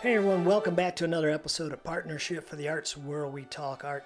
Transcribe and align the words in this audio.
Hey 0.00 0.14
everyone, 0.14 0.44
welcome 0.44 0.76
back 0.76 0.94
to 0.96 1.04
another 1.04 1.28
episode 1.28 1.72
of 1.72 1.82
Partnership 1.82 2.48
for 2.48 2.54
the 2.54 2.68
Arts, 2.68 2.96
where 2.96 3.26
we 3.26 3.42
talk 3.46 3.84
art. 3.84 4.04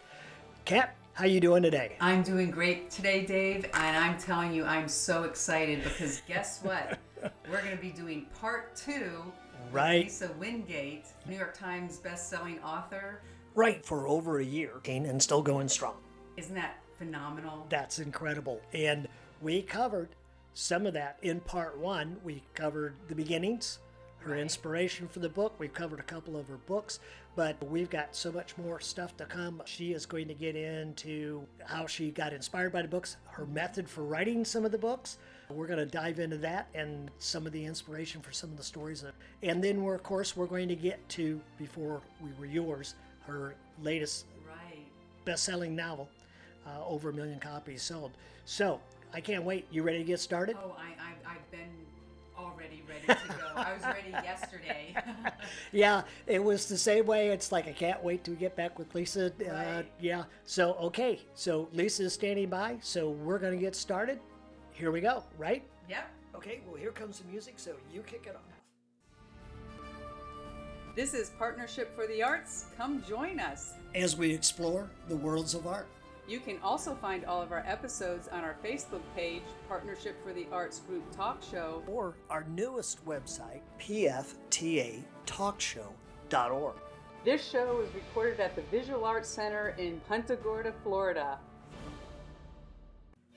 Kat, 0.64 0.94
how 1.12 1.26
you 1.26 1.38
doing 1.38 1.62
today? 1.62 1.96
I'm 2.00 2.22
doing 2.22 2.50
great 2.50 2.90
today, 2.90 3.26
Dave, 3.26 3.66
and 3.74 3.96
I'm 3.98 4.16
telling 4.18 4.54
you, 4.54 4.64
I'm 4.64 4.88
so 4.88 5.24
excited 5.24 5.84
because 5.84 6.22
guess 6.26 6.60
what? 6.62 6.98
We're 7.50 7.60
going 7.62 7.76
to 7.76 7.82
be 7.82 7.90
doing 7.90 8.24
part 8.40 8.74
two. 8.74 9.22
with 9.64 9.70
Right. 9.74 10.04
Lisa 10.04 10.30
Wingate, 10.38 11.04
New 11.28 11.36
York 11.36 11.52
Times 11.58 11.98
best-selling 11.98 12.58
author. 12.60 13.20
Right, 13.54 13.84
for 13.84 14.08
over 14.08 14.40
a 14.40 14.44
year, 14.44 14.80
and 14.86 15.22
still 15.22 15.42
going 15.42 15.68
strong. 15.68 15.96
Isn't 16.38 16.54
that 16.54 16.78
phenomenal? 16.96 17.66
That's 17.68 17.98
incredible. 17.98 18.62
And 18.72 19.08
we 19.42 19.60
covered 19.60 20.08
some 20.54 20.86
of 20.86 20.94
that 20.94 21.18
in 21.20 21.40
part 21.40 21.76
one. 21.76 22.16
We 22.24 22.42
covered 22.54 22.94
the 23.08 23.14
beginnings, 23.14 23.78
her 24.22 24.36
inspiration 24.36 25.08
for 25.08 25.18
the 25.18 25.28
book. 25.28 25.54
We've 25.58 25.72
covered 25.72 26.00
a 26.00 26.04
couple 26.04 26.36
of 26.36 26.48
her 26.48 26.56
books, 26.66 27.00
but 27.36 27.62
we've 27.68 27.90
got 27.90 28.14
so 28.14 28.30
much 28.32 28.56
more 28.56 28.80
stuff 28.80 29.16
to 29.18 29.24
come. 29.24 29.62
She 29.66 29.92
is 29.92 30.06
going 30.06 30.28
to 30.28 30.34
get 30.34 30.56
into 30.56 31.44
how 31.64 31.86
she 31.86 32.10
got 32.10 32.32
inspired 32.32 32.72
by 32.72 32.82
the 32.82 32.88
books, 32.88 33.16
her 33.30 33.46
method 33.46 33.88
for 33.88 34.04
writing 34.04 34.44
some 34.44 34.64
of 34.64 34.72
the 34.72 34.78
books. 34.78 35.18
We're 35.50 35.66
going 35.66 35.78
to 35.80 35.86
dive 35.86 36.18
into 36.18 36.38
that 36.38 36.68
and 36.74 37.10
some 37.18 37.46
of 37.46 37.52
the 37.52 37.64
inspiration 37.64 38.20
for 38.22 38.32
some 38.32 38.50
of 38.50 38.56
the 38.56 38.62
stories. 38.62 39.04
And 39.42 39.62
then 39.62 39.82
we're, 39.82 39.94
of 39.94 40.02
course, 40.02 40.36
we're 40.36 40.46
going 40.46 40.68
to 40.68 40.76
get 40.76 41.06
to, 41.10 41.40
before 41.58 42.00
we 42.22 42.30
were 42.38 42.46
yours, 42.46 42.94
her 43.26 43.54
latest 43.82 44.26
Right. 44.46 44.84
best-selling 45.24 45.74
novel, 45.76 46.08
uh, 46.66 46.84
over 46.86 47.10
a 47.10 47.12
million 47.12 47.38
copies 47.40 47.82
sold. 47.82 48.12
So 48.44 48.80
I 49.12 49.20
can't 49.20 49.44
wait. 49.44 49.66
You 49.70 49.82
ready 49.82 49.98
to 49.98 50.04
get 50.04 50.20
started? 50.20 50.56
Oh, 50.62 50.76
I, 50.78 50.94
I, 51.02 51.12
already 51.26 51.40
ready 53.08 53.20
to 53.20 53.28
go. 53.28 53.48
I 53.56 53.72
was 53.74 53.82
ready 53.84 54.10
yesterday. 54.10 54.94
Yeah, 55.72 56.02
it 56.26 56.42
was 56.42 56.66
the 56.66 56.78
same 56.78 57.06
way. 57.06 57.28
It's 57.28 57.50
like 57.50 57.66
I 57.66 57.72
can't 57.72 58.02
wait 58.04 58.24
to 58.24 58.32
get 58.32 58.54
back 58.54 58.78
with 58.78 58.94
Lisa. 58.94 59.32
Uh, 59.50 59.82
yeah. 60.00 60.24
So 60.44 60.74
okay. 60.74 61.20
So 61.34 61.68
Lisa 61.72 62.04
is 62.04 62.12
standing 62.12 62.48
by. 62.48 62.78
So 62.80 63.10
we're 63.10 63.38
gonna 63.38 63.56
get 63.56 63.74
started. 63.74 64.20
Here 64.72 64.90
we 64.92 65.00
go. 65.00 65.24
Right? 65.38 65.64
yep. 65.88 66.08
Okay. 66.34 66.60
Well, 66.66 66.76
here 66.76 66.92
comes 66.92 67.18
the 67.18 67.28
music. 67.28 67.54
So 67.56 67.72
you 67.92 68.02
kick 68.02 68.26
it 68.28 68.36
off. 68.36 68.42
This 70.94 71.14
is 71.14 71.30
Partnership 71.38 71.94
for 71.96 72.06
the 72.06 72.22
Arts. 72.22 72.66
Come 72.76 73.02
join 73.08 73.40
us. 73.40 73.72
As 73.94 74.14
we 74.14 74.30
explore 74.30 74.90
the 75.08 75.16
worlds 75.16 75.54
of 75.54 75.66
art. 75.66 75.88
You 76.28 76.38
can 76.38 76.58
also 76.62 76.94
find 76.94 77.24
all 77.24 77.42
of 77.42 77.50
our 77.50 77.64
episodes 77.66 78.28
on 78.28 78.44
our 78.44 78.54
Facebook 78.64 79.02
page, 79.16 79.42
Partnership 79.68 80.24
for 80.24 80.32
the 80.32 80.46
Arts 80.52 80.78
Group 80.80 81.02
Talk 81.14 81.42
Show. 81.42 81.82
Or 81.88 82.14
our 82.30 82.44
newest 82.44 83.04
website, 83.04 83.62
pftatalkshow.org. 83.80 86.74
This 87.24 87.48
show 87.48 87.80
is 87.80 87.92
recorded 87.94 88.40
at 88.40 88.56
the 88.56 88.62
Visual 88.62 89.04
Arts 89.04 89.28
Center 89.28 89.76
in 89.78 90.00
Punta 90.08 90.34
Gorda, 90.36 90.72
Florida. 90.82 91.38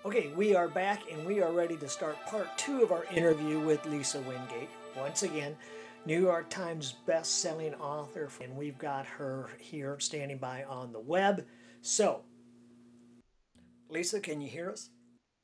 Okay, 0.06 0.32
we 0.36 0.56
are 0.56 0.68
back 0.68 1.02
and 1.12 1.26
we 1.26 1.42
are 1.42 1.52
ready 1.52 1.78
to 1.78 1.90
start 1.90 2.16
part 2.28 2.56
two 2.58 2.84
of 2.84 2.92
our 2.92 3.06
interview 3.06 3.60
with 3.60 3.84
Lisa 3.88 4.20
Wingate. 4.22 4.70
Once 4.96 5.24
again, 5.24 5.56
New 6.06 6.22
York 6.22 6.48
Times 6.50 6.98
best-selling 7.08 7.74
author, 7.76 8.30
and 8.44 8.56
we've 8.56 8.78
got 8.78 9.08
her 9.08 9.50
here 9.60 10.00
standing 10.00 10.38
by 10.38 10.64
on 10.66 10.94
the 10.94 11.00
web. 11.00 11.48
So, 11.82 12.22
Lisa, 13.96 14.20
can 14.20 14.42
you 14.42 14.50
hear 14.50 14.70
us? 14.70 14.90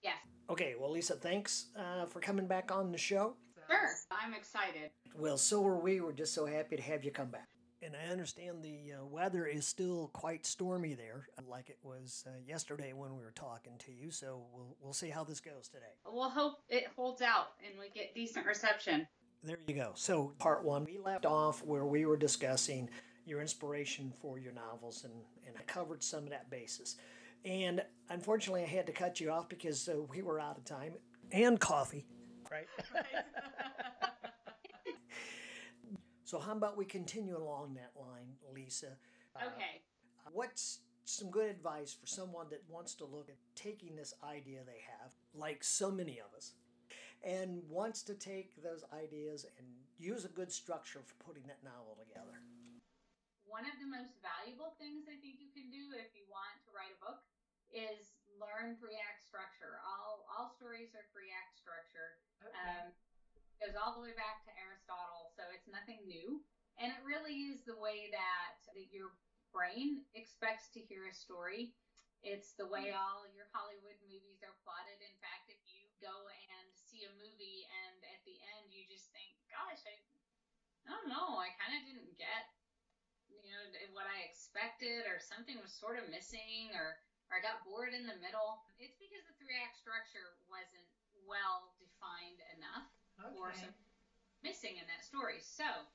Yes. 0.03 0.17
Okay, 0.49 0.75
well, 0.77 0.91
Lisa, 0.91 1.15
thanks 1.15 1.67
uh, 1.79 2.05
for 2.05 2.19
coming 2.19 2.47
back 2.47 2.69
on 2.69 2.91
the 2.91 2.97
show. 2.97 3.35
Sure. 3.69 3.89
I'm 4.11 4.33
excited. 4.33 4.91
Well, 5.17 5.37
so 5.37 5.65
are 5.65 5.79
we. 5.79 6.01
We're 6.01 6.11
just 6.11 6.33
so 6.33 6.45
happy 6.45 6.75
to 6.75 6.81
have 6.81 7.05
you 7.05 7.11
come 7.11 7.29
back. 7.29 7.47
And 7.81 7.95
I 7.95 8.11
understand 8.11 8.61
the 8.61 8.95
uh, 8.99 9.05
weather 9.05 9.45
is 9.45 9.65
still 9.65 10.09
quite 10.11 10.45
stormy 10.45 10.95
there, 10.95 11.29
like 11.47 11.69
it 11.69 11.77
was 11.81 12.25
uh, 12.27 12.31
yesterday 12.45 12.91
when 12.91 13.15
we 13.15 13.23
were 13.23 13.31
talking 13.31 13.71
to 13.85 13.93
you. 13.93 14.11
So 14.11 14.43
we'll 14.53 14.75
we'll 14.81 14.93
see 14.93 15.09
how 15.09 15.23
this 15.23 15.39
goes 15.39 15.69
today. 15.69 15.95
We'll 16.05 16.29
hope 16.29 16.59
it 16.67 16.87
holds 16.93 17.21
out 17.21 17.53
and 17.65 17.79
we 17.79 17.89
get 17.89 18.13
decent 18.13 18.45
reception. 18.45 19.07
There 19.43 19.59
you 19.65 19.75
go. 19.75 19.93
So, 19.95 20.33
part 20.39 20.65
one, 20.65 20.83
we 20.83 20.97
left 20.99 21.25
off 21.25 21.63
where 21.63 21.85
we 21.85 22.05
were 22.05 22.17
discussing 22.17 22.89
your 23.25 23.39
inspiration 23.39 24.11
for 24.21 24.37
your 24.37 24.51
novels, 24.51 25.05
and, 25.05 25.13
and 25.47 25.55
I 25.57 25.63
covered 25.63 26.03
some 26.03 26.25
of 26.25 26.29
that 26.31 26.49
basis. 26.51 26.97
And 27.45 27.83
unfortunately, 28.09 28.63
I 28.63 28.67
had 28.67 28.85
to 28.87 28.93
cut 28.93 29.19
you 29.19 29.31
off 29.31 29.49
because 29.49 29.87
uh, 29.89 30.01
we 30.09 30.21
were 30.21 30.39
out 30.39 30.57
of 30.57 30.65
time 30.65 30.93
and 31.31 31.59
coffee. 31.59 32.05
Right. 32.51 32.67
so, 36.23 36.39
how 36.39 36.51
about 36.53 36.77
we 36.77 36.85
continue 36.85 37.37
along 37.37 37.75
that 37.75 37.91
line, 37.99 38.35
Lisa? 38.53 38.97
Uh, 39.35 39.45
Okay. 39.47 39.81
What's 40.33 40.79
some 41.05 41.29
good 41.29 41.49
advice 41.49 41.93
for 41.99 42.07
someone 42.07 42.47
that 42.51 42.61
wants 42.69 42.95
to 42.95 43.05
look 43.05 43.27
at 43.29 43.35
taking 43.55 43.95
this 43.95 44.13
idea 44.23 44.59
they 44.65 44.81
have, 45.01 45.13
like 45.33 45.63
so 45.63 45.91
many 45.91 46.19
of 46.19 46.33
us, 46.37 46.53
and 47.23 47.61
wants 47.69 48.01
to 48.03 48.13
take 48.13 48.61
those 48.63 48.83
ideas 48.93 49.45
and 49.57 49.67
use 49.99 50.25
a 50.25 50.29
good 50.29 50.51
structure 50.51 51.01
for 51.05 51.15
putting 51.25 51.43
that 51.47 51.63
novel 51.63 51.97
together? 51.99 52.39
One 53.51 53.67
of 53.67 53.75
the 53.83 53.91
most 53.91 54.15
valuable 54.23 54.79
things 54.79 55.11
I 55.11 55.19
think 55.19 55.43
you 55.43 55.51
can 55.51 55.67
do 55.67 55.91
if 55.99 56.15
you 56.15 56.23
want 56.31 56.55
to 56.63 56.71
write 56.71 56.95
a 56.95 56.99
book 57.03 57.19
is 57.75 58.15
learn 58.39 58.79
three 58.79 58.95
act 58.95 59.27
structure. 59.27 59.75
All 59.83 60.23
all 60.31 60.47
stories 60.55 60.95
are 60.95 61.03
three 61.11 61.35
act 61.35 61.59
structure. 61.59 62.15
Um, 62.55 62.95
goes 63.59 63.75
all 63.75 63.91
the 63.91 63.99
way 63.99 64.15
back 64.15 64.47
to 64.47 64.51
Aristotle, 64.55 65.35
so 65.35 65.43
it's 65.51 65.67
nothing 65.67 65.99
new. 66.07 66.39
And 66.79 66.95
it 66.95 67.01
really 67.03 67.51
is 67.51 67.61
the 67.67 67.75
way 67.75 68.07
that, 68.15 68.63
that 68.71 68.87
your 68.89 69.11
brain 69.51 70.07
expects 70.15 70.71
to 70.73 70.81
hear 70.81 71.11
a 71.11 71.13
story. 71.13 71.75
It's 72.23 72.55
the 72.55 72.71
way 72.71 72.95
all 72.95 73.27
your 73.35 73.51
Hollywood 73.51 73.99
movies 74.07 74.41
are 74.47 74.55
plotted. 74.63 74.97
In 75.03 75.17
fact, 75.19 75.51
if 75.51 75.59
you 75.67 75.91
go 75.99 76.13
and 76.55 76.65
see 76.71 77.03
a 77.03 77.11
movie 77.19 77.67
and 77.67 77.99
at 78.15 78.23
the 78.23 78.39
end 78.55 78.71
you 78.71 78.87
just 78.87 79.11
think, 79.11 79.35
gosh, 79.51 79.83
I, 79.83 79.99
I 80.87 80.95
don't 80.95 81.11
know, 81.11 81.35
I 81.35 81.51
kind 81.59 81.75
of 81.75 81.83
didn't 81.85 82.15
get, 82.15 82.49
you 83.39 83.49
know, 83.51 83.63
what 83.95 84.05
I 84.07 84.23
expected, 84.27 85.07
or 85.07 85.19
something 85.19 85.59
was 85.59 85.71
sort 85.71 85.97
of 85.97 86.07
missing, 86.09 86.73
or 86.75 86.97
or 87.31 87.39
I 87.39 87.41
got 87.41 87.63
bored 87.63 87.95
in 87.95 88.03
the 88.05 88.17
middle. 88.19 88.59
It's 88.77 88.95
because 88.99 89.23
the 89.23 89.35
three 89.39 89.55
act 89.55 89.77
structure 89.79 90.35
wasn't 90.51 90.83
well 91.23 91.71
defined 91.79 92.41
enough 92.51 92.83
or 93.31 93.53
some 93.53 93.71
missing 94.43 94.77
in 94.77 94.85
that 94.87 95.03
story. 95.03 95.39
So, 95.39 95.87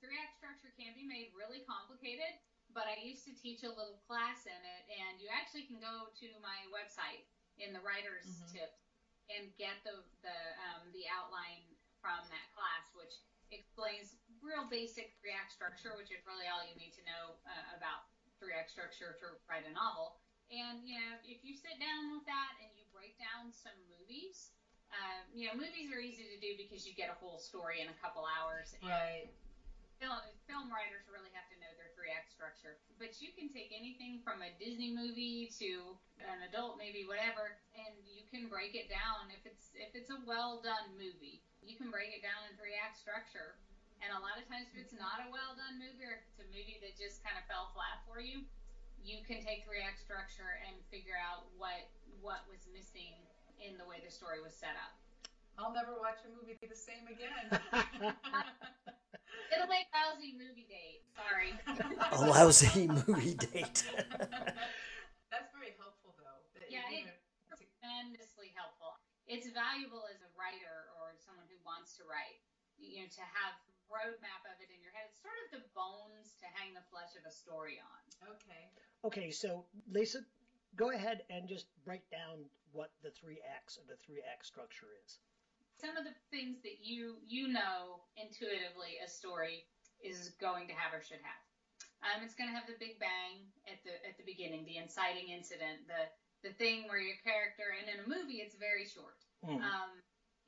three 0.00 0.16
act 0.16 0.34
structure 0.36 0.72
can 0.78 0.94
be 0.94 1.04
made 1.04 1.28
really 1.36 1.60
complicated, 1.60 2.32
but 2.72 2.86
I 2.86 2.96
used 2.96 3.24
to 3.26 3.34
teach 3.34 3.62
a 3.62 3.72
little 3.72 3.98
class 4.06 4.46
in 4.46 4.60
it, 4.64 4.82
and 4.88 5.20
you 5.20 5.28
actually 5.28 5.64
can 5.64 5.80
go 5.80 6.08
to 6.22 6.28
my 6.40 6.64
website 6.72 7.24
in 7.58 7.72
the 7.72 7.80
writer's 7.80 8.24
Mhm. 8.24 8.52
tips 8.52 8.80
and 9.28 9.50
get 9.58 9.76
the 9.84 10.02
the 10.22 10.38
um, 10.58 10.90
the 10.92 11.06
outline 11.06 11.62
from 12.00 12.24
that 12.30 12.46
class, 12.54 12.88
which 12.94 13.20
explains 13.52 14.14
real 14.42 14.66
basic 14.68 15.12
three 15.20 15.32
act 15.32 15.52
structure, 15.52 15.96
which 15.96 16.10
is 16.12 16.20
really 16.24 16.48
all 16.48 16.60
you 16.64 16.76
need 16.76 16.92
to 16.96 17.04
know 17.04 17.36
uh, 17.46 17.76
about 17.76 18.08
three 18.40 18.56
act 18.56 18.72
structure 18.72 19.16
to 19.20 19.36
write 19.46 19.64
a 19.68 19.72
novel. 19.72 20.16
And 20.50 20.82
you 20.82 20.98
know, 20.98 21.14
if 21.24 21.44
you 21.46 21.54
sit 21.54 21.78
down 21.78 22.10
with 22.10 22.26
that 22.26 22.58
and 22.58 22.74
you 22.74 22.82
break 22.90 23.14
down 23.20 23.54
some 23.54 23.76
movies, 23.86 24.50
um, 24.90 25.22
you 25.30 25.46
know, 25.46 25.54
movies 25.54 25.86
are 25.94 26.02
easy 26.02 26.26
to 26.26 26.38
do 26.42 26.58
because 26.58 26.82
you 26.82 26.90
get 26.90 27.06
a 27.06 27.14
whole 27.14 27.38
story 27.38 27.78
in 27.78 27.86
a 27.86 27.96
couple 28.02 28.26
hours. 28.26 28.74
And 28.74 28.82
Right. 28.90 29.30
Film, 30.00 30.16
film 30.48 30.72
writers 30.72 31.04
really 31.12 31.28
have 31.36 31.44
to 31.52 31.56
know 31.60 31.68
their 31.76 31.92
three 31.92 32.08
act 32.08 32.32
structure. 32.32 32.80
But 32.96 33.20
you 33.20 33.28
can 33.36 33.52
take 33.52 33.68
anything 33.68 34.16
from 34.24 34.40
a 34.40 34.48
Disney 34.56 34.88
movie 34.88 35.52
to 35.60 35.92
an 36.24 36.40
adult 36.40 36.80
movie, 36.80 37.04
whatever, 37.04 37.60
and 37.76 37.92
you 38.08 38.24
can 38.32 38.48
break 38.48 38.72
it 38.72 38.88
down. 38.88 39.28
If 39.28 39.44
it's 39.44 39.68
if 39.76 39.92
it's 39.92 40.08
a 40.08 40.16
well 40.24 40.56
done 40.64 40.96
movie, 40.96 41.44
you 41.60 41.76
can 41.76 41.92
break 41.92 42.16
it 42.16 42.24
down 42.24 42.48
in 42.48 42.56
three 42.56 42.72
act 42.72 42.96
structure. 42.96 43.60
And 44.00 44.10
a 44.16 44.20
lot 44.20 44.40
of 44.40 44.48
times, 44.48 44.68
if 44.72 44.80
it's 44.80 44.96
not 44.96 45.20
a 45.20 45.28
well 45.28 45.52
done 45.56 45.76
movie 45.76 46.00
or 46.04 46.16
if 46.16 46.24
it's 46.32 46.40
a 46.40 46.48
movie 46.48 46.80
that 46.80 46.96
just 46.96 47.20
kind 47.20 47.36
of 47.36 47.44
fell 47.46 47.68
flat 47.76 48.00
for 48.08 48.16
you, 48.20 48.42
you 49.00 49.20
can 49.24 49.40
take 49.44 49.64
three 49.68 49.84
act 49.84 50.00
structure 50.00 50.60
and 50.64 50.72
figure 50.88 51.16
out 51.20 51.44
what 51.60 51.88
what 52.24 52.44
was 52.48 52.64
missing 52.72 53.12
in 53.60 53.76
the 53.76 53.84
way 53.84 54.00
the 54.00 54.08
story 54.12 54.40
was 54.40 54.56
set 54.56 54.72
up. 54.80 54.96
I'll 55.60 55.76
never 55.76 55.92
watch 56.00 56.16
a 56.24 56.30
movie 56.32 56.56
the 56.56 56.72
same 56.72 57.04
again. 57.04 57.36
It'll 59.52 59.68
make 59.68 59.90
lousy 59.92 60.32
movie 60.38 60.64
date. 60.70 61.04
Sorry. 61.12 61.52
A 61.68 62.18
lousy 62.24 62.86
movie 62.88 63.34
date. 63.36 63.84
That's 65.32 65.50
very 65.52 65.74
helpful, 65.76 66.16
though. 66.16 66.40
that 66.56 66.70
Yeah, 66.72 66.86
you 66.88 67.04
it- 67.04 67.20
tremendously 67.82 68.54
helpful. 68.56 68.96
It's 69.28 69.46
valuable 69.52 70.06
as 70.08 70.22
a 70.24 70.30
writer 70.38 70.88
or 71.02 71.12
someone 71.20 71.44
who 71.50 71.58
wants 71.66 71.94
to 72.00 72.06
write, 72.08 72.40
you 72.78 73.04
know, 73.04 73.08
to 73.10 73.24
have 73.36 73.54
roadmap 73.90 74.42
of 74.46 74.56
it 74.62 74.70
in 74.70 74.80
your 74.80 74.94
head. 74.94 75.10
It's 75.10 75.20
sort 75.20 75.36
of 75.46 75.60
the 75.60 75.66
bones 75.74 76.38
to 76.40 76.46
hang 76.56 76.72
the 76.72 76.86
flesh 76.88 77.12
of 77.18 77.26
a 77.26 77.34
story 77.34 77.82
on. 77.82 78.02
okay. 78.38 78.64
okay, 79.04 79.28
so 79.30 79.66
Lisa, 79.90 80.22
go 80.78 80.90
ahead 80.94 81.26
and 81.28 81.50
just 81.50 81.66
break 81.84 82.08
down 82.10 82.46
what 82.72 82.94
the 83.02 83.10
three 83.10 83.42
acts 83.42 83.76
of 83.76 83.90
the 83.90 83.98
three 83.98 84.22
act 84.22 84.46
structure 84.46 84.94
is. 85.04 85.18
Some 85.74 85.96
of 85.98 86.04
the 86.04 86.14
things 86.30 86.62
that 86.62 86.84
you 86.84 87.18
you 87.26 87.48
know 87.48 88.04
intuitively 88.14 89.00
a 89.02 89.08
story 89.08 89.66
is 89.98 90.32
going 90.40 90.68
to 90.68 90.74
have 90.76 90.94
or 90.94 91.02
should 91.02 91.24
have. 91.24 91.42
Um, 92.00 92.24
it's 92.24 92.32
going 92.32 92.48
to 92.48 92.56
have 92.56 92.64
the 92.64 92.80
big 92.80 92.96
bang 92.96 93.44
at 93.68 93.80
the 93.84 93.92
at 94.08 94.16
the 94.16 94.24
beginning, 94.24 94.64
the 94.64 94.80
inciting 94.80 95.28
incident, 95.28 95.84
the 95.88 96.08
the 96.46 96.52
thing 96.56 96.88
where 96.88 97.00
your 97.00 97.20
character, 97.20 97.76
and 97.76 97.84
in 97.88 98.00
a 98.00 98.06
movie, 98.08 98.40
it's 98.40 98.56
very 98.56 98.88
short. 98.88 99.20
Mhm. 99.44 99.60
Um, 99.60 99.90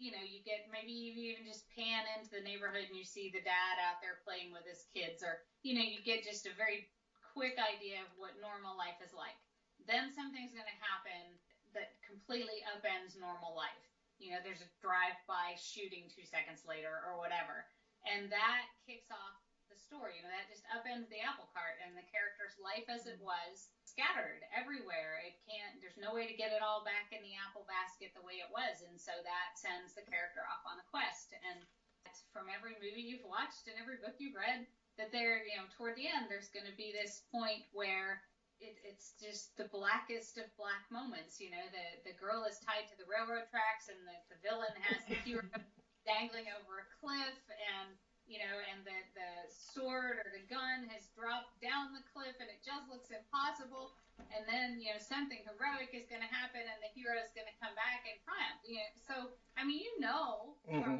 you 0.03 0.11
know, 0.11 0.19
you 0.19 0.43
get 0.43 0.67
maybe 0.67 0.91
you 0.91 1.15
even 1.31 1.47
just 1.47 1.71
pan 1.79 2.03
into 2.19 2.35
the 2.35 2.43
neighborhood 2.43 2.91
and 2.91 2.99
you 2.99 3.07
see 3.07 3.31
the 3.31 3.47
dad 3.47 3.79
out 3.79 4.03
there 4.03 4.19
playing 4.27 4.51
with 4.51 4.67
his 4.67 4.91
kids, 4.91 5.23
or 5.23 5.47
you 5.63 5.79
know, 5.79 5.87
you 5.87 6.03
get 6.03 6.27
just 6.27 6.51
a 6.51 6.59
very 6.59 6.91
quick 7.23 7.55
idea 7.63 8.03
of 8.03 8.11
what 8.19 8.35
normal 8.43 8.75
life 8.75 8.99
is 8.99 9.15
like. 9.15 9.39
Then 9.87 10.11
something's 10.11 10.51
going 10.51 10.67
to 10.67 10.83
happen 10.83 11.39
that 11.79 11.95
completely 12.03 12.67
upends 12.75 13.15
normal 13.15 13.55
life. 13.55 13.87
You 14.19 14.35
know, 14.35 14.43
there's 14.43 14.63
a 14.63 14.71
drive-by 14.83 15.55
shooting 15.59 16.11
two 16.11 16.27
seconds 16.27 16.67
later 16.67 17.03
or 17.07 17.23
whatever, 17.23 17.67
and 18.03 18.27
that 18.35 18.67
kicks 18.83 19.11
off 19.11 19.39
the 19.71 19.79
story. 19.79 20.19
You 20.19 20.27
know, 20.27 20.35
that 20.35 20.51
just 20.51 20.67
upends 20.75 21.07
the 21.11 21.23
apple 21.23 21.47
cart 21.55 21.79
and 21.83 21.95
the 21.95 22.07
character's 22.11 22.59
life 22.59 22.91
as 22.91 23.07
it 23.07 23.23
mm-hmm. 23.23 23.31
was, 23.31 23.71
scattered 23.93 24.41
everywhere. 24.57 25.21
It 25.21 25.37
can't. 25.45 25.77
There's 25.85 26.01
no 26.01 26.17
way 26.17 26.25
to 26.25 26.33
get 26.33 26.57
it 26.57 26.65
all 26.65 26.81
back 26.81 27.13
in 27.13 27.21
the 27.21 27.37
apple 27.37 27.69
basket 27.69 28.17
the 28.17 28.25
way 28.25 28.41
it 28.41 28.49
was, 28.49 28.81
and 28.81 28.97
so 28.97 29.13
that 29.21 29.61
sends 29.61 29.93
the 29.93 30.09
character 30.09 30.41
off 30.49 30.65
on 30.65 30.81
a 30.81 30.87
quest. 30.89 31.37
And 31.45 31.61
from 32.33 32.49
every 32.49 32.73
movie 32.81 33.05
you've 33.05 33.29
watched 33.29 33.69
and 33.69 33.77
every 33.77 34.01
book 34.01 34.17
you've 34.17 34.37
read 34.37 34.65
that 34.97 35.13
there, 35.13 35.45
you 35.45 35.57
know, 35.61 35.69
toward 35.77 35.97
the 36.01 36.09
end, 36.09 36.33
there's 36.33 36.53
going 36.53 36.69
to 36.69 36.77
be 36.77 36.93
this 36.93 37.25
point 37.29 37.69
where 37.77 38.25
it, 38.61 38.81
it's 38.81 39.13
just 39.21 39.53
the 39.61 39.69
blackest 39.69 40.41
of 40.41 40.49
black 40.57 40.89
moments. 40.89 41.37
You 41.37 41.53
know, 41.53 41.65
the 41.73 42.09
the 42.09 42.17
girl 42.17 42.49
is 42.49 42.57
tied 42.65 42.89
to 42.89 42.97
the 42.97 43.09
railroad 43.09 43.45
tracks, 43.53 43.93
and 43.93 44.01
the, 44.09 44.17
the 44.33 44.39
villain 44.41 44.73
has 44.89 45.05
the 45.05 45.21
hero 45.21 45.45
dangling 46.09 46.49
over 46.57 46.81
a 46.81 46.89
cliff, 46.97 47.37
and 47.77 47.93
you 48.31 48.39
know, 48.41 48.57
and 48.71 48.83
the 48.87 48.99
the 49.15 49.31
sword 49.51 50.23
or 50.23 50.29
the 50.31 50.45
gun 50.47 50.89
has 50.95 51.11
dropped 51.13 51.59
down 51.61 51.93
the 51.93 52.05
cliff, 52.11 52.37
and 52.39 52.49
it 52.49 52.63
just 52.63 52.87
looks 52.89 53.11
impossible. 53.11 53.95
And 54.31 54.45
then 54.47 54.79
you 54.79 54.95
know 54.95 55.01
something 55.01 55.41
heroic 55.45 55.93
is 55.93 56.07
going 56.07 56.23
to 56.23 56.31
happen, 56.31 56.63
and 56.63 56.79
the 56.81 56.93
hero 56.93 57.19
is 57.19 57.33
going 57.35 57.49
to 57.49 57.57
come 57.59 57.75
back 57.75 58.07
and 58.07 58.17
triumph. 58.23 58.61
You 58.63 58.81
know, 58.81 58.91
so 59.03 59.15
I 59.59 59.67
mean, 59.67 59.83
you 59.83 59.93
know 59.99 60.57
mm-hmm. 60.69 60.83
from 60.83 60.95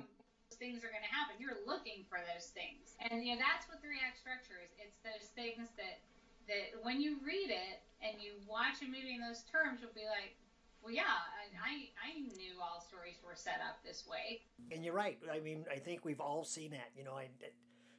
those 0.51 0.59
things 0.59 0.83
are 0.83 0.93
going 0.93 1.05
to 1.07 1.15
happen. 1.15 1.39
You're 1.39 1.63
looking 1.65 2.05
for 2.11 2.19
those 2.35 2.51
things, 2.51 2.99
and 2.99 3.23
you 3.23 3.37
know 3.37 3.41
that's 3.41 3.71
what 3.71 3.79
the 3.79 3.89
three 3.89 4.03
act 4.03 4.19
structure 4.19 4.59
is. 4.61 4.73
It's 4.77 4.99
those 5.07 5.31
things 5.39 5.71
that 5.79 6.03
that 6.51 6.83
when 6.83 6.99
you 6.99 7.23
read 7.23 7.55
it 7.55 7.79
and 8.03 8.19
you 8.19 8.35
watch 8.51 8.83
a 8.83 8.89
movie 8.89 9.15
in 9.15 9.23
those 9.23 9.47
terms, 9.47 9.79
you'll 9.79 9.95
be 9.95 10.11
like, 10.11 10.35
well, 10.83 10.93
yeah, 10.93 11.03
I, 11.03 11.71
I, 11.71 12.11
I 12.11 12.21
knew 12.21 12.61
all 12.61 12.81
stories 12.81 13.17
were 13.25 13.35
set 13.35 13.61
up 13.67 13.83
this 13.85 14.05
way. 14.11 14.41
And 14.71 14.85
you're 14.85 14.95
right. 14.95 15.19
I 15.33 15.41
mean, 15.41 15.65
I 15.71 15.79
think 15.79 16.05
we've 16.05 16.21
all 16.21 16.45
seen 16.45 16.73
that. 16.73 16.91
You 16.97 17.05
know, 17.05 17.13
I, 17.13 17.29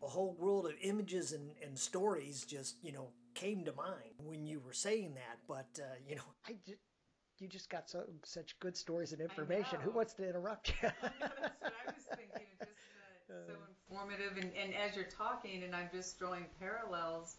a 0.03 0.07
whole 0.07 0.35
world 0.38 0.65
of 0.65 0.74
images 0.81 1.31
and, 1.31 1.51
and 1.65 1.77
stories 1.77 2.45
just, 2.45 2.75
you 2.83 2.91
know, 2.91 3.09
came 3.35 3.63
to 3.65 3.74
mind 3.74 4.15
when 4.24 4.45
you 4.45 4.59
were 4.59 4.74
saying 4.74 5.15
that. 5.15 5.39
But, 5.47 5.81
uh, 5.81 5.95
you 6.07 6.15
know, 6.15 6.24
I 6.47 6.56
just, 6.65 6.80
you 7.39 7.47
just 7.47 7.69
got 7.69 7.89
so 7.89 8.03
such 8.24 8.57
good 8.59 8.77
stories 8.77 9.12
and 9.12 9.21
information. 9.21 9.79
Who 9.81 9.91
wants 9.91 10.13
to 10.13 10.27
interrupt 10.27 10.69
you? 10.69 10.89
That's 11.01 11.01
what 11.03 11.74
I 11.88 11.91
was 11.91 12.06
thinking. 12.15 12.47
Just 12.59 12.71
uh, 13.29 13.47
so 13.47 13.53
informative, 13.89 14.38
and, 14.38 14.51
and 14.56 14.74
as 14.75 14.95
you're 14.95 15.06
talking, 15.06 15.63
and 15.63 15.75
I'm 15.75 15.89
just 15.91 16.19
drawing 16.19 16.45
parallels 16.59 17.38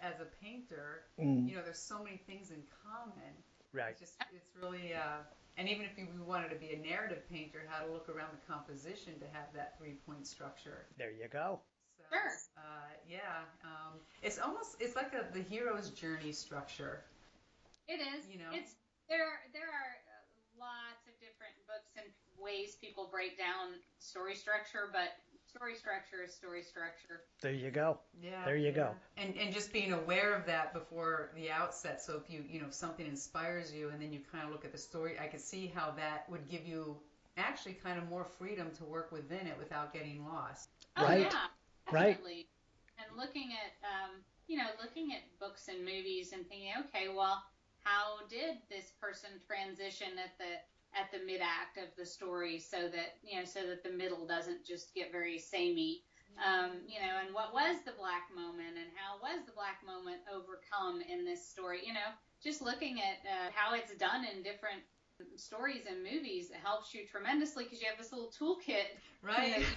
as 0.00 0.20
a 0.20 0.26
painter. 0.42 1.04
Mm. 1.20 1.48
You 1.48 1.56
know, 1.56 1.62
there's 1.62 1.78
so 1.78 2.02
many 2.02 2.20
things 2.26 2.50
in 2.50 2.62
common. 2.82 3.34
Right. 3.72 3.90
It's 3.90 4.00
just, 4.00 4.16
it's 4.34 4.50
really, 4.60 4.94
uh, 4.94 5.24
and 5.56 5.68
even 5.68 5.84
if 5.84 5.98
you 5.98 6.06
wanted 6.26 6.50
to 6.50 6.56
be 6.56 6.72
a 6.72 6.78
narrative 6.78 7.22
painter, 7.30 7.60
how 7.68 7.84
to 7.84 7.92
look 7.92 8.08
around 8.08 8.30
the 8.32 8.52
composition 8.52 9.18
to 9.20 9.26
have 9.32 9.52
that 9.54 9.76
three-point 9.78 10.26
structure. 10.26 10.86
There 10.98 11.10
you 11.10 11.28
go. 11.30 11.60
So, 11.98 12.04
Sure. 12.08 12.32
Uh, 12.56 12.92
yeah, 13.08 13.44
um, 13.64 14.00
it's 14.22 14.38
almost, 14.38 14.76
it's 14.80 14.96
like 14.96 15.12
a, 15.12 15.24
the 15.32 15.42
hero's 15.42 15.90
journey 15.90 16.32
structure. 16.32 17.04
It 17.88 18.00
is. 18.00 18.24
You 18.30 18.38
know? 18.38 18.52
It's 18.52 18.76
there. 19.08 19.44
There 19.52 19.68
are 19.68 19.92
uh, 20.08 20.24
lots 20.56 21.04
of 21.04 21.14
different 21.20 21.56
books 21.68 21.92
and 21.98 22.06
ways 22.40 22.78
people 22.80 23.08
break 23.10 23.36
down 23.36 23.76
story 23.98 24.34
structure, 24.34 24.88
but 24.92 25.12
story 25.54 25.74
structure 25.76 26.22
is 26.24 26.32
story 26.32 26.62
structure. 26.62 27.20
There 27.40 27.52
you 27.52 27.70
go. 27.70 27.98
Yeah. 28.22 28.44
There 28.44 28.56
you 28.56 28.68
yeah. 28.68 28.72
go. 28.72 28.94
And 29.16 29.36
and 29.36 29.52
just 29.52 29.72
being 29.72 29.92
aware 29.92 30.34
of 30.34 30.46
that 30.46 30.72
before 30.72 31.30
the 31.34 31.50
outset. 31.50 32.02
So 32.02 32.20
if 32.22 32.30
you 32.30 32.44
you 32.48 32.60
know 32.60 32.66
if 32.68 32.74
something 32.74 33.06
inspires 33.06 33.72
you 33.72 33.88
and 33.90 34.00
then 34.00 34.12
you 34.12 34.20
kind 34.30 34.44
of 34.44 34.50
look 34.50 34.64
at 34.64 34.72
the 34.72 34.78
story, 34.78 35.16
I 35.20 35.26
could 35.26 35.40
see 35.40 35.72
how 35.74 35.92
that 35.96 36.28
would 36.30 36.48
give 36.48 36.66
you 36.66 36.96
actually 37.36 37.74
kind 37.74 37.98
of 37.98 38.08
more 38.08 38.24
freedom 38.38 38.70
to 38.78 38.84
work 38.84 39.10
within 39.12 39.46
it 39.46 39.56
without 39.58 39.92
getting 39.92 40.24
lost. 40.24 40.68
Oh 40.96 41.04
Right. 41.04 41.32
yeah, 41.32 41.48
Right. 41.90 42.16
definitely. 42.16 42.46
And 42.98 43.16
looking 43.16 43.50
at 43.52 43.72
um, 43.84 44.10
you 44.46 44.56
know 44.58 44.68
looking 44.82 45.12
at 45.12 45.20
books 45.38 45.68
and 45.68 45.80
movies 45.84 46.32
and 46.32 46.46
thinking, 46.48 46.72
okay, 46.86 47.08
well, 47.14 47.42
how 47.84 48.24
did 48.28 48.56
this 48.70 48.92
person 49.00 49.30
transition 49.46 50.08
at 50.22 50.36
the 50.38 50.60
at 50.98 51.10
the 51.10 51.24
mid 51.24 51.40
act 51.40 51.78
of 51.78 51.88
the 51.96 52.06
story 52.06 52.58
so 52.58 52.88
that 52.88 53.16
you 53.22 53.38
know 53.38 53.44
so 53.44 53.66
that 53.66 53.82
the 53.82 53.90
middle 53.90 54.26
doesn't 54.26 54.64
just 54.66 54.94
get 54.94 55.12
very 55.12 55.38
samey. 55.38 56.02
Um, 56.40 56.80
you 56.88 56.98
know, 56.98 57.20
and 57.20 57.34
what 57.34 57.52
was 57.52 57.76
the 57.84 57.92
black 57.92 58.32
moment, 58.34 58.80
and 58.80 58.88
how 58.96 59.20
was 59.20 59.44
the 59.44 59.52
black 59.52 59.84
moment 59.84 60.24
overcome 60.32 61.02
in 61.04 61.26
this 61.26 61.46
story? 61.46 61.80
You 61.84 61.92
know, 61.92 62.08
just 62.42 62.62
looking 62.62 63.00
at 63.00 63.20
uh, 63.28 63.50
how 63.54 63.74
it's 63.74 63.94
done 63.96 64.24
in 64.24 64.42
different 64.42 64.80
stories 65.36 65.82
and 65.88 66.02
movies 66.02 66.50
helps 66.62 66.94
you 66.94 67.06
tremendously 67.06 67.64
because 67.64 67.80
you 67.80 67.88
have 67.88 67.98
this 67.98 68.12
little 68.12 68.32
toolkit. 68.32 68.96
Right. 69.22 69.64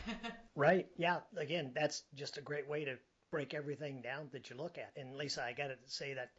Right. 0.56 0.88
Yeah. 0.98 1.20
Again, 1.36 1.74
that's 1.76 2.04
just 2.16 2.38
a 2.38 2.42
great 2.42 2.66
way 2.66 2.86
to 2.86 2.96
break 3.30 3.54
everything 3.54 4.02
down 4.02 4.30
that 4.32 4.50
you 4.50 4.56
look 4.56 4.78
at. 4.78 4.92
And 4.96 5.18
Lisa, 5.18 5.44
I 5.44 5.52
got 5.52 5.68
to 5.68 5.76
say 5.86 6.14
that 6.14 6.30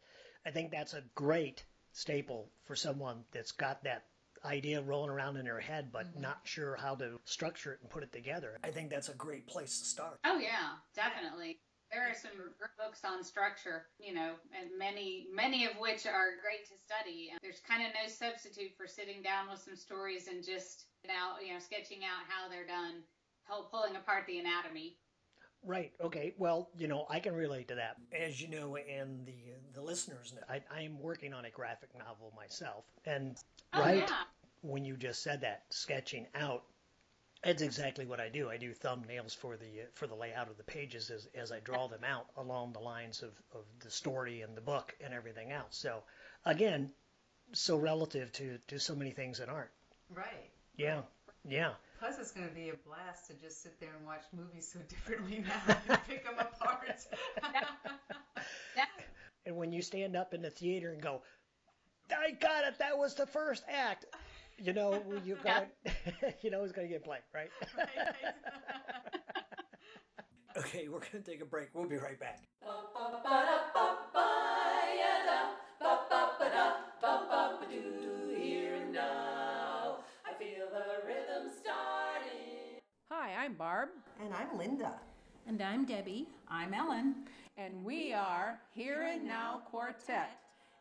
I 0.43 0.49
think 0.49 0.71
that's 0.71 0.95
a 0.95 1.03
great 1.13 1.63
staple 1.91 2.49
for 2.65 2.75
someone 2.75 3.23
that's 3.31 3.51
got 3.51 3.83
that 3.83 4.05
idea 4.47 4.81
rolling 4.81 5.09
around 5.09 5.37
in 5.37 5.45
their 5.45 5.59
head, 5.59 5.89
but 5.91 6.07
mm-hmm. 6.11 6.21
not 6.21 6.39
sure 6.43 6.75
how 6.75 6.95
to 6.95 7.19
structure 7.25 7.73
it 7.73 7.79
and 7.81 7.89
put 7.89 8.03
it 8.03 8.11
together. 8.11 8.57
I 8.63 8.69
think 8.69 8.89
that's 8.89 9.09
a 9.09 9.13
great 9.13 9.47
place 9.47 9.79
to 9.79 9.85
start. 9.85 10.19
Oh 10.25 10.39
yeah, 10.39 10.79
definitely. 10.95 11.59
There 11.91 12.01
are 12.01 12.13
some 12.13 12.31
books 12.77 13.01
on 13.05 13.23
structure, 13.23 13.85
you 13.97 14.13
know, 14.13 14.33
and 14.59 14.69
many 14.77 15.27
many 15.33 15.65
of 15.65 15.71
which 15.79 16.05
are 16.05 16.39
great 16.41 16.67
to 16.67 16.75
study. 16.83 17.31
There's 17.41 17.61
kind 17.67 17.83
of 17.83 17.91
no 17.93 18.09
substitute 18.09 18.71
for 18.75 18.87
sitting 18.87 19.21
down 19.21 19.49
with 19.49 19.59
some 19.59 19.75
stories 19.75 20.27
and 20.27 20.43
just 20.43 20.85
now, 21.05 21.35
you 21.45 21.53
know, 21.53 21.59
sketching 21.59 22.03
out 22.03 22.27
how 22.27 22.49
they're 22.49 22.67
done, 22.67 23.03
pull- 23.47 23.69
pulling 23.71 23.95
apart 23.95 24.25
the 24.27 24.39
anatomy. 24.39 24.97
Right. 25.63 25.91
Okay. 26.01 26.33
Well, 26.37 26.69
you 26.77 26.87
know, 26.87 27.05
I 27.09 27.19
can 27.19 27.33
relate 27.33 27.67
to 27.69 27.75
that. 27.75 27.97
As 28.13 28.41
you 28.41 28.47
know, 28.47 28.75
and 28.77 29.25
the 29.25 29.35
the 29.73 29.81
listeners 29.81 30.33
know, 30.33 30.41
I, 30.49 30.61
I 30.73 30.81
am 30.81 30.99
working 30.99 31.33
on 31.33 31.45
a 31.45 31.49
graphic 31.49 31.89
novel 31.97 32.33
myself, 32.35 32.85
and 33.05 33.37
Oh 33.73 33.81
right 33.81 34.07
yeah. 34.07 34.23
When 34.61 34.85
you 34.85 34.97
just 34.97 35.21
said 35.23 35.41
that, 35.41 35.63
sketching 35.69 36.27
out, 36.35 36.63
that's 37.43 37.61
exactly 37.61 38.05
what 38.05 38.19
I 38.19 38.29
do. 38.29 38.49
I 38.49 38.57
do 38.57 38.73
thumbnails 38.73 39.35
for 39.35 39.57
the 39.57 39.65
uh, 39.65 39.85
for 39.93 40.07
the 40.07 40.15
layout 40.15 40.49
of 40.49 40.57
the 40.57 40.63
pages 40.63 41.09
as 41.11 41.27
as 41.35 41.51
I 41.51 41.59
draw 41.59 41.87
them 41.87 42.03
out 42.03 42.27
along 42.35 42.73
the 42.73 42.79
lines 42.79 43.21
of 43.21 43.31
of 43.53 43.65
the 43.79 43.91
story 43.91 44.41
and 44.41 44.55
the 44.57 44.61
book 44.61 44.95
and 45.03 45.13
everything 45.13 45.51
else. 45.51 45.77
So, 45.77 46.01
again, 46.45 46.91
so 47.53 47.77
relative 47.77 48.31
to 48.33 48.57
to 48.67 48.79
so 48.79 48.95
many 48.95 49.11
things 49.11 49.37
that 49.37 49.49
aren't. 49.49 49.69
right. 50.09 50.49
Yeah. 50.75 51.01
Yeah. 51.47 51.73
Plus, 51.99 52.19
it's 52.19 52.31
going 52.31 52.47
to 52.47 52.53
be 52.53 52.69
a 52.69 52.75
blast 52.85 53.27
to 53.27 53.33
just 53.33 53.63
sit 53.63 53.79
there 53.79 53.89
and 53.97 54.05
watch 54.05 54.21
movies 54.35 54.69
so 54.71 54.79
differently 54.89 55.43
now 55.47 55.77
and 55.87 55.99
pick 56.07 56.23
them 56.25 56.35
apart. 56.37 56.99
That, 57.41 57.67
And 59.45 59.55
when 59.55 59.71
you 59.71 59.81
stand 59.81 60.15
up 60.17 60.33
in 60.33 60.41
the 60.41 60.49
theater 60.49 60.91
and 60.91 61.01
go, 61.01 61.21
I 62.11 62.31
got 62.31 62.65
it, 62.65 62.77
that 62.79 62.97
was 62.97 63.15
the 63.15 63.25
first 63.25 63.63
act, 63.69 64.05
you 64.57 64.73
know, 64.73 65.01
you 65.25 65.37
got 65.43 65.67
you 66.41 66.51
know 66.51 66.63
it's 66.63 66.73
going 66.73 66.87
to 66.87 66.93
get 66.93 67.03
played, 67.03 67.21
right? 67.33 67.49
okay, 70.57 70.87
we're 70.87 70.99
going 70.99 71.23
to 71.23 71.31
take 71.31 71.41
a 71.41 71.45
break. 71.45 71.69
We'll 71.73 71.87
be 71.87 71.97
right 71.97 72.19
back. 72.19 72.43
Hi, 83.09 83.45
I'm 83.45 83.53
Barb. 83.53 83.89
And 84.23 84.33
I'm 84.33 84.57
Linda. 84.57 84.93
And 85.47 85.61
I'm 85.61 85.85
Debbie. 85.85 86.27
I'm 86.49 86.73
Ellen. 86.73 87.15
And 87.57 87.83
we 87.83 88.13
are 88.13 88.59
Here 88.73 89.09
and 89.11 89.25
Now 89.25 89.61
Quartet. 89.69 90.39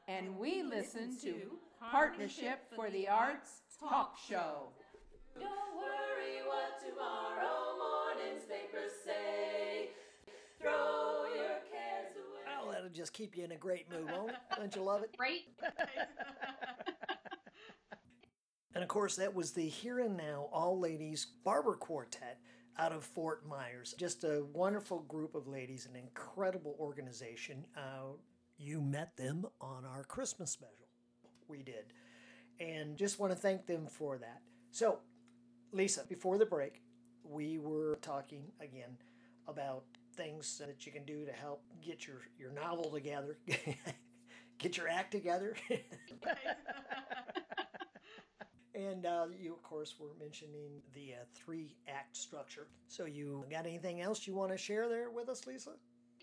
And 0.08 0.36
we 0.36 0.62
listen 0.62 1.16
to 1.22 1.58
Partnership 1.80 2.60
for 2.74 2.90
the 2.90 3.08
Arts 3.08 3.62
Talk 3.80 4.16
Show. 4.28 4.68
Don't 5.34 5.76
worry 5.76 6.40
what 6.46 6.80
tomorrow 6.80 7.76
morning's 7.78 8.44
papers 8.44 8.92
say. 9.04 9.90
Throw 10.60 11.24
your 11.34 11.60
cares 11.70 12.16
away. 12.16 12.62
Well, 12.62 12.72
that'll 12.72 12.88
just 12.88 13.12
keep 13.12 13.36
you 13.36 13.44
in 13.44 13.52
a 13.52 13.56
great 13.56 13.90
mood, 13.90 14.10
won't 14.10 14.30
it? 14.30 14.36
Don't 14.56 14.74
you 14.74 14.82
love 14.82 15.02
it? 15.02 15.14
great. 15.18 15.42
And 18.74 18.82
of 18.82 18.88
course, 18.90 19.16
that 19.16 19.34
was 19.34 19.52
the 19.52 19.66
Here 19.66 20.00
and 20.00 20.18
Now 20.18 20.50
All 20.52 20.78
Ladies 20.78 21.26
Barber 21.46 21.76
Quartet. 21.76 22.38
out 22.78 22.92
of 22.92 23.04
Fort 23.04 23.46
Myers. 23.48 23.94
Just 23.98 24.22
a 24.22 24.44
wonderful 24.52 25.00
group 25.08 25.34
of 25.34 25.48
ladies, 25.48 25.86
an 25.86 25.96
incredible 25.96 26.76
organization. 26.78 27.64
Uh, 27.74 28.16
you 28.58 28.82
met 28.82 29.16
them 29.16 29.46
on 29.62 29.86
our 29.86 30.04
Christmas 30.04 30.50
special. 30.50 30.88
We 31.48 31.62
did. 31.62 31.86
And 32.58 32.96
just 32.96 33.18
want 33.18 33.32
to 33.32 33.38
thank 33.38 33.66
them 33.66 33.86
for 33.86 34.18
that. 34.18 34.40
So, 34.70 35.00
Lisa, 35.72 36.04
before 36.08 36.38
the 36.38 36.46
break, 36.46 36.82
we 37.22 37.58
were 37.58 37.98
talking 38.00 38.44
again 38.60 38.96
about 39.46 39.84
things 40.14 40.58
that 40.58 40.86
you 40.86 40.92
can 40.92 41.04
do 41.04 41.26
to 41.26 41.32
help 41.32 41.62
get 41.84 42.06
your, 42.06 42.22
your 42.38 42.50
novel 42.52 42.90
together, 42.90 43.36
get 44.58 44.76
your 44.76 44.88
act 44.88 45.12
together. 45.12 45.54
and 48.74 49.04
uh, 49.04 49.26
you, 49.38 49.52
of 49.52 49.62
course, 49.62 49.94
were 50.00 50.14
mentioning 50.18 50.80
the 50.94 51.14
uh, 51.14 51.24
three 51.34 51.76
act 51.88 52.16
structure. 52.16 52.68
So, 52.88 53.04
you 53.04 53.44
got 53.50 53.66
anything 53.66 54.00
else 54.00 54.26
you 54.26 54.34
want 54.34 54.52
to 54.52 54.58
share 54.58 54.88
there 54.88 55.10
with 55.10 55.28
us, 55.28 55.46
Lisa? 55.46 55.72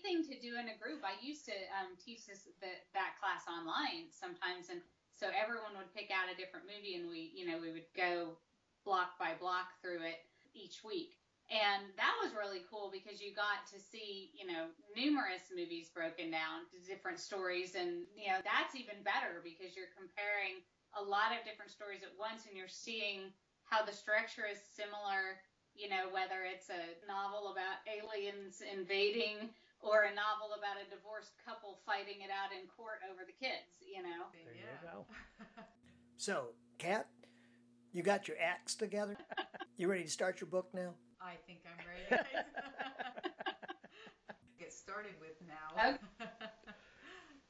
Thing 0.02 0.24
to 0.24 0.40
do 0.40 0.58
in 0.58 0.68
a 0.68 0.76
group. 0.76 1.00
I 1.02 1.14
used 1.24 1.46
to 1.46 1.52
um, 1.80 1.96
teach 2.04 2.26
this 2.26 2.48
the, 2.60 2.66
that 2.92 3.14
class 3.20 3.44
online 3.48 4.10
sometimes, 4.10 4.68
and 4.68 4.82
so 5.14 5.30
everyone 5.30 5.74
would 5.78 5.94
pick 5.94 6.10
out 6.10 6.30
a 6.32 6.36
different 6.36 6.66
movie, 6.66 6.94
and 6.94 7.08
we, 7.08 7.30
you 7.34 7.46
know, 7.46 7.58
we 7.58 7.70
would 7.70 7.88
go 7.96 8.36
block 8.84 9.18
by 9.18 9.32
block 9.38 9.80
through 9.80 10.02
it 10.02 10.20
each 10.54 10.82
week. 10.84 11.16
And 11.52 11.92
that 12.00 12.16
was 12.24 12.32
really 12.32 12.64
cool 12.70 12.88
because 12.88 13.20
you 13.20 13.34
got 13.34 13.68
to 13.68 13.78
see, 13.78 14.32
you 14.32 14.46
know, 14.48 14.72
numerous 14.96 15.52
movies 15.52 15.90
broken 15.92 16.30
down 16.30 16.64
to 16.72 16.80
different 16.88 17.20
stories. 17.20 17.76
And, 17.76 18.08
you 18.16 18.32
know, 18.32 18.40
that's 18.42 18.74
even 18.74 19.04
better 19.04 19.44
because 19.44 19.76
you're 19.76 19.92
comparing 19.92 20.64
a 20.96 21.02
lot 21.04 21.36
of 21.36 21.44
different 21.44 21.70
stories 21.70 22.00
at 22.00 22.16
once 22.16 22.46
and 22.48 22.56
you're 22.56 22.70
seeing 22.70 23.28
how 23.64 23.84
the 23.84 23.92
structure 23.92 24.48
is 24.48 24.58
similar, 24.64 25.36
you 25.74 25.88
know, 25.88 26.08
whether 26.08 26.48
it's 26.48 26.70
a 26.72 26.96
novel 27.06 27.52
about 27.52 27.84
aliens 27.84 28.62
invading 28.64 29.52
or 29.84 30.08
a 30.08 30.14
novel 30.16 30.56
about 30.56 30.80
a 30.80 30.88
divorced 30.88 31.32
couple 31.44 31.78
fighting 31.84 32.24
it 32.24 32.32
out 32.32 32.50
in 32.56 32.66
court 32.66 33.04
over 33.12 33.20
the 33.26 33.36
kids, 33.36 33.84
you 33.84 34.02
know. 34.02 34.32
There 34.32 34.56
you 34.56 34.64
go. 34.80 35.04
so, 36.16 36.56
Kat, 36.78 37.06
you 37.92 38.02
got 38.02 38.26
your 38.26 38.38
acts 38.40 38.74
together? 38.74 39.16
you 39.76 39.88
ready 39.88 40.04
to 40.04 40.10
start 40.10 40.40
your 40.40 40.48
book 40.48 40.68
now? 40.72 40.94
I 41.20 41.34
think 41.46 41.60
I'm 41.68 41.76
ready. 41.84 42.24
Get 44.58 44.72
started 44.72 45.12
with 45.20 45.36
now. 45.46 45.98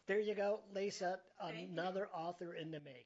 there 0.06 0.20
you 0.20 0.34
go, 0.34 0.60
Lisa, 0.74 1.20
another 1.40 2.08
you. 2.12 2.20
author 2.20 2.54
in 2.54 2.70
the 2.72 2.80
making. 2.80 3.04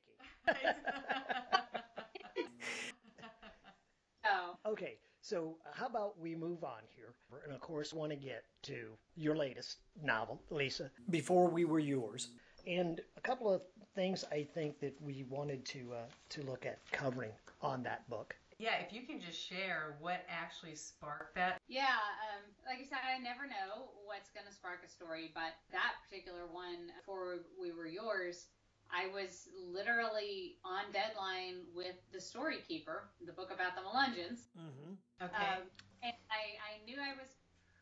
oh. 4.27 4.57
Okay, 4.67 4.99
so 5.29 5.57
how 5.75 5.87
about 5.87 6.19
we 6.19 6.35
move 6.35 6.65
on 6.65 6.81
here? 6.97 7.13
And 7.45 7.53
of 7.53 7.61
course, 7.61 7.93
want 7.93 8.11
to 8.13 8.17
get 8.17 8.45
to 8.63 8.87
your 9.15 9.37
latest 9.37 9.77
novel, 10.03 10.41
Lisa, 10.49 10.91
Before 11.11 11.49
We 11.51 11.67
Were 11.67 11.79
Yours. 11.79 12.29
And 12.67 13.03
a 13.19 13.21
couple 13.21 13.53
of 13.53 13.61
things 13.95 14.25
I 14.33 14.43
think 14.55 14.81
that 14.81 14.95
we 15.03 15.27
wanted 15.29 15.67
to 15.67 15.93
uh, 15.93 16.07
to 16.31 16.43
look 16.43 16.65
at 16.65 16.79
covering 16.93 17.33
on 17.61 17.83
that 17.83 18.09
book. 18.09 18.35
Yeah, 18.59 18.81
if 18.85 18.93
you 18.93 19.03
can 19.03 19.21
just 19.21 19.39
share 19.39 19.97
what 20.01 20.25
actually 20.29 20.75
sparked 20.75 21.37
that. 21.37 21.61
Yeah, 21.69 21.95
um, 22.33 22.43
like 22.67 22.85
I 22.85 22.89
said, 22.89 22.99
I 23.05 23.23
never 23.23 23.47
know 23.47 23.93
what's 24.07 24.31
going 24.31 24.47
to 24.49 24.53
spark 24.53 24.81
a 24.85 24.89
story, 24.89 25.31
but 25.35 25.55
that 25.71 25.93
particular 26.09 26.47
one, 26.51 26.91
Before 26.99 27.45
We 27.61 27.71
Were 27.71 27.87
Yours, 27.87 28.47
I 28.89 29.13
was 29.13 29.49
literally 29.55 30.57
on 30.65 30.89
deadline 30.93 31.69
with 31.77 31.97
The 32.13 32.21
Story 32.21 32.65
Keeper, 32.67 33.09
the 33.25 33.33
book 33.33 33.53
about 33.53 33.77
the 33.77 33.85
Melungeons. 33.85 34.49
Mm-hmm. 34.57 34.97
Okay. 35.21 35.49
Um, 35.61 35.69
and 36.03 36.17
I, 36.33 36.57
I 36.57 36.73
knew 36.89 36.97
I 36.97 37.13
was 37.19 37.29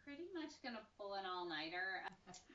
pretty 0.02 0.26
much 0.34 0.58
going 0.62 0.74
to 0.74 0.86
pull 0.98 1.14
an 1.14 1.26
all 1.26 1.46
nighter 1.46 2.02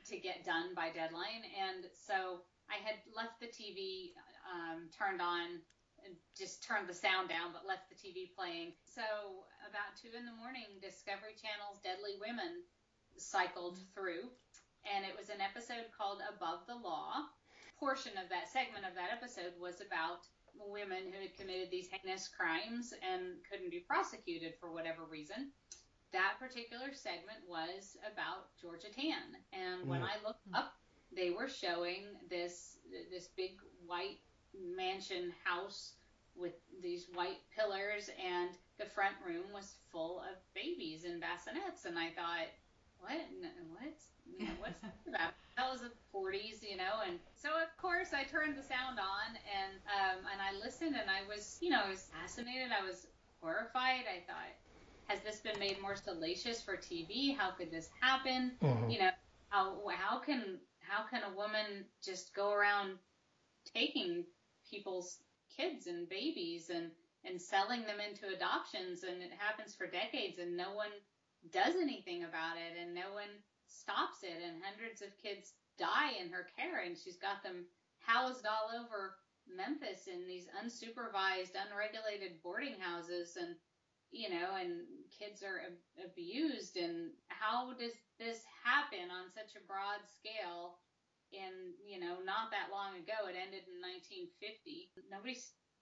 to 0.07 0.15
get 0.19 0.43
done 0.43 0.75
by 0.75 0.91
deadline. 0.91 1.47
And 1.51 1.87
so 1.91 2.43
I 2.71 2.79
had 2.79 2.99
left 3.11 3.39
the 3.39 3.51
TV 3.51 4.15
um, 4.47 4.87
turned 4.91 5.19
on 5.19 5.63
and 6.03 6.17
just 6.33 6.63
turned 6.63 6.89
the 6.89 6.97
sound 6.97 7.29
down 7.29 7.53
but 7.53 7.67
left 7.67 7.91
the 7.91 7.99
TV 7.99 8.31
playing. 8.33 8.73
So 8.83 9.03
about 9.67 9.95
two 9.99 10.11
in 10.15 10.25
the 10.25 10.35
morning, 10.39 10.79
Discovery 10.81 11.37
Channel's 11.37 11.79
Deadly 11.83 12.17
Women 12.17 12.65
cycled 13.19 13.77
through, 13.93 14.31
and 14.87 15.05
it 15.05 15.13
was 15.13 15.29
an 15.29 15.43
episode 15.43 15.91
called 15.93 16.23
Above 16.25 16.65
the 16.65 16.79
Law. 16.79 17.27
Portion 17.81 18.13
of 18.21 18.29
that 18.29 18.45
segment 18.45 18.85
of 18.85 18.93
that 18.93 19.09
episode 19.09 19.57
was 19.59 19.81
about 19.81 20.29
women 20.53 21.09
who 21.09 21.17
had 21.17 21.35
committed 21.35 21.71
these 21.71 21.89
heinous 21.89 22.29
crimes 22.29 22.93
and 23.01 23.41
couldn't 23.49 23.71
be 23.71 23.79
prosecuted 23.79 24.53
for 24.61 24.71
whatever 24.71 25.01
reason. 25.09 25.49
That 26.13 26.37
particular 26.37 26.93
segment 26.93 27.41
was 27.49 27.97
about 28.05 28.53
Georgia 28.61 28.93
Tann, 28.93 29.33
and 29.51 29.89
when 29.89 30.01
mm. 30.01 30.13
I 30.13 30.21
looked 30.23 30.45
up, 30.53 30.77
they 31.09 31.31
were 31.31 31.49
showing 31.49 32.05
this 32.29 32.77
this 33.09 33.29
big 33.35 33.57
white 33.87 34.19
mansion 34.53 35.33
house 35.43 35.93
with 36.35 36.53
these 36.83 37.07
white 37.15 37.41
pillars, 37.57 38.11
and 38.21 38.51
the 38.77 38.85
front 38.85 39.15
room 39.25 39.45
was 39.51 39.73
full 39.91 40.19
of 40.19 40.37
babies 40.53 41.03
in 41.05 41.19
bassinets. 41.19 41.85
And 41.85 41.97
I 41.97 42.11
thought, 42.11 42.45
what? 42.99 43.25
What? 43.73 43.97
What's 44.59 44.81
that 44.81 44.93
about? 45.07 45.33
That 45.61 45.71
was 45.71 45.81
the 45.81 45.93
40s, 46.11 46.67
you 46.67 46.75
know, 46.75 47.05
and 47.07 47.19
so 47.35 47.49
of 47.49 47.69
course 47.79 48.13
I 48.17 48.23
turned 48.23 48.57
the 48.57 48.63
sound 48.63 48.97
on 48.97 49.37
and 49.45 49.77
um, 49.85 50.25
and 50.31 50.41
I 50.41 50.57
listened 50.57 50.95
and 50.99 51.07
I 51.07 51.21
was, 51.29 51.59
you 51.61 51.69
know, 51.69 51.81
I 51.85 51.89
was 51.89 52.09
fascinated. 52.09 52.69
I 52.73 52.83
was 52.83 53.05
horrified. 53.41 54.09
I 54.09 54.25
thought, 54.25 54.57
has 55.05 55.19
this 55.21 55.41
been 55.41 55.59
made 55.59 55.79
more 55.79 55.95
salacious 55.95 56.63
for 56.63 56.77
TV? 56.77 57.37
How 57.37 57.51
could 57.51 57.69
this 57.69 57.89
happen? 57.99 58.53
Mm-hmm. 58.63 58.89
You 58.89 58.99
know, 59.01 59.09
how 59.49 59.77
how 59.95 60.17
can 60.17 60.57
how 60.79 61.03
can 61.07 61.21
a 61.31 61.35
woman 61.35 61.85
just 62.03 62.33
go 62.33 62.51
around 62.51 62.97
taking 63.71 64.23
people's 64.67 65.19
kids 65.55 65.85
and 65.85 66.09
babies 66.09 66.71
and 66.71 66.89
and 67.23 67.39
selling 67.39 67.81
them 67.81 67.99
into 68.01 68.33
adoptions 68.35 69.03
and 69.03 69.21
it 69.21 69.31
happens 69.37 69.75
for 69.75 69.85
decades 69.85 70.39
and 70.39 70.57
no 70.57 70.73
one 70.73 70.89
does 71.53 71.75
anything 71.79 72.23
about 72.23 72.57
it 72.57 72.81
and 72.81 72.95
no 72.95 73.13
one 73.13 73.29
stops 73.71 74.23
it 74.23 74.43
and 74.43 74.61
hundreds 74.63 75.01
of 75.01 75.17
kids 75.17 75.53
die 75.79 76.11
in 76.19 76.29
her 76.29 76.47
care 76.57 76.83
and 76.83 76.97
she's 76.97 77.17
got 77.17 77.41
them 77.43 77.65
housed 77.99 78.45
all 78.45 78.69
over 78.75 79.15
Memphis 79.47 80.07
in 80.07 80.27
these 80.27 80.47
unsupervised 80.61 81.55
unregulated 81.57 82.41
boarding 82.43 82.77
houses 82.79 83.37
and 83.39 83.55
you 84.11 84.29
know 84.29 84.55
and 84.59 84.83
kids 85.09 85.41
are 85.41 85.61
ab- 85.65 86.05
abused 86.05 86.77
and 86.77 87.11
how 87.29 87.73
does 87.73 87.93
this 88.19 88.43
happen 88.63 89.09
on 89.09 89.29
such 89.31 89.55
a 89.55 89.65
broad 89.65 90.03
scale 90.05 90.77
in 91.31 91.73
you 91.79 91.99
know 91.99 92.19
not 92.23 92.51
that 92.51 92.71
long 92.71 92.95
ago. 92.99 93.27
It 93.27 93.39
ended 93.39 93.63
in 93.67 93.79
1950. 93.81 94.91
Nobody 95.09 95.35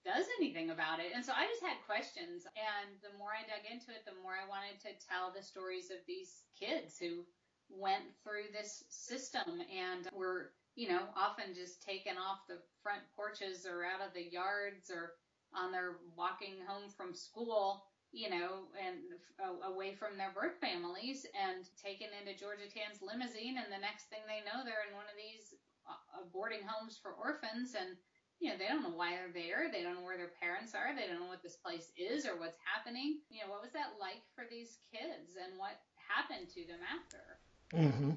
does 0.05 0.25
anything 0.39 0.71
about 0.71 1.01
it, 1.01 1.11
and 1.13 1.25
so 1.25 1.33
I 1.35 1.49
just 1.49 1.65
had 1.65 1.81
questions. 1.83 2.47
And 2.55 2.95
the 3.03 3.13
more 3.17 3.35
I 3.35 3.43
dug 3.43 3.65
into 3.67 3.91
it, 3.91 4.05
the 4.05 4.17
more 4.23 4.37
I 4.37 4.47
wanted 4.47 4.79
to 4.85 4.95
tell 5.03 5.33
the 5.33 5.43
stories 5.43 5.91
of 5.91 5.99
these 6.07 6.45
kids 6.55 6.95
who 6.97 7.25
went 7.69 8.03
through 8.23 8.51
this 8.51 8.83
system 8.89 9.61
and 9.71 10.09
were 10.13 10.51
you 10.75 10.89
know 10.89 11.01
often 11.15 11.53
just 11.53 11.81
taken 11.81 12.17
off 12.17 12.47
the 12.47 12.57
front 12.81 13.01
porches 13.15 13.65
or 13.65 13.85
out 13.85 14.05
of 14.05 14.13
the 14.13 14.31
yards 14.31 14.89
or 14.89 15.13
on 15.53 15.71
their 15.71 15.97
walking 16.15 16.55
home 16.67 16.89
from 16.89 17.13
school 17.13 17.83
you 18.11 18.29
know, 18.29 18.65
and 18.73 19.05
uh, 19.37 19.69
away 19.69 19.93
from 19.93 20.17
their 20.17 20.33
birth 20.33 20.57
families 20.57 21.29
and 21.37 21.69
taken 21.77 22.09
into 22.17 22.33
Georgia 22.33 22.65
Tann's 22.65 23.05
limousine. 23.05 23.61
And 23.61 23.69
the 23.69 23.81
next 23.81 24.09
thing 24.09 24.25
they 24.25 24.41
know, 24.41 24.65
they're 24.65 24.89
in 24.89 24.97
one 24.97 25.05
of 25.05 25.17
these 25.17 25.53
uh, 25.85 26.25
boarding 26.33 26.65
homes 26.65 26.97
for 26.97 27.13
orphans. 27.13 27.77
And, 27.77 27.93
you 28.41 28.49
know, 28.49 28.57
they 28.57 28.65
don't 28.65 28.81
know 28.81 28.97
why 28.97 29.13
they're 29.13 29.35
there. 29.35 29.69
They 29.69 29.85
don't 29.85 30.01
know 30.01 30.07
where 30.07 30.17
their 30.17 30.33
parents 30.41 30.73
are. 30.73 30.89
They 30.89 31.05
don't 31.05 31.21
know 31.21 31.29
what 31.29 31.45
this 31.45 31.61
place 31.61 31.93
is 31.93 32.25
or 32.25 32.41
what's 32.41 32.57
happening. 32.65 33.21
You 33.29 33.45
know, 33.45 33.53
what 33.53 33.61
was 33.61 33.77
that 33.77 34.01
like 34.01 34.25
for 34.33 34.49
these 34.49 34.81
kids 34.89 35.37
and 35.37 35.61
what 35.61 35.77
happened 36.09 36.49
to 36.57 36.65
them 36.65 36.81
after? 36.81 37.37
Mm-hmm. 37.73 38.11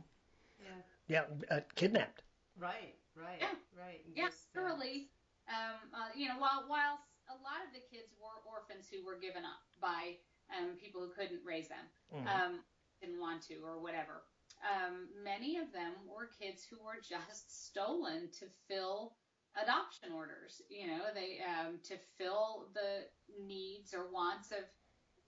Yeah. 0.59 0.81
Yeah, 1.09 1.25
uh, 1.51 1.61
kidnapped. 1.75 2.23
Right, 2.59 2.95
right, 3.17 3.39
yeah. 3.41 3.55
right. 3.77 4.01
And 4.07 4.17
yeah, 4.17 4.27
just, 4.29 4.53
thoroughly. 4.55 5.09
Um, 5.49 5.91
uh, 5.93 6.09
you 6.17 6.29
know, 6.29 6.39
while 6.39 6.65
while 6.69 6.99
a 7.29 7.37
lot 7.43 7.61
of 7.67 7.73
the 7.75 7.83
kids 7.91 8.15
were 8.21 8.39
orphans 8.49 8.87
who 8.91 9.05
were 9.05 9.19
given 9.19 9.45
up 9.45 9.61
by 9.81 10.17
um, 10.57 10.77
people 10.81 11.01
who 11.03 11.11
couldn't 11.13 11.45
raise 11.45 11.69
them, 11.69 11.87
Mhm. 12.15 12.27
um, 12.29 12.65
didn't 13.01 13.21
want 13.21 13.43
to, 13.49 13.57
or 13.65 13.81
whatever. 13.81 14.23
Um, 14.63 15.09
many 15.25 15.57
of 15.59 15.73
them 15.73 15.93
were 16.07 16.27
kids 16.27 16.65
who 16.65 16.79
were 16.79 17.01
just 17.01 17.67
stolen 17.67 18.31
to 18.39 18.47
fill 18.69 19.17
adoption 19.61 20.13
orders. 20.13 20.63
You 20.71 20.87
know, 20.87 21.13
they 21.13 21.41
um, 21.43 21.81
to 21.85 21.99
fill 22.17 22.71
the 22.75 23.09
needs 23.41 23.93
or 23.93 24.09
wants 24.11 24.53
of 24.53 24.65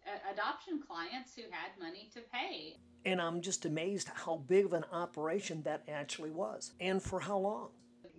uh, 0.07 0.33
adoption 0.33 0.81
clients 0.81 1.35
who 1.35 1.43
had 1.50 1.76
money 1.78 2.11
to 2.14 2.21
pay. 2.33 2.78
And 3.05 3.21
I'm 3.21 3.43
just 3.43 3.67
amazed 3.67 4.09
how 4.15 4.39
big 4.39 4.65
of 4.65 4.73
an 4.73 4.85
operation 4.91 5.63
that 5.65 5.83
actually 5.89 6.31
was, 6.31 6.73
and 6.81 7.03
for 7.03 7.21
how 7.21 7.39
long. 7.39 7.69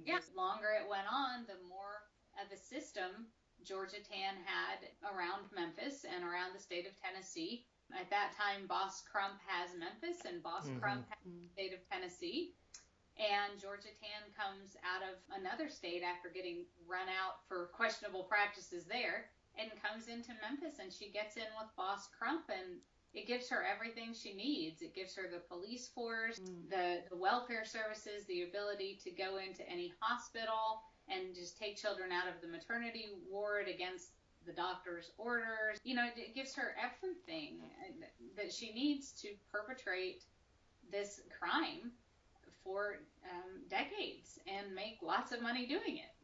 Yeah, 0.06 0.20
the 0.20 0.38
longer 0.38 0.68
it 0.80 0.88
went 0.88 1.08
on, 1.12 1.46
the 1.48 1.58
more 1.68 2.06
of 2.38 2.52
a 2.52 2.58
system 2.58 3.28
Georgia 3.64 3.98
Tann 4.08 4.36
had 4.46 4.86
around 5.10 5.50
Memphis 5.56 6.06
and 6.06 6.24
around 6.24 6.54
the 6.54 6.60
state 6.62 6.86
of 6.86 6.94
Tennessee 7.02 7.66
At 7.94 8.10
that 8.10 8.34
time, 8.36 8.66
Boss 8.66 9.04
Crump 9.04 9.40
has 9.46 9.70
Memphis, 9.78 10.26
and 10.26 10.42
Boss 10.42 10.68
Mhm. 10.68 10.82
Crump 10.82 11.08
has 11.08 11.20
the 11.24 11.48
state 11.50 11.72
of 11.72 11.88
Tennessee. 11.88 12.56
And 13.16 13.60
Georgia 13.60 13.94
Tann 13.94 14.34
comes 14.34 14.76
out 14.84 15.04
of 15.04 15.22
another 15.30 15.70
state 15.70 16.02
after 16.02 16.30
getting 16.30 16.66
run 16.88 17.08
out 17.08 17.46
for 17.48 17.68
questionable 17.68 18.24
practices 18.24 18.86
there 18.88 19.30
and 19.54 19.72
comes 19.82 20.08
into 20.08 20.34
Memphis 20.42 20.80
and 20.80 20.92
she 20.92 21.12
gets 21.12 21.38
in 21.38 21.46
with 21.60 21.74
Boss 21.76 22.08
Crump 22.08 22.50
and 22.50 22.82
it 23.16 23.28
gives 23.28 23.50
her 23.50 23.64
everything 23.64 24.14
she 24.14 24.34
needs. 24.34 24.82
It 24.82 24.94
gives 24.94 25.16
her 25.16 25.24
the 25.32 25.40
police 25.40 25.88
force, 25.88 26.42
the, 26.70 27.00
the 27.10 27.16
welfare 27.16 27.64
services, 27.64 28.26
the 28.28 28.44
ability 28.44 29.00
to 29.04 29.12
go 29.12 29.38
into 29.38 29.68
any 29.70 29.94
hospital 30.00 30.84
and 31.08 31.34
just 31.34 31.58
take 31.58 31.78
children 31.78 32.12
out 32.12 32.28
of 32.28 32.42
the 32.42 32.48
maternity 32.48 33.06
ward 33.32 33.68
against 33.68 34.10
the 34.46 34.52
doctor's 34.52 35.12
orders. 35.18 35.80
You 35.84 35.96
know, 35.96 36.06
it 36.16 36.36
gives 36.36 36.54
her 36.56 36.76
everything 36.78 37.62
that 38.36 38.52
she 38.54 38.74
needs 38.74 39.12
to 39.22 39.30
perpetrate 39.52 40.24
this 40.92 41.22
crime 41.40 41.92
for 42.64 43.00
um, 43.32 43.62
decades 43.70 44.40
and 44.48 44.74
make 44.76 44.98
lots 45.02 45.32
of 45.32 45.42
money 45.42 45.66
doing 45.66 45.98
it. 45.98 46.15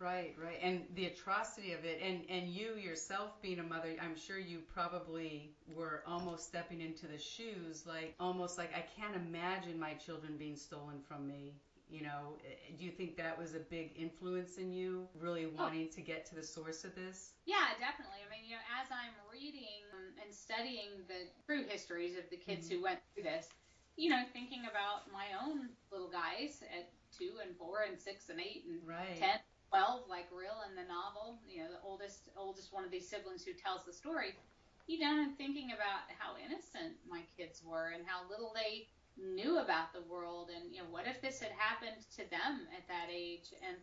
Right, 0.00 0.34
right, 0.40 0.58
and 0.62 0.84
the 0.94 1.06
atrocity 1.06 1.72
of 1.72 1.84
it, 1.84 2.00
and 2.00 2.22
and 2.30 2.48
you 2.48 2.76
yourself 2.76 3.42
being 3.42 3.58
a 3.58 3.64
mother, 3.64 3.96
I'm 4.00 4.14
sure 4.16 4.38
you 4.38 4.60
probably 4.72 5.50
were 5.66 6.04
almost 6.06 6.44
stepping 6.46 6.80
into 6.80 7.08
the 7.08 7.18
shoes, 7.18 7.84
like 7.84 8.14
almost 8.20 8.58
like 8.58 8.70
I 8.76 8.84
can't 8.96 9.16
imagine 9.16 9.78
my 9.78 9.94
children 9.94 10.36
being 10.38 10.56
stolen 10.56 11.00
from 11.00 11.26
me. 11.26 11.56
You 11.90 12.02
know, 12.02 12.36
Eh, 12.44 12.74
do 12.78 12.84
you 12.84 12.92
think 12.92 13.16
that 13.16 13.36
was 13.36 13.54
a 13.54 13.58
big 13.58 13.92
influence 13.96 14.58
in 14.58 14.72
you, 14.72 15.08
really 15.14 15.46
wanting 15.46 15.88
to 15.90 16.00
get 16.00 16.24
to 16.26 16.34
the 16.36 16.42
source 16.44 16.84
of 16.84 16.94
this? 16.94 17.32
Yeah, 17.46 17.66
definitely. 17.80 18.18
I 18.24 18.30
mean, 18.30 18.44
you 18.44 18.54
know, 18.54 18.62
as 18.80 18.86
I'm 18.92 19.14
reading 19.32 19.82
and 20.22 20.32
studying 20.34 20.90
the 21.08 21.26
true 21.46 21.64
histories 21.66 22.16
of 22.16 22.24
the 22.30 22.36
kids 22.36 22.68
who 22.68 22.82
went 22.82 23.00
through 23.14 23.24
this, 23.24 23.48
you 23.96 24.10
know, 24.10 24.22
thinking 24.32 24.62
about 24.70 25.10
my 25.10 25.26
own 25.42 25.70
little 25.90 26.08
guys 26.10 26.62
at 26.70 26.88
two 27.10 27.38
and 27.42 27.56
four 27.56 27.82
and 27.88 27.98
six 27.98 28.28
and 28.28 28.38
eight 28.40 28.64
and 28.68 28.78
Right. 28.86 29.18
10, 29.18 29.40
12, 29.68 30.08
like 30.08 30.26
Real 30.32 30.64
in 30.68 30.74
the 30.74 30.84
novel, 30.88 31.38
you 31.46 31.60
know, 31.60 31.68
the 31.70 31.80
oldest 31.82 32.28
oldest 32.36 32.72
one 32.72 32.84
of 32.84 32.90
these 32.90 33.08
siblings 33.08 33.44
who 33.44 33.52
tells 33.52 33.84
the 33.84 33.92
story, 33.92 34.34
you 34.86 34.98
know, 34.98 35.20
and 35.20 35.36
thinking 35.36 35.72
about 35.72 36.08
how 36.18 36.34
innocent 36.40 36.96
my 37.08 37.22
kids 37.36 37.62
were 37.62 37.92
and 37.94 38.04
how 38.06 38.24
little 38.28 38.52
they 38.54 38.84
knew 39.18 39.58
about 39.58 39.92
the 39.92 40.00
world 40.02 40.48
and 40.54 40.72
you 40.72 40.80
know 40.80 40.88
what 40.88 41.06
if 41.06 41.20
this 41.20 41.40
had 41.40 41.52
happened 41.52 42.06
to 42.16 42.24
them 42.30 42.64
at 42.76 42.86
that 42.88 43.08
age? 43.12 43.52
And 43.60 43.76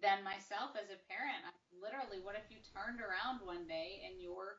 then 0.00 0.22
myself 0.22 0.72
as 0.78 0.88
a 0.90 1.00
parent 1.10 1.42
I, 1.44 1.50
literally 1.74 2.20
what 2.22 2.36
if 2.36 2.46
you 2.48 2.58
turned 2.72 3.00
around 3.00 3.40
one 3.42 3.66
day 3.66 4.00
and 4.06 4.20
your 4.20 4.56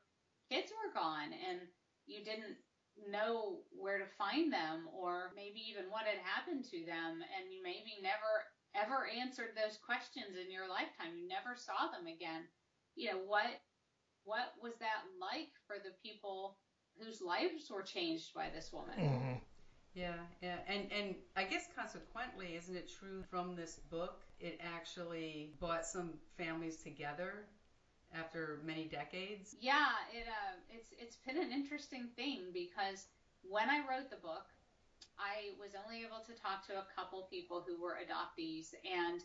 kids 0.49 0.71
were 0.71 0.91
gone 0.93 1.31
and 1.33 1.59
you 2.05 2.23
didn't 2.23 2.57
know 2.97 3.59
where 3.71 3.97
to 3.97 4.05
find 4.17 4.51
them 4.53 4.85
or 4.93 5.31
maybe 5.35 5.63
even 5.65 5.89
what 5.89 6.05
had 6.05 6.19
happened 6.21 6.63
to 6.69 6.85
them 6.85 7.23
and 7.33 7.49
you 7.49 7.61
maybe 7.63 7.97
never 8.01 8.45
ever 8.75 9.07
answered 9.07 9.49
those 9.55 9.77
questions 9.77 10.35
in 10.35 10.51
your 10.51 10.67
lifetime 10.67 11.15
you 11.15 11.27
never 11.27 11.55
saw 11.55 11.87
them 11.91 12.07
again 12.07 12.41
you 12.95 13.09
know 13.09 13.17
what 13.17 13.61
what 14.23 14.53
was 14.61 14.73
that 14.79 15.01
like 15.19 15.49
for 15.67 15.77
the 15.77 15.91
people 16.01 16.57
whose 16.99 17.21
lives 17.21 17.69
were 17.69 17.81
changed 17.81 18.33
by 18.33 18.49
this 18.49 18.71
woman 18.71 18.95
Mhm. 18.97 19.41
Yeah, 19.93 20.25
yeah, 20.41 20.59
and 20.67 20.91
and 20.91 21.15
I 21.35 21.43
guess 21.43 21.67
consequently, 21.75 22.55
isn't 22.55 22.75
it 22.75 22.89
true 22.89 23.23
from 23.29 23.55
this 23.55 23.79
book, 23.89 24.25
it 24.39 24.57
actually 24.59 25.51
brought 25.59 25.85
some 25.85 26.17
families 26.35 26.77
together 26.77 27.45
after 28.11 28.59
many 28.63 28.85
decades? 28.85 29.55
Yeah, 29.59 29.91
it 30.11 30.27
uh, 30.27 30.55
it's 30.69 30.93
it's 30.97 31.17
been 31.17 31.37
an 31.37 31.51
interesting 31.51 32.07
thing 32.15 32.51
because 32.53 33.07
when 33.43 33.69
I 33.69 33.79
wrote 33.87 34.09
the 34.09 34.15
book, 34.17 34.45
I 35.19 35.51
was 35.59 35.71
only 35.75 36.03
able 36.03 36.21
to 36.25 36.33
talk 36.33 36.65
to 36.67 36.73
a 36.79 36.87
couple 36.95 37.27
people 37.29 37.63
who 37.65 37.81
were 37.81 37.97
adoptees, 38.01 38.73
and 38.83 39.21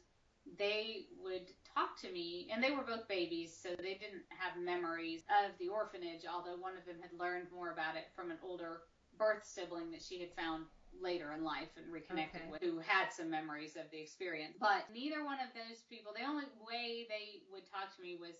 they 0.59 1.07
would 1.21 1.53
talk 1.75 1.99
to 2.01 2.11
me, 2.11 2.49
and 2.53 2.63
they 2.63 2.71
were 2.71 2.83
both 2.83 3.07
babies, 3.09 3.57
so 3.57 3.71
they 3.79 3.95
didn't 3.95 4.25
have 4.31 4.57
memories 4.57 5.23
of 5.29 5.53
the 5.59 5.69
orphanage. 5.69 6.25
Although 6.31 6.57
one 6.57 6.77
of 6.77 6.85
them 6.87 6.97
had 7.01 7.13
learned 7.19 7.49
more 7.53 7.71
about 7.73 7.97
it 7.97 8.09
from 8.15 8.31
an 8.31 8.39
older 8.43 8.83
birth 9.19 9.45
sibling 9.45 9.91
that 9.91 10.03
she 10.03 10.21
had 10.21 10.33
found 10.35 10.65
later 11.01 11.33
in 11.33 11.45
life 11.45 11.69
and 11.77 11.93
reconnected 11.93 12.43
Okay. 12.43 12.51
with, 12.51 12.63
who 12.63 12.79
had 12.79 13.13
some 13.13 13.29
memories 13.29 13.77
of 13.77 13.91
the 13.91 14.01
experience. 14.01 14.57
But 14.59 14.89
neither 14.93 15.25
one 15.25 15.39
of 15.41 15.53
those 15.55 15.83
people, 15.89 16.13
the 16.13 16.25
only 16.25 16.45
way 16.65 17.07
they 17.09 17.43
would 17.53 17.67
talk 17.67 17.95
to 17.97 18.03
me 18.03 18.17
was 18.17 18.37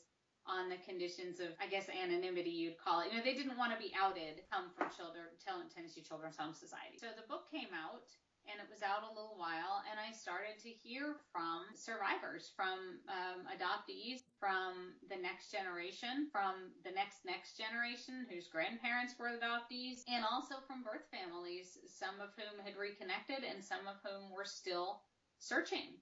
on 0.49 0.73
the 0.73 0.81
conditions 0.83 1.39
of, 1.39 1.53
I 1.61 1.69
guess, 1.69 1.87
anonymity, 1.93 2.51
you'd 2.51 2.81
call 2.81 3.05
it. 3.05 3.13
You 3.13 3.21
know, 3.21 3.25
they 3.25 3.37
didn't 3.37 3.61
want 3.61 3.73
to 3.73 3.79
be 3.79 3.93
outed, 3.93 4.43
come 4.49 4.73
from 4.73 4.89
children, 4.97 5.29
Tennessee 5.45 6.01
Children's 6.01 6.41
Home 6.41 6.57
Society. 6.57 6.97
So 6.97 7.13
the 7.13 7.29
book 7.29 7.53
came 7.53 7.71
out, 7.77 8.09
and 8.49 8.57
it 8.57 8.69
was 8.73 8.81
out 8.81 9.05
a 9.05 9.13
little 9.13 9.37
while, 9.37 9.85
and 9.93 10.01
I 10.01 10.09
started 10.09 10.57
to 10.65 10.73
hear 10.73 11.21
from 11.29 11.69
survivors, 11.77 12.49
from 12.57 13.05
um, 13.13 13.45
adoptees, 13.53 14.25
from 14.41 14.97
the 15.13 15.21
next 15.21 15.53
generation, 15.53 16.33
from 16.33 16.73
the 16.81 16.93
next 16.97 17.29
next 17.29 17.61
generation 17.61 18.25
whose 18.33 18.49
grandparents 18.49 19.13
were 19.21 19.37
adoptees, 19.37 20.01
and 20.09 20.25
also 20.25 20.65
from 20.65 20.81
birth 20.81 21.05
families, 21.13 21.77
some 21.85 22.25
of 22.25 22.33
whom 22.41 22.57
had 22.65 22.81
reconnected, 22.81 23.45
and 23.45 23.61
some 23.61 23.85
of 23.85 24.01
whom 24.01 24.33
were 24.33 24.49
still 24.49 25.05
searching 25.37 26.01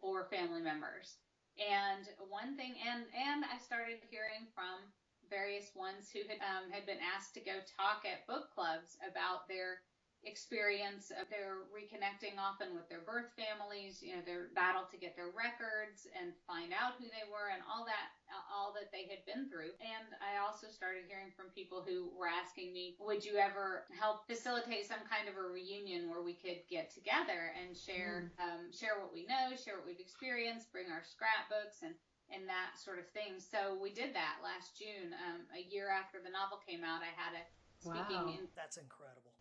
for 0.00 0.24
family 0.32 0.64
members. 0.64 1.20
And 1.58 2.08
one 2.28 2.56
thing, 2.56 2.74
and 2.82 3.06
and 3.14 3.44
I 3.46 3.58
started 3.58 3.98
hearing 4.10 4.46
from 4.54 4.90
various 5.30 5.70
ones 5.74 6.10
who 6.12 6.20
had 6.28 6.38
um, 6.42 6.70
had 6.70 6.86
been 6.86 6.98
asked 7.00 7.34
to 7.34 7.40
go 7.40 7.62
talk 7.78 8.04
at 8.04 8.26
book 8.26 8.50
clubs 8.54 8.96
about 9.06 9.46
their 9.48 9.78
experience 10.26 11.12
of 11.14 11.28
their 11.28 11.68
reconnecting 11.70 12.36
often 12.40 12.72
with 12.74 12.88
their 12.88 13.04
birth 13.04 13.32
families, 13.36 14.00
you 14.02 14.16
know, 14.16 14.24
their 14.24 14.50
battle 14.56 14.88
to 14.90 14.96
get 14.96 15.14
their 15.14 15.30
records 15.32 16.08
and 16.16 16.32
find 16.48 16.72
out 16.72 16.96
who 16.98 17.06
they 17.12 17.24
were 17.28 17.52
and 17.52 17.62
all 17.64 17.84
that, 17.84 18.16
all 18.50 18.72
that 18.74 18.90
they 18.90 19.06
had 19.06 19.22
been 19.28 19.46
through. 19.48 19.72
And 19.80 20.16
I 20.20 20.40
also 20.40 20.68
started 20.72 21.06
hearing 21.06 21.30
from 21.36 21.52
people 21.52 21.84
who 21.84 22.10
were 22.16 22.28
asking 22.28 22.72
me, 22.72 22.96
would 22.98 23.24
you 23.24 23.36
ever 23.36 23.84
help 23.92 24.26
facilitate 24.26 24.88
some 24.88 25.04
kind 25.06 25.28
of 25.28 25.36
a 25.36 25.46
reunion 25.46 26.08
where 26.08 26.24
we 26.24 26.34
could 26.34 26.64
get 26.68 26.90
together 26.90 27.52
and 27.54 27.76
share, 27.76 28.32
um, 28.40 28.72
share 28.72 28.98
what 28.98 29.12
we 29.12 29.28
know, 29.28 29.52
share 29.54 29.76
what 29.78 29.86
we've 29.86 30.02
experienced, 30.02 30.72
bring 30.72 30.88
our 30.90 31.04
scrapbooks 31.04 31.84
and 31.84 31.94
and 32.32 32.48
that 32.48 32.80
sort 32.80 32.96
of 32.98 33.04
thing. 33.12 33.36
So 33.36 33.76
we 33.76 33.92
did 33.92 34.16
that 34.16 34.40
last 34.40 34.80
June, 34.80 35.12
um, 35.28 35.44
a 35.52 35.60
year 35.60 35.92
after 35.92 36.24
the 36.24 36.32
novel 36.32 36.56
came 36.64 36.80
out. 36.80 37.04
I 37.04 37.12
had 37.12 37.36
a 37.36 37.44
speaking 37.84 38.24
Wow. 38.24 38.34
in 38.40 38.48
That's 38.56 38.78
incredible. 38.78 39.33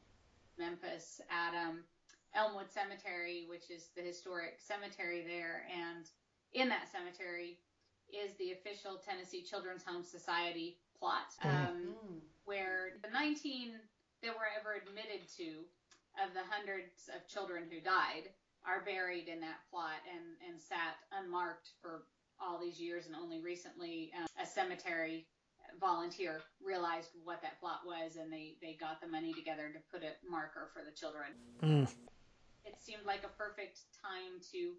Memphis 0.57 1.21
at 1.29 1.53
um, 1.55 1.83
Elmwood 2.35 2.71
Cemetery, 2.71 3.45
which 3.49 3.69
is 3.69 3.89
the 3.95 4.01
historic 4.01 4.57
cemetery 4.59 5.23
there. 5.25 5.65
And 5.69 6.05
in 6.53 6.69
that 6.69 6.91
cemetery 6.91 7.59
is 8.09 8.33
the 8.37 8.51
official 8.51 9.01
Tennessee 9.03 9.41
Children's 9.41 9.83
Home 9.83 10.03
Society 10.03 10.77
plot, 10.97 11.33
um, 11.43 11.95
where 12.45 12.99
the 13.01 13.09
19 13.09 13.73
that 14.21 14.33
were 14.33 14.49
ever 14.59 14.75
admitted 14.79 15.27
to 15.37 15.65
of 16.21 16.33
the 16.33 16.45
hundreds 16.49 17.09
of 17.09 17.27
children 17.27 17.65
who 17.69 17.81
died 17.81 18.29
are 18.65 18.85
buried 18.85 19.27
in 19.27 19.41
that 19.41 19.59
plot 19.69 19.99
and, 20.07 20.37
and 20.47 20.61
sat 20.61 20.95
unmarked 21.11 21.69
for 21.81 22.03
all 22.39 22.59
these 22.59 22.79
years. 22.79 23.07
And 23.07 23.15
only 23.15 23.41
recently, 23.41 24.11
um, 24.17 24.27
a 24.41 24.45
cemetery 24.45 25.25
volunteer 25.79 26.41
realized 26.63 27.09
what 27.23 27.41
that 27.41 27.59
plot 27.59 27.81
was 27.85 28.15
and 28.15 28.31
they, 28.31 28.55
they 28.61 28.77
got 28.79 29.01
the 29.01 29.07
money 29.07 29.33
together 29.33 29.71
to 29.73 29.79
put 29.91 30.03
a 30.03 30.13
marker 30.29 30.69
for 30.73 30.83
the 30.83 30.91
children. 30.95 31.35
Mm. 31.61 31.87
It 32.65 32.79
seemed 32.79 33.03
like 33.05 33.23
a 33.23 33.33
perfect 33.35 33.83
time 33.99 34.39
to 34.51 34.75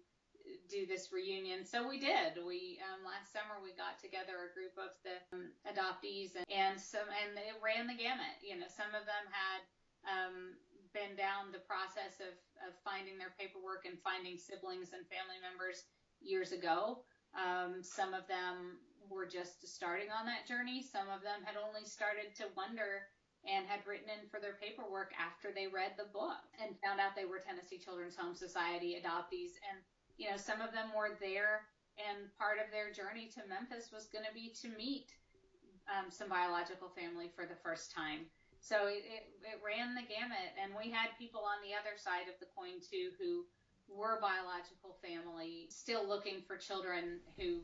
do 0.69 0.85
this 0.85 1.09
reunion. 1.09 1.65
So 1.65 1.85
we 1.89 1.97
did. 1.97 2.37
We 2.37 2.77
um, 2.85 3.01
last 3.05 3.33
summer 3.33 3.57
we 3.61 3.73
got 3.73 3.97
together 3.97 4.45
a 4.45 4.51
group 4.53 4.77
of 4.77 4.93
the 5.01 5.17
um, 5.33 5.49
adoptees 5.65 6.37
and, 6.37 6.45
and 6.49 6.77
some 6.77 7.05
and 7.09 7.37
it 7.37 7.57
ran 7.61 7.89
the 7.89 7.97
gamut. 7.97 8.37
You 8.41 8.61
know, 8.61 8.69
some 8.69 8.93
of 8.93 9.05
them 9.09 9.25
had 9.29 9.61
um, 10.05 10.57
been 10.93 11.17
down 11.17 11.49
the 11.49 11.61
process 11.65 12.21
of, 12.21 12.33
of 12.61 12.71
finding 12.85 13.17
their 13.17 13.33
paperwork 13.35 13.89
and 13.89 13.97
finding 14.05 14.37
siblings 14.37 14.93
and 14.93 15.03
family 15.09 15.41
members 15.41 15.85
years 16.21 16.53
ago. 16.53 17.03
Um, 17.35 17.83
some 17.83 18.15
of 18.15 18.29
them 18.31 18.79
were 19.09 19.25
just 19.25 19.67
starting 19.67 20.09
on 20.09 20.25
that 20.25 20.47
journey. 20.47 20.81
Some 20.81 21.09
of 21.09 21.21
them 21.21 21.45
had 21.45 21.55
only 21.55 21.85
started 21.85 22.33
to 22.37 22.51
wonder 22.55 23.07
and 23.45 23.69
had 23.69 23.85
written 23.85 24.09
in 24.09 24.25
for 24.29 24.41
their 24.41 24.57
paperwork 24.57 25.13
after 25.17 25.53
they 25.53 25.69
read 25.69 25.93
the 25.97 26.09
book 26.09 26.41
and 26.57 26.73
found 26.81 26.97
out 26.97 27.13
they 27.13 27.29
were 27.29 27.41
Tennessee 27.41 27.77
Children's 27.77 28.17
Home 28.17 28.33
Society 28.33 28.97
adoptees. 28.97 29.53
And, 29.69 29.77
you 30.17 30.29
know, 30.29 30.37
some 30.37 30.65
of 30.65 30.73
them 30.73 30.89
were 30.97 31.13
there 31.21 31.69
and 32.01 32.27
part 32.35 32.59
of 32.59 32.73
their 32.73 32.91
journey 32.91 33.31
to 33.37 33.45
Memphis 33.47 33.93
was 33.93 34.11
going 34.11 34.25
to 34.25 34.35
be 34.35 34.51
to 34.65 34.67
meet 34.75 35.13
um, 35.87 36.09
some 36.09 36.27
biological 36.27 36.89
family 36.91 37.31
for 37.31 37.45
the 37.45 37.55
first 37.61 37.93
time. 37.93 38.27
So 38.59 38.89
it, 38.89 39.05
it, 39.05 39.23
it 39.45 39.61
ran 39.61 39.93
the 39.93 40.03
gamut. 40.03 40.57
And 40.57 40.73
we 40.73 40.89
had 40.89 41.13
people 41.21 41.45
on 41.45 41.61
the 41.61 41.77
other 41.77 41.95
side 41.95 42.25
of 42.27 42.35
the 42.41 42.49
coin, 42.57 42.81
too, 42.81 43.13
who 43.21 43.45
were 43.87 44.17
biological 44.17 44.97
family, 45.05 45.69
still 45.69 46.01
looking 46.01 46.41
for 46.49 46.57
children 46.57 47.21
who 47.37 47.61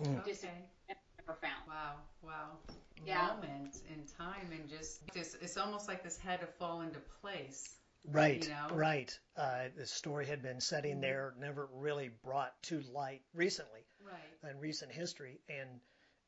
Okay. 0.00 0.66
never 0.88 0.98
profound. 1.26 1.62
Wow, 1.68 1.94
wow. 2.22 2.58
Yeah. 3.04 3.28
Moment 3.34 3.76
in 3.88 4.04
time 4.18 4.50
and 4.52 4.68
just, 4.68 5.00
just 5.14 5.36
it's 5.40 5.56
almost 5.56 5.88
like 5.88 6.02
this 6.02 6.18
had 6.18 6.40
to 6.40 6.46
fall 6.46 6.82
into 6.82 6.98
place. 7.20 7.76
Right, 8.06 8.42
You 8.44 8.50
know? 8.50 8.74
right. 8.74 9.18
Uh, 9.36 9.64
the 9.76 9.86
story 9.86 10.26
had 10.26 10.42
been 10.42 10.60
setting 10.60 11.00
there, 11.00 11.34
never 11.38 11.68
really 11.74 12.10
brought 12.24 12.52
to 12.64 12.80
light 12.92 13.22
recently 13.34 13.80
Right. 14.04 14.50
in 14.50 14.58
recent 14.58 14.90
history. 14.92 15.40
And 15.48 15.68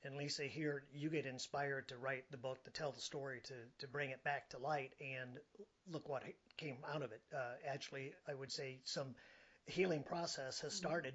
and 0.04 0.16
Lisa, 0.16 0.42
here 0.44 0.82
you 0.92 1.08
get 1.10 1.26
inspired 1.26 1.88
to 1.88 1.96
write 1.96 2.24
the 2.30 2.36
book, 2.36 2.62
to 2.64 2.70
tell 2.70 2.92
the 2.92 3.00
story, 3.00 3.40
to 3.44 3.54
to 3.78 3.88
bring 3.88 4.10
it 4.10 4.22
back 4.24 4.50
to 4.50 4.58
light. 4.58 4.92
And 5.00 5.38
look 5.86 6.08
what 6.08 6.24
came 6.58 6.76
out 6.92 7.02
of 7.02 7.12
it. 7.12 7.22
Uh, 7.34 7.54
actually, 7.68 8.12
I 8.28 8.34
would 8.34 8.52
say 8.52 8.80
some 8.84 9.14
healing 9.66 10.02
process 10.02 10.60
has 10.60 10.74
started 10.74 11.14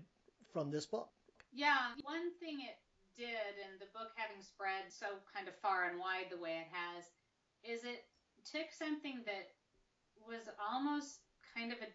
from 0.54 0.72
this 0.72 0.86
book. 0.86 1.10
Yeah, 1.58 1.98
one 2.06 2.38
thing 2.38 2.62
it 2.62 2.78
did, 3.18 3.58
and 3.66 3.82
the 3.82 3.90
book 3.90 4.14
having 4.14 4.46
spread 4.46 4.94
so 4.94 5.18
kind 5.34 5.50
of 5.50 5.58
far 5.58 5.90
and 5.90 5.98
wide 5.98 6.30
the 6.30 6.38
way 6.38 6.62
it 6.62 6.70
has, 6.70 7.10
is 7.66 7.82
it 7.82 8.06
took 8.46 8.70
something 8.70 9.26
that 9.26 9.50
was 10.22 10.46
almost 10.62 11.26
kind 11.58 11.74
of 11.74 11.82
a, 11.82 11.90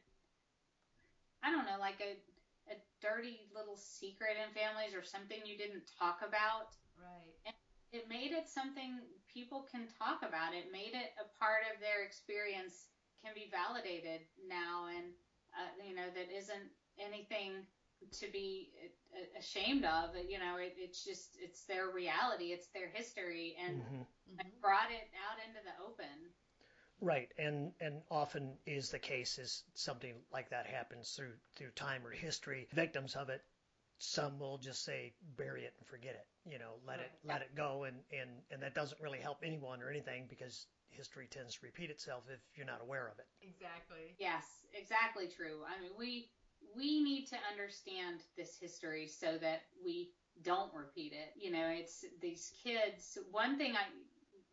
I 1.47 1.55
don't 1.55 1.63
know, 1.71 1.79
like 1.79 2.03
a, 2.03 2.19
a 2.67 2.77
dirty 2.99 3.47
little 3.55 3.79
secret 3.79 4.35
in 4.35 4.51
families 4.51 4.99
or 4.99 5.07
something 5.07 5.39
you 5.47 5.55
didn't 5.55 5.87
talk 5.95 6.27
about. 6.27 6.75
Right. 6.99 7.55
It 7.95 8.11
made 8.11 8.35
it 8.35 8.51
something 8.51 8.99
people 9.31 9.63
can 9.71 9.87
talk 9.95 10.27
about. 10.27 10.59
It 10.59 10.75
made 10.75 10.99
it 10.99 11.15
a 11.23 11.31
part 11.39 11.63
of 11.71 11.79
their 11.79 12.03
experience, 12.03 12.91
can 13.23 13.31
be 13.31 13.47
validated 13.47 14.27
now, 14.43 14.91
and, 14.91 15.15
uh, 15.55 15.71
you 15.87 15.95
know, 15.95 16.11
that 16.19 16.35
isn't 16.35 16.67
anything 16.99 17.63
to 18.13 18.27
be 18.33 18.71
uh, 19.15 19.39
ashamed 19.39 19.85
of. 19.85 20.11
You 20.29 20.39
know, 20.39 20.57
it, 20.57 20.75
it's 20.77 21.05
just 21.05 21.37
it's 21.41 21.65
their 21.65 21.91
reality, 21.91 22.47
it's 22.53 22.69
their 22.69 22.89
history, 22.89 23.57
and 23.65 23.77
Mhm. 23.79 24.07
and 24.39 24.49
brought 24.61 24.91
it 24.91 25.09
out 25.17 25.39
into 25.47 25.61
the 25.65 25.75
open. 25.85 26.33
Right, 27.01 27.33
and 27.37 27.73
and 27.81 28.03
often 28.11 28.59
is 28.67 28.91
the 28.91 28.99
case 28.99 29.39
is 29.39 29.65
something 29.75 30.15
like 30.33 30.49
that 30.51 30.67
happens 30.67 31.13
through 31.13 31.35
through 31.57 31.71
time 31.73 32.07
or 32.07 32.11
history. 32.13 32.69
Victims 32.73 33.17
of 33.17 33.29
it, 33.29 33.43
some 33.99 34.39
will 34.39 34.59
just 34.59 34.85
say 34.85 35.13
bury 35.37 35.65
it 35.65 35.75
and 35.79 35.87
forget 35.87 36.15
it. 36.15 36.27
You 36.51 36.59
know, 36.59 36.79
let 36.87 37.01
it 37.01 37.11
Right. 37.25 37.35
let 37.35 37.43
it 37.43 37.55
go, 37.55 37.85
and 37.85 38.05
and 38.13 38.43
and 38.51 38.63
that 38.63 38.75
doesn't 38.75 39.01
really 39.01 39.19
help 39.21 39.39
anyone 39.43 39.83
or 39.83 39.91
anything 39.91 40.27
because 40.29 40.67
history 40.91 41.27
tends 41.27 41.55
to 41.55 41.61
repeat 41.63 41.91
itself 41.91 42.25
if 42.29 42.41
you're 42.55 42.67
not 42.67 42.81
aware 42.81 43.09
of 43.09 43.19
it. 43.19 43.27
Exactly. 43.43 44.15
Yes, 44.19 44.65
exactly 44.73 45.29
true. 45.29 45.63
I 45.67 45.81
mean, 45.81 45.93
we 45.97 46.31
we 46.77 47.03
need 47.03 47.27
to 47.27 47.37
understand 47.51 48.21
this 48.37 48.57
history 48.61 49.07
so 49.07 49.39
that 49.39 49.63
we 49.85 50.11
don't 50.43 50.73
repeat 50.75 51.13
it. 51.13 51.33
You 51.37 51.53
know, 51.53 51.69
it's 51.69 52.05
these 52.21 52.53
kids. 52.63 53.19
One 53.31 53.59
thing 53.59 53.75
I 53.77 53.87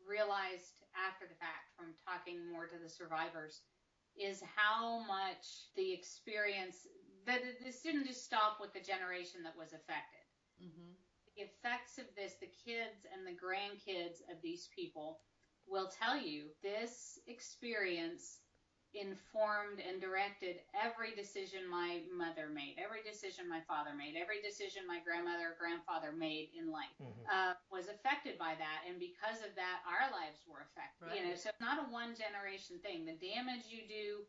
realized 0.07 0.83
after 0.97 1.25
the 1.25 1.37
fact 1.37 1.71
from 1.77 1.93
talking 2.03 2.51
more 2.51 2.67
to 2.67 2.77
the 2.81 2.89
survivors 2.89 3.61
is 4.17 4.43
how 4.55 5.05
much 5.05 5.69
the 5.75 5.93
experience 5.93 6.87
that 7.25 7.41
this 7.63 7.81
didn't 7.81 8.07
just 8.07 8.25
stop 8.25 8.57
with 8.59 8.73
the 8.73 8.81
generation 8.81 9.43
that 9.43 9.55
was 9.55 9.71
affected. 9.71 10.25
Mm-hmm. 10.59 10.91
The 11.35 11.43
effects 11.45 11.97
of 11.97 12.05
this, 12.17 12.35
the 12.41 12.51
kids 12.51 13.05
and 13.13 13.23
the 13.23 13.37
grandkids 13.37 14.19
of 14.33 14.41
these 14.41 14.67
people 14.75 15.21
will 15.67 15.87
tell 15.87 16.17
you 16.17 16.49
this 16.63 17.19
experience 17.27 18.39
informed 18.93 19.79
and 19.79 20.01
directed 20.01 20.61
every 20.73 21.13
decision 21.15 21.67
my 21.69 22.01
mother 22.11 22.49
made, 22.49 22.75
every 22.77 23.01
decision 23.03 23.47
my 23.47 23.61
father 23.67 23.93
made, 23.93 24.15
every 24.15 24.41
decision 24.41 24.87
my 24.87 24.99
grandmother 24.99 25.53
or 25.53 25.55
grandfather 25.59 26.11
made 26.11 26.49
in 26.57 26.71
life 26.71 26.95
Mhm. 26.99 27.25
uh, 27.29 27.53
was 27.69 27.87
affected 27.87 28.37
by 28.37 28.55
that, 28.55 28.83
and 28.87 28.99
because 28.99 29.41
of 29.41 29.53
that, 29.55 29.81
our 29.85 30.09
lives 30.11 30.45
were 30.47 30.61
affected. 30.61 31.13
You 31.15 31.23
know, 31.23 31.35
so 31.35 31.49
it's 31.49 31.59
not 31.59 31.79
a 31.79 31.83
one 31.91 32.15
generation 32.15 32.79
thing. 32.79 33.05
The 33.05 33.13
damage 33.17 33.67
you 33.67 33.87
do 33.87 34.25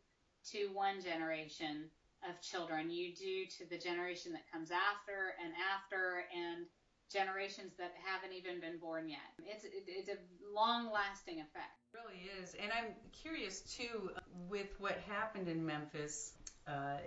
to 0.52 0.68
one 0.72 1.00
generation 1.00 1.90
of 2.22 2.40
children, 2.40 2.90
you 2.90 3.14
do 3.14 3.46
to 3.46 3.66
the 3.66 3.78
generation 3.78 4.32
that 4.32 4.50
comes 4.50 4.70
after 4.70 5.34
and 5.42 5.54
after, 5.56 6.26
and 6.34 6.66
generations 7.10 7.74
that 7.76 7.94
haven't 7.96 8.32
even 8.32 8.60
been 8.60 8.78
born 8.78 9.08
yet. 9.08 9.32
It's 9.44 9.64
it, 9.64 9.84
it's 9.86 10.08
a 10.08 10.18
long 10.42 10.90
lasting 10.90 11.40
effect. 11.40 11.79
Really 11.94 12.30
is. 12.40 12.54
And 12.62 12.70
I'm 12.72 12.92
curious 13.12 13.60
too, 13.60 14.10
with 14.48 14.68
what 14.78 14.98
happened 15.08 15.48
in 15.48 15.64
Memphis, 15.64 16.34
uh, 16.66 16.98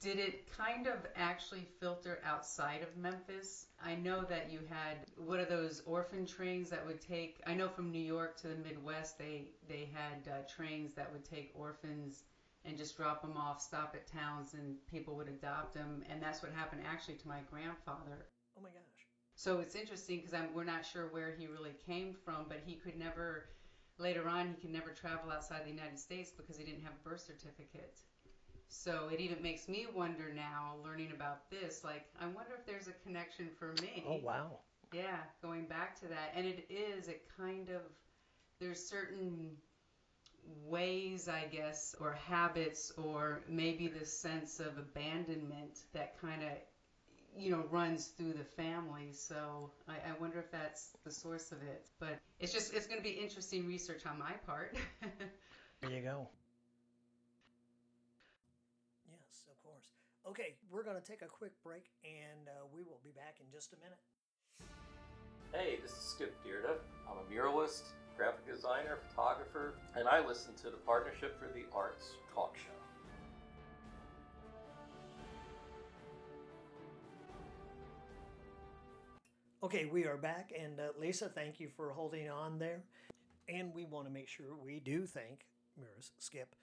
did 0.00 0.18
it 0.18 0.50
kind 0.56 0.86
of 0.86 1.06
actually 1.14 1.66
filter 1.80 2.20
outside 2.24 2.82
of 2.82 2.96
Memphis? 2.96 3.66
I 3.84 3.94
know 3.94 4.22
that 4.22 4.50
you 4.50 4.60
had 4.68 4.98
what 5.16 5.38
are 5.38 5.44
those 5.44 5.82
orphan 5.86 6.26
trains 6.26 6.68
that 6.70 6.84
would 6.86 7.00
take? 7.00 7.40
I 7.46 7.54
know 7.54 7.68
from 7.68 7.90
New 7.90 8.02
York 8.04 8.36
to 8.42 8.48
the 8.48 8.56
Midwest, 8.56 9.18
they 9.18 9.52
they 9.68 9.88
had 9.92 10.30
uh, 10.30 10.46
trains 10.48 10.94
that 10.94 11.12
would 11.12 11.24
take 11.24 11.52
orphans 11.54 12.24
and 12.64 12.76
just 12.76 12.96
drop 12.96 13.22
them 13.22 13.36
off, 13.36 13.62
stop 13.62 13.94
at 13.94 14.06
towns, 14.06 14.54
and 14.54 14.74
people 14.90 15.16
would 15.16 15.28
adopt 15.28 15.74
them. 15.74 16.02
And 16.10 16.20
that's 16.22 16.42
what 16.42 16.52
happened 16.52 16.82
actually 16.90 17.14
to 17.14 17.28
my 17.28 17.38
grandfather. 17.50 18.26
Oh 18.58 18.62
my 18.62 18.70
gosh. 18.70 19.06
So 19.36 19.60
it's 19.60 19.76
interesting 19.76 20.20
because 20.20 20.34
we're 20.52 20.64
not 20.64 20.84
sure 20.84 21.08
where 21.12 21.34
he 21.38 21.46
really 21.46 21.76
came 21.86 22.12
from, 22.24 22.46
but 22.48 22.60
he 22.66 22.74
could 22.74 22.98
never, 22.98 23.44
later 23.98 24.28
on, 24.28 24.48
he 24.48 24.54
can 24.60 24.72
never 24.72 24.90
travel 24.90 25.30
outside 25.30 25.64
the 25.64 25.70
United 25.70 25.98
States 25.98 26.30
because 26.36 26.56
he 26.56 26.64
didn't 26.64 26.82
have 26.82 26.92
a 26.92 27.08
birth 27.08 27.20
certificate. 27.20 27.98
So 28.68 29.08
it 29.12 29.20
even 29.20 29.42
makes 29.42 29.68
me 29.68 29.86
wonder 29.94 30.32
now, 30.34 30.74
learning 30.84 31.10
about 31.12 31.50
this, 31.50 31.82
like, 31.84 32.04
I 32.20 32.26
wonder 32.26 32.54
if 32.58 32.66
there's 32.66 32.86
a 32.88 32.92
connection 32.92 33.48
for 33.58 33.72
me. 33.80 34.04
Oh 34.06 34.20
wow. 34.22 34.58
Yeah, 34.92 35.18
going 35.42 35.66
back 35.66 35.98
to 36.00 36.06
that. 36.08 36.32
And 36.34 36.46
it 36.46 36.66
is, 36.70 37.08
it 37.08 37.22
kind 37.36 37.68
of, 37.70 37.82
there's 38.60 38.82
certain 38.82 39.54
ways, 40.66 41.28
I 41.28 41.44
guess, 41.50 41.94
or 42.00 42.12
habits, 42.12 42.92
or 42.96 43.42
maybe 43.48 43.88
this 43.88 44.12
sense 44.12 44.60
of 44.60 44.78
abandonment 44.78 45.80
that 45.92 46.20
kind 46.20 46.42
of, 46.42 46.50
you 47.36 47.50
know, 47.50 47.64
runs 47.70 48.06
through 48.06 48.32
the 48.32 48.44
family. 48.44 49.12
So 49.12 49.70
I, 49.88 49.94
I 49.94 50.20
wonder 50.20 50.38
if 50.38 50.50
that's 50.50 50.90
the 51.04 51.10
source 51.10 51.52
of 51.52 51.58
it. 51.62 51.86
But 52.00 52.18
it's 52.40 52.52
just, 52.52 52.74
it's 52.74 52.86
going 52.86 52.98
to 52.98 53.04
be 53.04 53.10
interesting 53.10 53.66
research 53.66 54.06
on 54.06 54.18
my 54.18 54.32
part. 54.46 54.76
There 55.80 55.92
you 55.92 56.02
go. 56.02 56.26
Yes, 59.06 59.46
of 59.48 59.62
course. 59.62 59.94
Okay, 60.26 60.56
we're 60.70 60.82
going 60.82 61.00
to 61.00 61.06
take 61.06 61.22
a 61.22 61.30
quick 61.30 61.52
break 61.62 61.84
and 62.02 62.48
uh, 62.48 62.66
we 62.74 62.82
will 62.82 62.98
be 63.04 63.10
back 63.10 63.36
in 63.40 63.46
just 63.52 63.72
a 63.72 63.76
minute. 63.76 63.98
Hey, 65.52 65.78
this 65.80 65.92
is 65.92 65.98
Skip 65.98 66.34
Bearda. 66.44 66.74
I'm 67.08 67.18
a 67.18 67.26
muralist, 67.32 67.94
graphic 68.16 68.46
designer, 68.46 68.98
photographer, 69.08 69.74
and 69.96 70.08
I 70.08 70.26
listen 70.26 70.52
to 70.62 70.70
the 70.70 70.76
Partnership 70.84 71.38
for 71.38 71.46
the 71.54 71.64
Arts 71.72 72.10
talk 72.34 72.56
show. 72.56 72.77
Okay, 79.68 79.84
we 79.84 80.06
are 80.06 80.16
back, 80.16 80.50
and 80.58 80.80
uh, 80.80 80.84
Lisa, 80.98 81.28
thank 81.28 81.60
you 81.60 81.68
for 81.68 81.90
holding 81.90 82.30
on 82.30 82.58
there. 82.58 82.80
And 83.50 83.74
we 83.74 83.84
want 83.84 84.06
to 84.06 84.10
make 84.10 84.26
sure 84.26 84.56
we 84.64 84.80
do 84.80 85.04
thank 85.04 85.44
Miras 85.78 86.12
Skip 86.18 86.54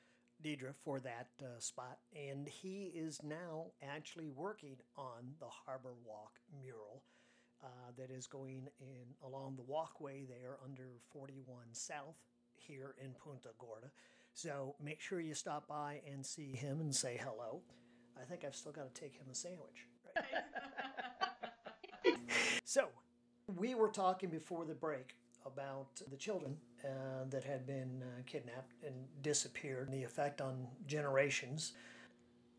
Deidre 0.44 0.74
for 0.84 1.00
that 1.02 1.28
uh, 1.40 1.60
spot. 1.60 2.00
And 2.16 2.48
he 2.48 2.92
is 2.96 3.22
now 3.24 3.68
actually 3.88 4.30
working 4.30 4.78
on 4.98 5.36
the 5.40 5.46
Harbor 5.46 5.94
Walk 6.04 6.40
mural 6.60 7.04
uh, 7.64 7.68
that 7.96 8.10
is 8.10 8.26
going 8.26 8.70
in 8.80 9.14
along 9.24 9.58
the 9.58 9.72
walkway 9.72 10.26
there 10.28 10.58
under 10.64 10.88
41 11.14 11.58
South 11.74 12.18
here 12.56 12.96
in 13.00 13.12
Punta 13.24 13.50
Gorda. 13.60 13.92
So 14.34 14.74
make 14.84 15.00
sure 15.00 15.20
you 15.20 15.36
stop 15.36 15.68
by 15.68 16.02
and 16.12 16.26
see 16.26 16.54
him 16.54 16.82
and 16.82 16.96
say 16.96 17.22
hello. 17.24 17.62
I 18.20 18.26
think 18.26 18.44
I've 18.44 18.56
still 18.56 18.72
got 18.72 18.92
to 18.92 19.00
take 19.00 19.14
him 19.14 19.28
a 19.32 19.36
sandwich. 19.36 19.86
Right? 20.16 20.26
So, 22.68 22.88
we 23.56 23.76
were 23.76 23.90
talking 23.90 24.30
before 24.30 24.66
the 24.66 24.74
break 24.74 25.16
about 25.46 26.02
the 26.10 26.18
children 26.18 26.58
uh, 26.84 27.26
that 27.30 27.44
had 27.44 27.68
been 27.68 28.02
uh, 28.02 28.24
kidnapped 28.26 28.74
and 28.84 28.96
disappeared, 29.22 29.88
and 29.88 29.96
the 29.96 30.04
effect 30.04 30.42
on 30.42 30.66
generations. 30.88 31.74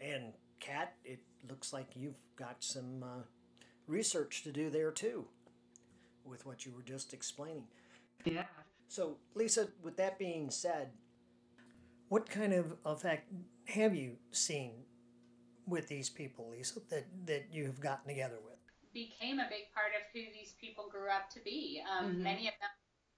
And, 0.01 0.33
Kat, 0.61 0.95
it 1.05 1.19
looks 1.49 1.73
like 1.73 1.89
you've 1.97 2.21
got 2.37 2.63
some 2.63 3.03
uh, 3.03 3.23
research 3.89 4.45
to 4.45 4.53
do 4.53 4.71
there 4.71 4.93
too, 4.93 5.25
with 6.25 6.47
what 6.47 6.65
you 6.65 6.73
were 6.73 6.83
just 6.83 7.13
explaining. 7.13 7.65
yeah. 8.25 8.45
So, 8.87 9.17
Lisa, 9.35 9.67
with 9.83 9.97
that 9.97 10.21
being 10.21 10.51
said, 10.51 10.91
what 12.09 12.31
kind 12.31 12.53
of 12.53 12.77
effect 12.87 13.33
have 13.65 13.97
you 13.97 14.13
seen 14.31 14.71
with 15.67 15.89
these 15.89 16.09
people, 16.09 16.51
Lisa, 16.57 16.79
that, 16.91 17.07
that 17.27 17.47
you 17.51 17.65
have 17.65 17.81
gotten 17.81 18.07
together 18.07 18.39
with? 18.45 18.56
Became 18.97 19.39
a 19.41 19.49
big 19.53 19.69
part 19.77 19.93
of 19.93 20.03
who 20.13 20.25
these 20.33 20.57
people 20.57 20.89
grew 20.89 21.11
up 21.13 21.29
to 21.37 21.41
be. 21.45 21.83
Um, 21.85 22.17
Mhm. 22.17 22.23
Many 22.25 22.49
of 22.49 22.57
them 22.61 22.73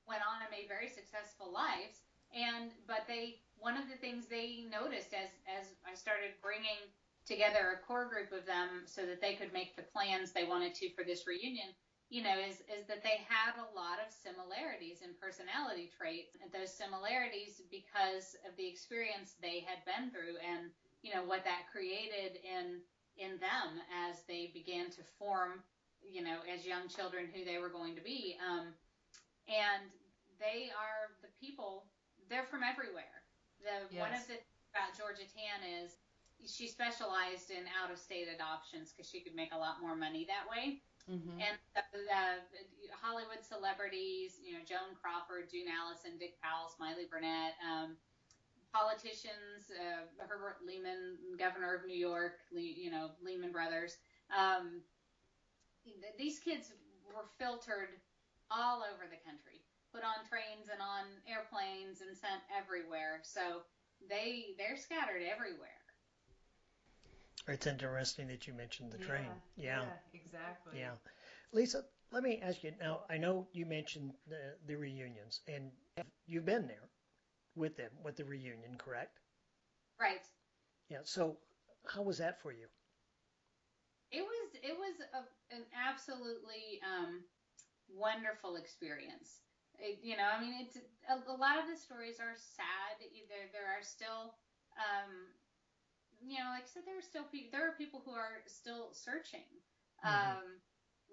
went 0.07 0.27
on 0.27 0.43
and 0.43 0.51
made 0.51 0.67
very 0.67 0.89
successful 0.89 1.51
lives, 1.53 2.03
and 2.35 2.75
but 2.87 3.07
they 3.07 3.39
one 3.55 3.77
of 3.79 3.89
the 3.89 3.97
things 3.97 4.27
they 4.27 4.63
noticed 4.63 5.15
as 5.15 5.31
as 5.47 5.77
I 5.87 5.95
started 5.95 6.35
bringing 6.43 6.91
together 7.27 7.71
a 7.71 7.77
core 7.77 8.07
group 8.07 8.33
of 8.33 8.45
them 8.47 8.87
so 8.87 9.07
that 9.07 9.21
they 9.21 9.35
could 9.35 9.53
make 9.53 9.77
the 9.77 9.83
plans 9.83 10.33
they 10.33 10.45
wanted 10.45 10.75
to 10.77 10.91
for 10.91 11.05
this 11.05 11.27
reunion 11.27 11.75
you 12.11 12.23
know, 12.23 12.39
is 12.39 12.63
is 12.69 12.87
that 12.87 13.03
they 13.03 13.21
have 13.29 13.57
a 13.59 13.69
lot 13.77 13.99
of 14.01 14.11
similarities 14.11 15.03
in 15.03 15.15
personality 15.15 15.89
traits. 15.89 16.37
And 16.41 16.51
those 16.53 16.73
similarities 16.73 17.61
because 17.71 18.35
of 18.47 18.57
the 18.57 18.67
experience 18.67 19.35
they 19.41 19.61
had 19.61 19.85
been 19.85 20.11
through, 20.11 20.37
and 20.39 20.71
you 21.03 21.13
know 21.15 21.23
what 21.23 21.45
that 21.45 21.67
created 21.71 22.39
in 22.43 22.81
in 23.19 23.39
them 23.39 23.83
as 24.09 24.23
they 24.27 24.51
began 24.55 24.91
to 24.91 25.03
form, 25.19 25.63
you 26.03 26.23
know, 26.23 26.39
as 26.53 26.67
young 26.67 26.89
children 26.89 27.27
who 27.35 27.45
they 27.45 27.59
were 27.59 27.69
going 27.69 27.95
to 27.97 28.03
be. 28.03 28.37
Um, 28.41 28.75
and 29.49 29.91
they 30.39 30.71
are 30.71 31.15
the 31.23 31.29
people. 31.41 31.85
They're 32.31 32.47
from 32.47 32.63
everywhere. 32.63 33.25
The 33.61 33.91
one 33.99 34.15
of 34.15 34.23
Yes. 34.23 34.27
the 34.27 34.39
about 34.75 34.95
Georgia 34.97 35.25
Tann 35.27 35.65
is 35.65 35.97
she 36.47 36.69
specialized 36.69 37.51
in 37.51 37.67
out 37.83 37.91
of 37.91 37.99
state 37.99 38.29
adoptions 38.29 38.93
because 38.93 39.11
she 39.11 39.21
could 39.21 39.35
make 39.35 39.51
a 39.53 39.59
lot 39.59 39.81
more 39.83 39.97
money 39.97 40.25
that 40.29 40.47
way. 40.47 40.79
Mm-hmm. 41.11 41.41
And 41.41 41.57
the, 41.75 41.83
the 41.99 42.95
Hollywood 42.95 43.43
celebrities, 43.43 44.39
you 44.45 44.53
know, 44.53 44.63
Joan 44.63 44.95
Crawford, 45.01 45.51
June 45.51 45.67
Allyson, 45.67 46.21
Dick 46.21 46.37
Powell, 46.39 46.69
Smiley 46.69 47.09
Burnette, 47.09 47.57
um, 47.65 47.97
politicians, 48.73 49.73
uh, 49.73 50.05
Herbert 50.19 50.59
Lehman, 50.67 51.17
governor 51.39 51.75
of 51.75 51.87
New 51.87 51.97
York, 51.97 52.41
Le, 52.53 52.61
you 52.61 52.91
know, 52.91 53.11
Lehman 53.25 53.53
Brothers. 53.53 53.97
Um, 54.37 54.83
th- 55.85 56.17
these 56.19 56.39
kids 56.39 56.73
were 57.07 57.25
filtered 57.39 57.97
all 58.51 58.85
over 58.85 59.09
the 59.09 59.21
country, 59.25 59.65
put 59.93 60.05
on 60.05 60.25
trains 60.29 60.69
and 60.73 60.81
on 60.81 61.05
airplanes 61.29 62.01
and 62.01 62.17
sent 62.17 62.43
everywhere. 62.53 63.21
So 63.23 63.63
they 64.09 64.55
they're 64.59 64.77
scattered 64.77 65.23
everywhere. 65.25 65.69
It's 67.47 67.67
interesting 67.67 68.29
that 68.29 68.47
you 68.47 68.53
mentioned 68.53 68.93
the 68.93 68.99
train. 68.99 69.25
Yeah. 69.57 69.85
exactly. 70.13 70.79
Yeah. 70.79 70.91
Lisa, 71.53 71.85
let 72.13 72.23
me 72.23 72.41
ask 72.43 72.63
you 72.63 72.73
now. 72.79 73.01
I 73.09 73.17
know 73.17 73.49
you 73.53 73.65
mentioned 73.65 74.13
the, 74.29 74.55
the 74.67 74.77
reunions, 74.77 75.41
and 75.49 75.71
you've 76.27 76.45
been 76.45 76.67
there 76.67 76.89
with 77.55 77.77
them 77.77 77.91
with 78.03 78.17
the 78.17 78.25
reunion, 78.25 78.77
correct? 78.79 79.21
Right. 79.99 80.25
Yeah. 80.89 81.01
So, 81.05 81.39
how 81.87 82.03
was 82.03 82.19
that 82.19 82.41
for 82.41 82.53
you? 82.53 82.69
It 84.11 84.23
was 84.23 84.49
it 84.63 84.77
was 84.77 85.01
a, 85.13 85.23
an 85.55 85.65
absolutely 85.75 86.81
um, 86.85 87.25
wonderful 87.89 88.57
experience. 88.57 89.41
It, 89.79 90.01
you 90.03 90.17
know, 90.17 90.25
I 90.27 90.41
mean, 90.41 90.55
it's 90.61 90.77
a, 91.09 91.15
a 91.31 91.37
lot 91.37 91.59
of 91.59 91.67
the 91.69 91.77
stories 91.77 92.21
are 92.21 92.35
sad. 92.37 92.99
There 93.29 93.49
there 93.53 93.69
are 93.69 93.83
still, 93.83 94.35
um, 94.79 95.33
you 96.21 96.39
know, 96.39 96.51
like 96.51 96.65
I 96.65 96.71
said, 96.71 96.85
there 96.87 96.99
are 96.99 97.05
still 97.05 97.25
people. 97.25 97.51
There 97.53 97.67
are 97.69 97.77
people 97.77 98.03
who 98.05 98.13
are 98.13 98.43
still 98.47 98.93
searching. 98.93 99.49
Mhm. 100.05 100.41
Um, 100.41 100.61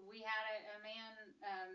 we 0.08 0.22
had 0.22 0.44
a, 0.56 0.58
a 0.76 0.80
man 0.84 1.14
um, 1.44 1.74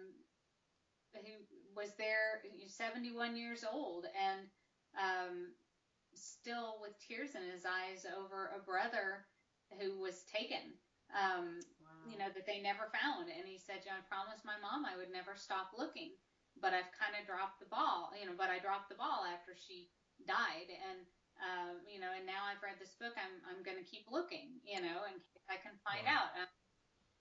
who 1.15 1.43
was 1.75 1.95
there, 1.99 2.43
71 2.67 3.37
years 3.37 3.65
old, 3.65 4.07
and 4.15 4.47
um, 4.99 5.53
still 6.15 6.79
with 6.81 6.93
tears 6.99 7.35
in 7.35 7.43
his 7.43 7.65
eyes 7.65 8.07
over 8.07 8.51
a 8.55 8.61
brother 8.61 9.27
who 9.79 9.99
was 9.99 10.25
taken. 10.25 10.75
Um, 11.15 11.61
Wow. 11.81 11.89
you 12.03 12.17
know, 12.17 12.31
that 12.33 12.47
they 12.47 12.59
never 12.63 12.89
found. 12.95 13.29
And 13.29 13.47
he 13.47 13.59
said, 13.59 13.85
you 13.85 13.91
know, 13.93 13.99
I 14.01 14.05
promised 14.09 14.45
my 14.45 14.57
mom 14.57 14.87
I 14.87 14.97
would 14.97 15.11
never 15.13 15.37
stop 15.37 15.71
looking, 15.77 16.17
but 16.61 16.73
I've 16.73 16.91
kind 16.97 17.15
of 17.19 17.27
dropped 17.27 17.61
the 17.61 17.69
ball, 17.69 18.11
you 18.17 18.25
know, 18.27 18.37
but 18.37 18.49
I 18.49 18.59
dropped 18.59 18.89
the 18.89 18.97
ball 18.99 19.27
after 19.27 19.53
she 19.55 19.91
died. 20.27 20.71
And, 20.73 21.05
um, 21.43 21.75
you 21.87 22.01
know, 22.01 22.13
and 22.17 22.25
now 22.25 22.47
I've 22.49 22.63
read 22.63 22.81
this 22.81 22.95
book, 22.97 23.13
I'm, 23.21 23.37
I'm 23.45 23.63
going 23.63 23.77
to 23.77 23.85
keep 23.85 24.09
looking, 24.09 24.61
you 24.65 24.81
know, 24.81 25.05
in 25.09 25.19
case 25.21 25.47
I 25.51 25.57
can 25.61 25.77
find 25.85 26.07
Wow. 26.07 26.15
out. 26.25 26.31
Um, 26.41 26.49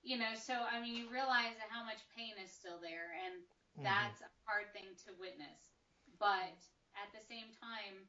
you 0.01 0.17
know, 0.17 0.31
so, 0.35 0.55
I 0.63 0.79
mean, 0.79 0.95
you 0.95 1.11
realize 1.11 1.59
how 1.67 1.83
much 1.83 1.99
pain 2.15 2.35
is 2.39 2.51
still 2.51 2.79
there. 2.79 3.11
And 3.25 3.43
Mhm. 3.77 3.83
that's 3.83 4.21
a 4.21 4.29
hard 4.45 4.71
thing 4.73 4.95
to 5.05 5.13
witness. 5.13 5.71
But 6.17 6.65
at 6.95 7.11
the 7.11 7.21
same 7.21 7.51
time, 7.51 8.07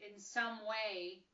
in 0.00 0.18
some 0.18 0.64
way, 0.64 1.24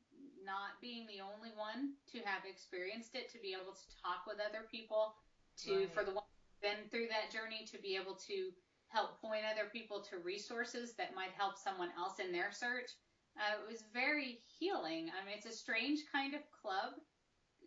not 0.43 0.79
being 0.81 1.05
the 1.05 1.21
only 1.21 1.51
one 1.51 1.95
to 2.07 2.21
have 2.21 2.45
experienced 2.45 3.15
it, 3.15 3.29
to 3.29 3.39
be 3.39 3.53
able 3.53 3.73
to 3.73 3.87
talk 4.01 4.25
with 4.25 4.39
other 4.39 4.63
people, 4.63 5.15
to 5.57 5.87
Right. 5.87 5.91
for 5.93 6.03
the 6.03 6.11
one 6.11 6.23
who's 6.23 6.59
been 6.61 6.89
through 6.89 7.07
that 7.07 7.29
journey, 7.31 7.63
to 7.65 7.77
be 7.77 7.95
able 7.95 8.15
to 8.15 8.53
help 8.87 9.19
point 9.19 9.45
other 9.45 9.67
people 9.67 9.99
to 10.01 10.17
resources 10.19 10.93
that 10.95 11.13
might 11.13 11.31
help 11.31 11.57
someone 11.57 11.91
else 11.97 12.19
in 12.19 12.31
their 12.31 12.51
search. 12.51 12.91
Uh, 13.37 13.57
it 13.59 13.65
was 13.65 13.81
very 13.83 14.41
healing. 14.47 15.11
I 15.11 15.23
mean, 15.25 15.35
it's 15.35 15.45
a 15.45 15.51
strange 15.51 16.05
kind 16.11 16.33
of 16.33 16.49
club 16.51 16.93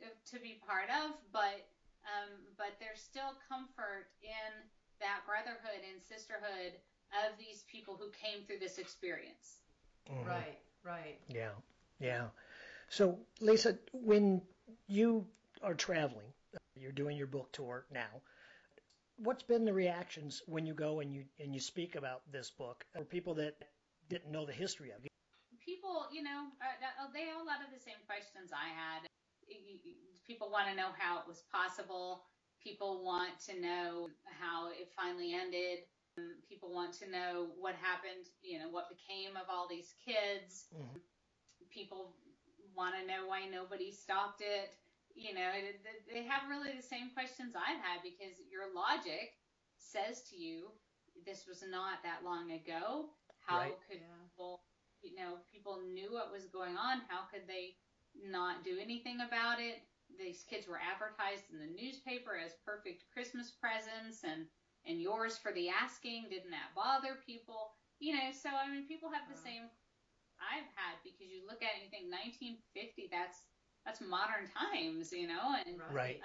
uh, 0.02 0.08
to 0.26 0.38
be 0.40 0.54
part 0.54 0.90
of, 0.90 1.12
but 1.32 1.68
um, 2.04 2.54
but 2.56 2.78
there's 2.78 3.02
still 3.02 3.34
comfort 3.48 4.06
in 4.22 4.70
that 5.00 5.24
brotherhood 5.26 5.82
and 5.92 6.02
sisterhood 6.02 6.72
of 7.24 7.38
these 7.38 7.64
people 7.70 7.96
who 7.96 8.10
came 8.10 8.44
through 8.44 8.58
this 8.58 8.78
experience. 8.78 9.60
Mhm. 10.10 10.26
Right, 10.26 10.58
right. 10.82 11.18
Yeah. 11.28 11.54
Yeah. 12.00 12.28
So, 12.88 13.18
Lisa, 13.40 13.78
when 13.92 14.42
you 14.86 15.26
are 15.62 15.74
traveling, 15.74 16.32
you're 16.74 16.92
doing 16.92 17.16
your 17.16 17.26
book 17.26 17.52
tour 17.52 17.86
now. 17.90 18.22
What's 19.16 19.42
been 19.42 19.64
the 19.64 19.72
reactions 19.72 20.42
when 20.46 20.64
you 20.64 20.74
go 20.74 21.00
and 21.00 21.12
you 21.12 21.24
and 21.38 21.52
you 21.52 21.60
speak 21.60 21.96
about 21.96 22.22
this 22.30 22.50
book 22.50 22.86
for 22.92 23.04
people 23.04 23.34
that 23.34 23.56
didn't 24.08 24.30
know 24.30 24.46
the 24.46 24.52
history 24.52 24.90
of 24.90 25.04
it? 25.04 25.10
people, 25.60 26.06
you 26.10 26.22
know, 26.22 26.48
uh, 26.62 27.06
they 27.12 27.26
have 27.26 27.40
a 27.40 27.44
lot 27.44 27.60
of 27.60 27.68
the 27.74 27.78
same 27.80 28.00
questions 28.06 28.52
I 28.52 28.68
had. 28.72 29.06
Y- 29.48 29.80
y- 29.84 29.92
People 30.26 30.50
want 30.50 30.68
to 30.68 30.74
know 30.76 30.92
how 30.98 31.18
it 31.20 31.26
was 31.26 31.42
possible. 31.52 32.24
People 32.62 33.04
want 33.04 33.38
to 33.46 33.60
know 33.60 34.10
how 34.26 34.68
it 34.70 34.88
finally 34.96 35.32
ended. 35.34 35.80
Um, 36.18 36.36
People 36.48 36.72
want 36.72 36.92
to 36.94 37.10
know 37.10 37.48
what 37.58 37.74
happened, 37.76 38.26
you 38.42 38.58
know, 38.58 38.68
what 38.68 38.88
became 38.88 39.36
of 39.36 39.48
all 39.48 39.68
these 39.68 39.94
kids. 40.04 40.66
Mhm. 40.74 41.00
People 41.70 42.14
want 42.74 42.94
to 42.96 43.06
know 43.06 43.26
why 43.26 43.46
nobody 43.46 43.90
stopped 43.92 44.40
it. 44.40 44.70
You 45.14 45.34
know, 45.34 45.50
it, 45.50 45.80
it- 45.84 46.06
they 46.06 46.22
have 46.24 46.48
really 46.48 46.72
the 46.72 46.82
same 46.82 47.10
questions 47.10 47.54
I've 47.56 47.80
had 47.80 48.02
because 48.02 48.38
your 48.50 48.72
logic 48.74 49.34
says 49.76 50.22
to 50.30 50.36
you, 50.36 50.72
this 51.24 51.46
was 51.46 51.62
not 51.62 52.02
that 52.02 52.22
long 52.24 52.52
ago. 52.52 53.10
How 53.40 53.58
Right. 53.58 53.80
could 53.88 54.00
Yeah. 54.00 54.16
people, 54.22 54.62
you 55.02 55.14
know, 55.14 55.38
people 55.50 55.80
knew 55.80 56.12
what 56.12 56.30
was 56.30 56.46
going 56.46 56.76
on. 56.76 57.00
How 57.08 57.22
could 57.22 57.46
they 57.46 57.76
not 58.14 58.62
do 58.64 58.78
anything 58.78 59.20
about 59.20 59.60
it? 59.60 59.82
These 60.16 60.44
kids 60.48 60.66
were 60.66 60.80
advertised 60.80 61.50
in 61.52 61.58
the 61.60 61.68
newspaper 61.74 62.36
as 62.38 62.56
perfect 62.64 63.04
Christmas 63.12 63.50
presents 63.50 64.24
and 64.24 64.46
and 64.86 65.00
yours 65.02 65.36
for 65.36 65.52
the 65.52 65.68
asking. 65.68 66.30
Didn't 66.30 66.50
that 66.54 66.72
bother 66.74 67.20
people? 67.26 67.74
You 68.00 68.14
know, 68.14 68.30
so 68.32 68.48
I 68.54 68.70
mean, 68.70 68.86
people 68.86 69.10
have 69.10 69.28
the 69.28 69.36
Wow. 69.36 69.44
same 69.44 69.64
I've 70.40 70.70
had 70.78 70.98
because 71.04 71.28
you 71.30 71.44
look 71.46 71.62
at 71.62 71.74
it 71.76 71.82
and 71.82 71.84
you 71.86 71.90
think 71.92 72.08
1950. 72.10 73.08
That's 73.10 73.44
that's 73.84 74.00
modern 74.00 74.48
times, 74.48 75.12
you 75.12 75.26
know, 75.28 75.56
and 75.66 75.80
Right. 75.92 76.20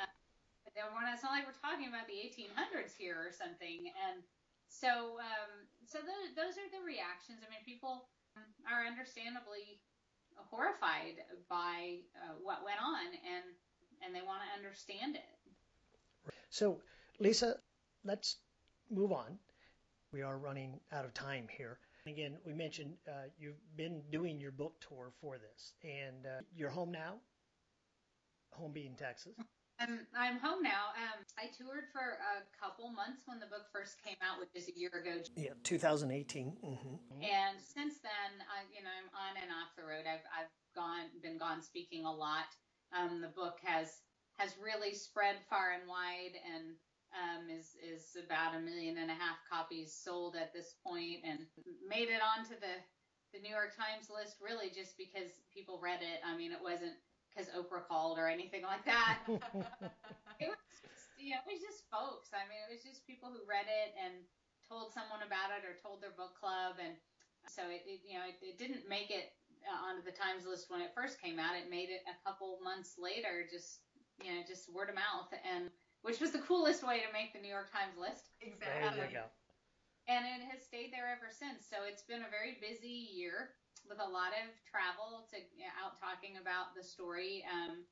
but 0.64 0.74
then 0.76 0.86
we're 0.94 1.04
not, 1.04 1.14
it's 1.16 1.24
not 1.24 1.36
like 1.36 1.46
we're 1.48 1.60
talking 1.60 1.90
about 1.92 2.08
the 2.08 2.20
1800s 2.24 2.96
here 2.96 3.20
or 3.20 3.32
something. 3.32 3.92
And 4.00 4.24
so, 4.72 5.20
um, 5.20 5.52
so 5.86 6.00
those, 6.02 6.34
those 6.36 6.56
are 6.58 6.70
the 6.72 6.82
reactions. 6.84 7.44
I 7.44 7.50
mean, 7.52 7.62
people 7.68 8.08
are 8.66 8.88
understandably 8.88 9.84
horrified 10.50 11.22
by 11.52 12.04
uh, 12.18 12.40
what 12.42 12.66
went 12.66 12.82
on, 12.82 13.12
and 13.22 13.46
and 14.06 14.14
they 14.14 14.22
want 14.22 14.42
to 14.42 14.58
understand 14.58 15.16
it. 15.16 15.24
So, 16.50 16.80
Lisa, 17.20 17.58
let's 18.04 18.38
move 18.90 19.12
on. 19.12 19.38
We 20.12 20.22
are 20.22 20.38
running 20.38 20.80
out 20.92 21.06
of 21.06 21.14
time 21.14 21.48
here. 21.50 21.80
Again, 22.06 22.38
we 22.46 22.54
mentioned 22.54 22.94
uh, 23.08 23.32
you've 23.40 23.62
been 23.78 24.02
doing 24.12 24.40
your 24.40 24.52
book 24.52 24.76
tour 24.82 25.12
for 25.22 25.38
this, 25.38 25.74
and 25.84 26.26
uh, 26.26 26.42
you're 26.56 26.70
home 26.70 26.92
now. 26.92 27.16
Home 28.52 28.72
being 28.74 28.96
Texas. 28.96 29.34
I'm 29.80 30.06
I'm 30.16 30.38
home 30.38 30.62
now. 30.62 30.94
Um, 30.94 31.26
I 31.40 31.50
toured 31.58 31.90
for 31.92 32.20
a 32.22 32.46
couple 32.54 32.92
months 32.92 33.24
when 33.26 33.40
the 33.40 33.48
book 33.48 33.66
first 33.74 34.04
came 34.04 34.20
out, 34.22 34.40
which 34.40 34.54
is 34.54 34.70
a 34.70 34.78
year 34.78 34.92
ago. 34.94 35.24
Yeah, 35.36 35.58
2018. 35.64 36.54
hmm 36.62 36.96
And 37.24 37.58
since 37.58 37.98
then, 38.04 38.32
I, 38.46 38.70
you 38.70 38.84
know, 38.84 38.94
I'm 38.94 39.10
on 39.18 39.34
and 39.42 39.50
off 39.50 39.74
the 39.76 39.84
road. 39.84 40.06
I've 40.06 40.24
I've 40.30 40.52
gone 40.76 41.10
been 41.24 41.38
gone 41.38 41.64
speaking 41.64 42.06
a 42.06 42.12
lot. 42.12 42.54
Um, 42.94 43.22
the 43.22 43.34
book 43.34 43.58
has 43.64 44.02
has 44.38 44.56
really 44.58 44.94
spread 44.94 45.38
far 45.50 45.74
and 45.78 45.86
wide, 45.90 46.38
and 46.46 46.78
um, 47.14 47.50
is 47.50 47.78
is 47.82 48.18
about 48.18 48.56
a 48.56 48.62
million 48.62 48.98
and 48.98 49.12
a 49.12 49.18
half 49.18 49.38
copies 49.50 49.94
sold 49.94 50.36
at 50.36 50.54
this 50.54 50.76
point, 50.86 51.22
and 51.26 51.46
made 51.86 52.10
it 52.10 52.22
onto 52.22 52.56
the 52.58 52.76
the 53.34 53.42
New 53.42 53.50
York 53.50 53.74
Times 53.74 54.14
list 54.14 54.38
really 54.38 54.70
just 54.70 54.98
because 54.98 55.42
people 55.50 55.82
read 55.82 56.06
it. 56.06 56.22
I 56.22 56.38
mean, 56.38 56.54
it 56.54 56.62
wasn't 56.62 56.94
because 57.34 57.50
Oprah 57.50 57.82
called 57.82 58.22
or 58.22 58.30
anything 58.30 58.62
like 58.62 58.86
that. 58.86 59.18
it 59.28 60.50
was 60.54 60.62
just, 60.70 61.10
you 61.18 61.34
know, 61.34 61.42
it 61.42 61.50
was 61.50 61.62
just 61.66 61.90
folks. 61.90 62.30
I 62.30 62.46
mean, 62.46 62.62
it 62.62 62.70
was 62.70 62.86
just 62.86 63.02
people 63.10 63.34
who 63.34 63.42
read 63.50 63.66
it 63.66 63.98
and 63.98 64.14
told 64.70 64.94
someone 64.94 65.26
about 65.26 65.50
it 65.50 65.66
or 65.66 65.74
told 65.82 65.98
their 66.02 66.14
book 66.14 66.38
club, 66.38 66.78
and 66.78 66.94
so 67.50 67.66
it, 67.74 67.82
it 67.90 68.06
you 68.06 68.22
know, 68.22 68.26
it, 68.30 68.38
it 68.46 68.58
didn't 68.62 68.86
make 68.86 69.10
it 69.10 69.34
onto 69.68 70.04
the 70.04 70.16
Times 70.16 70.46
list 70.46 70.70
when 70.70 70.82
it 70.82 70.92
first 70.96 71.22
came 71.22 71.40
out. 71.40 71.56
It 71.56 71.70
made 71.70 71.90
it 71.90 72.04
a 72.10 72.16
couple 72.22 72.60
months 72.64 72.96
later, 73.00 73.48
just 73.50 73.84
you 74.22 74.30
know, 74.30 74.42
just 74.48 74.72
word 74.72 74.90
of 74.90 74.96
mouth, 74.96 75.32
and 75.44 75.70
which 76.04 76.20
was 76.20 76.32
the 76.32 76.44
coolest 76.44 76.84
way 76.84 77.00
to 77.02 77.10
make 77.16 77.34
the 77.34 77.40
New 77.40 77.52
York 77.52 77.72
Times 77.72 77.96
list. 77.98 78.30
Exactly. 78.44 79.00
There 79.00 79.10
you 79.10 79.24
go. 79.24 79.28
And 80.12 80.28
it 80.28 80.44
has 80.52 80.60
stayed 80.68 80.92
there 80.92 81.08
ever 81.08 81.32
since. 81.32 81.64
So 81.64 81.88
it's 81.88 82.04
been 82.04 82.28
a 82.28 82.32
very 82.32 82.60
busy 82.60 83.16
year 83.16 83.56
with 83.88 84.04
a 84.04 84.10
lot 84.10 84.36
of 84.36 84.52
travel 84.68 85.28
to 85.32 85.38
out 85.80 85.96
talking 86.00 86.36
about 86.40 86.76
the 86.76 86.84
story, 86.84 87.44
um, 87.48 87.88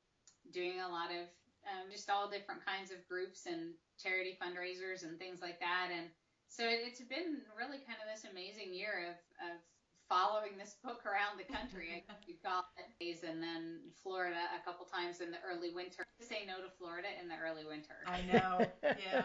doing 0.52 0.80
a 0.84 0.88
lot 0.88 1.08
of 1.08 1.24
um, 1.64 1.88
just 1.88 2.10
all 2.12 2.28
different 2.28 2.60
kinds 2.64 2.92
of 2.92 3.00
groups 3.08 3.48
and 3.48 3.72
charity 3.96 4.36
fundraisers 4.36 5.08
and 5.08 5.16
things 5.16 5.40
like 5.40 5.60
that. 5.60 5.88
And 5.88 6.12
so 6.52 6.68
it, 6.68 6.84
it's 6.84 7.00
been 7.00 7.40
really 7.56 7.80
kind 7.88 7.96
of 8.02 8.08
this 8.12 8.28
amazing 8.28 8.76
year 8.76 9.14
of, 9.14 9.16
of 9.40 9.56
following 10.12 10.58
this 10.58 10.76
book 10.84 11.06
around 11.06 11.38
the 11.38 11.52
country. 11.52 12.04
we 12.28 12.34
got 12.44 12.66
days 13.00 13.22
and 13.26 13.42
then 13.42 13.80
Florida 14.02 14.36
a 14.60 14.62
couple 14.62 14.84
times 14.84 15.20
in 15.22 15.30
the 15.30 15.38
early 15.48 15.70
winter. 15.74 16.04
Say 16.20 16.44
no 16.46 16.58
to 16.58 16.70
Florida 16.78 17.08
in 17.20 17.28
the 17.28 17.34
early 17.42 17.64
winter. 17.64 17.94
I 18.06 18.20
know. 18.30 18.66
Yeah. 18.82 19.24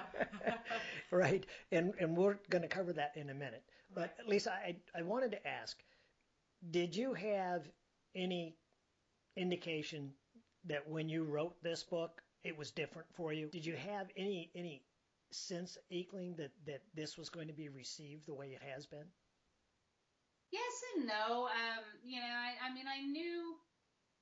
right, 1.11 1.45
and 1.73 1.93
and 1.99 2.15
we're 2.15 2.37
going 2.49 2.61
to 2.61 2.69
cover 2.69 2.93
that 2.93 3.11
in 3.15 3.29
a 3.29 3.33
minute. 3.33 3.63
But 3.93 4.15
Lisa, 4.25 4.53
I 4.53 4.77
I 4.97 5.01
wanted 5.01 5.31
to 5.31 5.47
ask, 5.47 5.77
did 6.71 6.95
you 6.95 7.13
have 7.13 7.67
any 8.15 8.55
indication 9.35 10.13
that 10.65 10.87
when 10.89 11.09
you 11.09 11.25
wrote 11.25 11.61
this 11.61 11.83
book, 11.83 12.21
it 12.45 12.57
was 12.57 12.71
different 12.71 13.07
for 13.13 13.33
you? 13.33 13.47
Did 13.47 13.65
you 13.65 13.75
have 13.75 14.07
any 14.15 14.51
any 14.55 14.83
sense, 15.31 15.77
inkling 15.89 16.35
that 16.37 16.51
that 16.65 16.81
this 16.95 17.17
was 17.17 17.29
going 17.29 17.47
to 17.47 17.53
be 17.53 17.67
received 17.67 18.25
the 18.25 18.33
way 18.33 18.47
it 18.47 18.61
has 18.63 18.85
been? 18.85 19.05
Yes 20.51 20.75
and 20.95 21.07
no. 21.07 21.47
Um, 21.51 21.83
you 22.03 22.19
know, 22.19 22.31
I, 22.31 22.55
I 22.69 22.73
mean, 22.73 22.87
I 22.87 23.01
knew, 23.03 23.55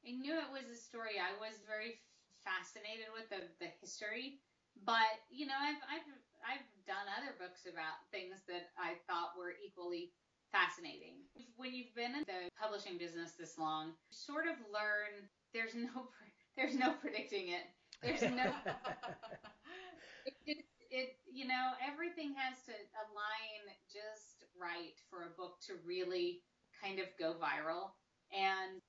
I 0.08 0.12
knew 0.12 0.36
it 0.38 0.52
was 0.52 0.70
a 0.70 0.78
story. 0.80 1.18
I 1.22 1.34
was 1.40 1.62
very 1.68 2.00
fascinated 2.44 3.10
with 3.14 3.30
the, 3.30 3.48
the 3.60 3.70
history, 3.82 4.40
but 4.86 5.22
you 5.30 5.46
know, 5.46 5.58
I've, 5.60 5.82
I've, 5.90 6.08
I've 6.46 6.68
done 6.88 7.06
other 7.18 7.34
books 7.40 7.66
about 7.70 8.02
things 8.12 8.42
that 8.48 8.70
I 8.78 8.96
thought 9.08 9.38
were 9.38 9.54
equally 9.64 10.12
fascinating. 10.52 11.26
When 11.58 11.74
you've 11.74 11.94
been 11.96 12.16
in 12.16 12.24
the 12.28 12.50
publishing 12.60 12.98
business 12.98 13.34
this 13.38 13.58
long, 13.58 13.94
you 14.10 14.16
sort 14.18 14.46
of 14.48 14.56
learn 14.74 15.30
there's 15.54 15.76
no, 15.76 16.10
there's 16.58 16.76
no 16.78 16.94
predicting 16.94 17.50
it. 17.50 17.66
There's 18.04 18.22
no. 18.24 18.50
it, 20.26 20.34
it, 20.46 20.58
it, 20.92 21.10
you 21.32 21.48
know, 21.48 21.74
everything 21.82 22.34
has 22.38 22.58
to 22.66 22.74
align 22.74 23.62
just 23.92 24.35
right 24.60 24.98
for 25.10 25.28
a 25.28 25.36
book 25.36 25.60
to 25.68 25.80
really 25.86 26.42
kind 26.82 27.00
of 27.00 27.08
go 27.20 27.36
viral. 27.36 27.96
And 28.34 28.82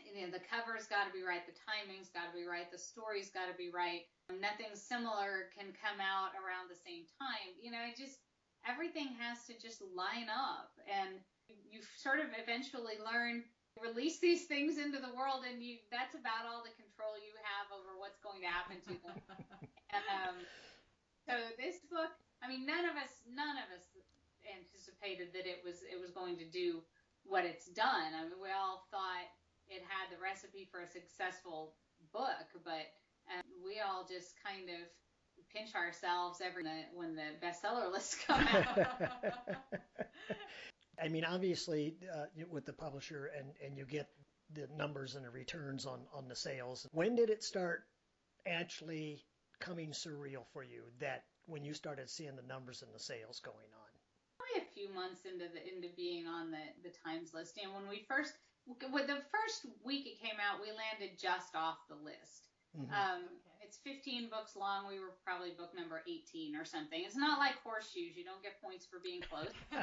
you 0.00 0.24
know, 0.24 0.32
the 0.32 0.42
cover's 0.42 0.88
got 0.88 1.06
to 1.06 1.12
be 1.12 1.22
right, 1.22 1.44
the 1.44 1.56
timing's 1.56 2.08
got 2.10 2.32
to 2.32 2.34
be 2.34 2.48
right, 2.48 2.70
the 2.72 2.80
story's 2.80 3.30
got 3.30 3.46
to 3.46 3.56
be 3.56 3.68
right. 3.68 4.08
Nothing 4.32 4.72
similar 4.72 5.52
can 5.52 5.74
come 5.76 6.00
out 6.00 6.32
around 6.38 6.72
the 6.72 6.78
same 6.78 7.04
time. 7.20 7.52
You 7.60 7.70
know, 7.70 7.84
it 7.84 7.98
just 7.98 8.24
everything 8.64 9.12
has 9.20 9.44
to 9.50 9.54
just 9.58 9.84
line 9.92 10.32
up, 10.32 10.72
and 10.88 11.20
you 11.48 11.84
sort 11.98 12.22
of 12.22 12.32
eventually 12.38 12.96
learn 13.02 13.44
release 13.80 14.20
these 14.20 14.44
things 14.44 14.76
into 14.76 15.00
the 15.00 15.12
world, 15.12 15.44
and 15.44 15.60
you 15.60 15.80
that's 15.92 16.16
about 16.16 16.48
all 16.48 16.64
the 16.64 16.72
control 16.76 17.16
you 17.20 17.32
have 17.44 17.68
over 17.72 17.96
what's 17.96 18.20
going 18.20 18.40
to 18.40 18.50
happen 18.50 18.80
to 18.88 18.94
them. 19.00 19.18
and 19.94 20.04
um, 20.08 20.36
so 21.28 21.34
this 21.56 21.80
book, 21.88 22.12
I 22.42 22.48
mean, 22.48 22.66
none 22.66 22.84
of 22.84 22.96
us, 22.98 23.12
none 23.28 23.56
of 23.60 23.68
us 23.72 23.84
anticipated 24.46 25.32
that 25.34 25.46
it 25.46 25.62
was 25.64 25.82
it 25.86 26.00
was 26.00 26.10
going 26.10 26.38
to 26.38 26.48
do 26.48 26.82
what 27.24 27.44
it's 27.44 27.66
done. 27.66 28.14
I 28.14 28.24
mean, 28.24 28.40
we 28.42 28.50
all 28.50 28.86
thought 28.90 29.28
it 29.68 29.82
had 29.86 30.10
the 30.10 30.20
recipe 30.20 30.68
for 30.70 30.82
a 30.82 30.88
successful 30.88 31.74
book, 32.12 32.50
but 32.64 32.90
um, 33.30 33.42
we 33.64 33.80
all 33.80 34.04
just 34.04 34.34
kind 34.42 34.68
of 34.68 34.82
pinch 35.54 35.74
ourselves 35.74 36.40
every 36.44 36.64
when 36.94 37.14
the 37.14 37.36
bestseller 37.42 37.90
lists 37.92 38.16
come 38.26 38.46
out. 38.48 38.78
I 41.02 41.08
mean, 41.08 41.24
obviously, 41.24 41.96
uh, 42.14 42.26
with 42.50 42.66
the 42.66 42.72
publisher, 42.72 43.30
and 43.36 43.48
and 43.64 43.76
you 43.76 43.84
get 43.84 44.08
the 44.54 44.68
numbers 44.76 45.14
and 45.14 45.24
the 45.24 45.30
returns 45.30 45.86
on 45.86 46.00
on 46.14 46.28
the 46.28 46.36
sales. 46.36 46.86
When 46.92 47.16
did 47.16 47.30
it 47.30 47.42
start 47.42 47.84
actually 48.46 49.24
coming 49.60 49.90
surreal 49.90 50.44
for 50.52 50.64
you 50.64 50.82
that 51.00 51.24
when 51.46 51.64
you 51.64 51.74
started 51.74 52.10
seeing 52.10 52.36
the 52.36 52.42
numbers 52.42 52.82
and 52.82 52.94
the 52.94 53.00
sales 53.00 53.40
going 53.40 53.70
on? 53.74 53.91
Probably 54.82 54.90
a 54.90 54.90
few 54.90 54.94
months 54.94 55.22
into 55.24 55.46
the 55.52 55.62
into 55.62 55.88
being 55.96 56.26
on 56.26 56.50
the 56.50 56.64
the 56.82 56.94
Times 57.04 57.34
list, 57.34 57.58
and 57.62 57.72
when 57.72 57.88
we 57.88 58.04
first 58.08 58.34
with 58.66 59.06
the 59.06 59.22
first 59.30 59.66
week 59.84 60.06
it 60.06 60.18
came 60.22 60.38
out, 60.38 60.62
we 60.62 60.70
landed 60.70 61.18
just 61.18 61.54
off 61.54 61.86
the 61.88 61.98
list. 61.98 62.50
Mm-hmm. 62.78 62.94
Um, 62.94 63.22
okay. 63.26 63.38
It's 63.62 63.78
15 63.82 64.28
books 64.28 64.54
long. 64.54 64.86
We 64.86 65.00
were 65.00 65.16
probably 65.24 65.50
book 65.56 65.72
number 65.74 66.02
18 66.06 66.54
or 66.56 66.64
something. 66.64 67.00
It's 67.00 67.16
not 67.16 67.38
like 67.38 67.56
horseshoes. 67.64 68.14
You 68.14 68.24
don't 68.24 68.42
get 68.42 68.60
points 68.60 68.86
for 68.86 69.00
being 69.00 69.22
close. 69.24 69.54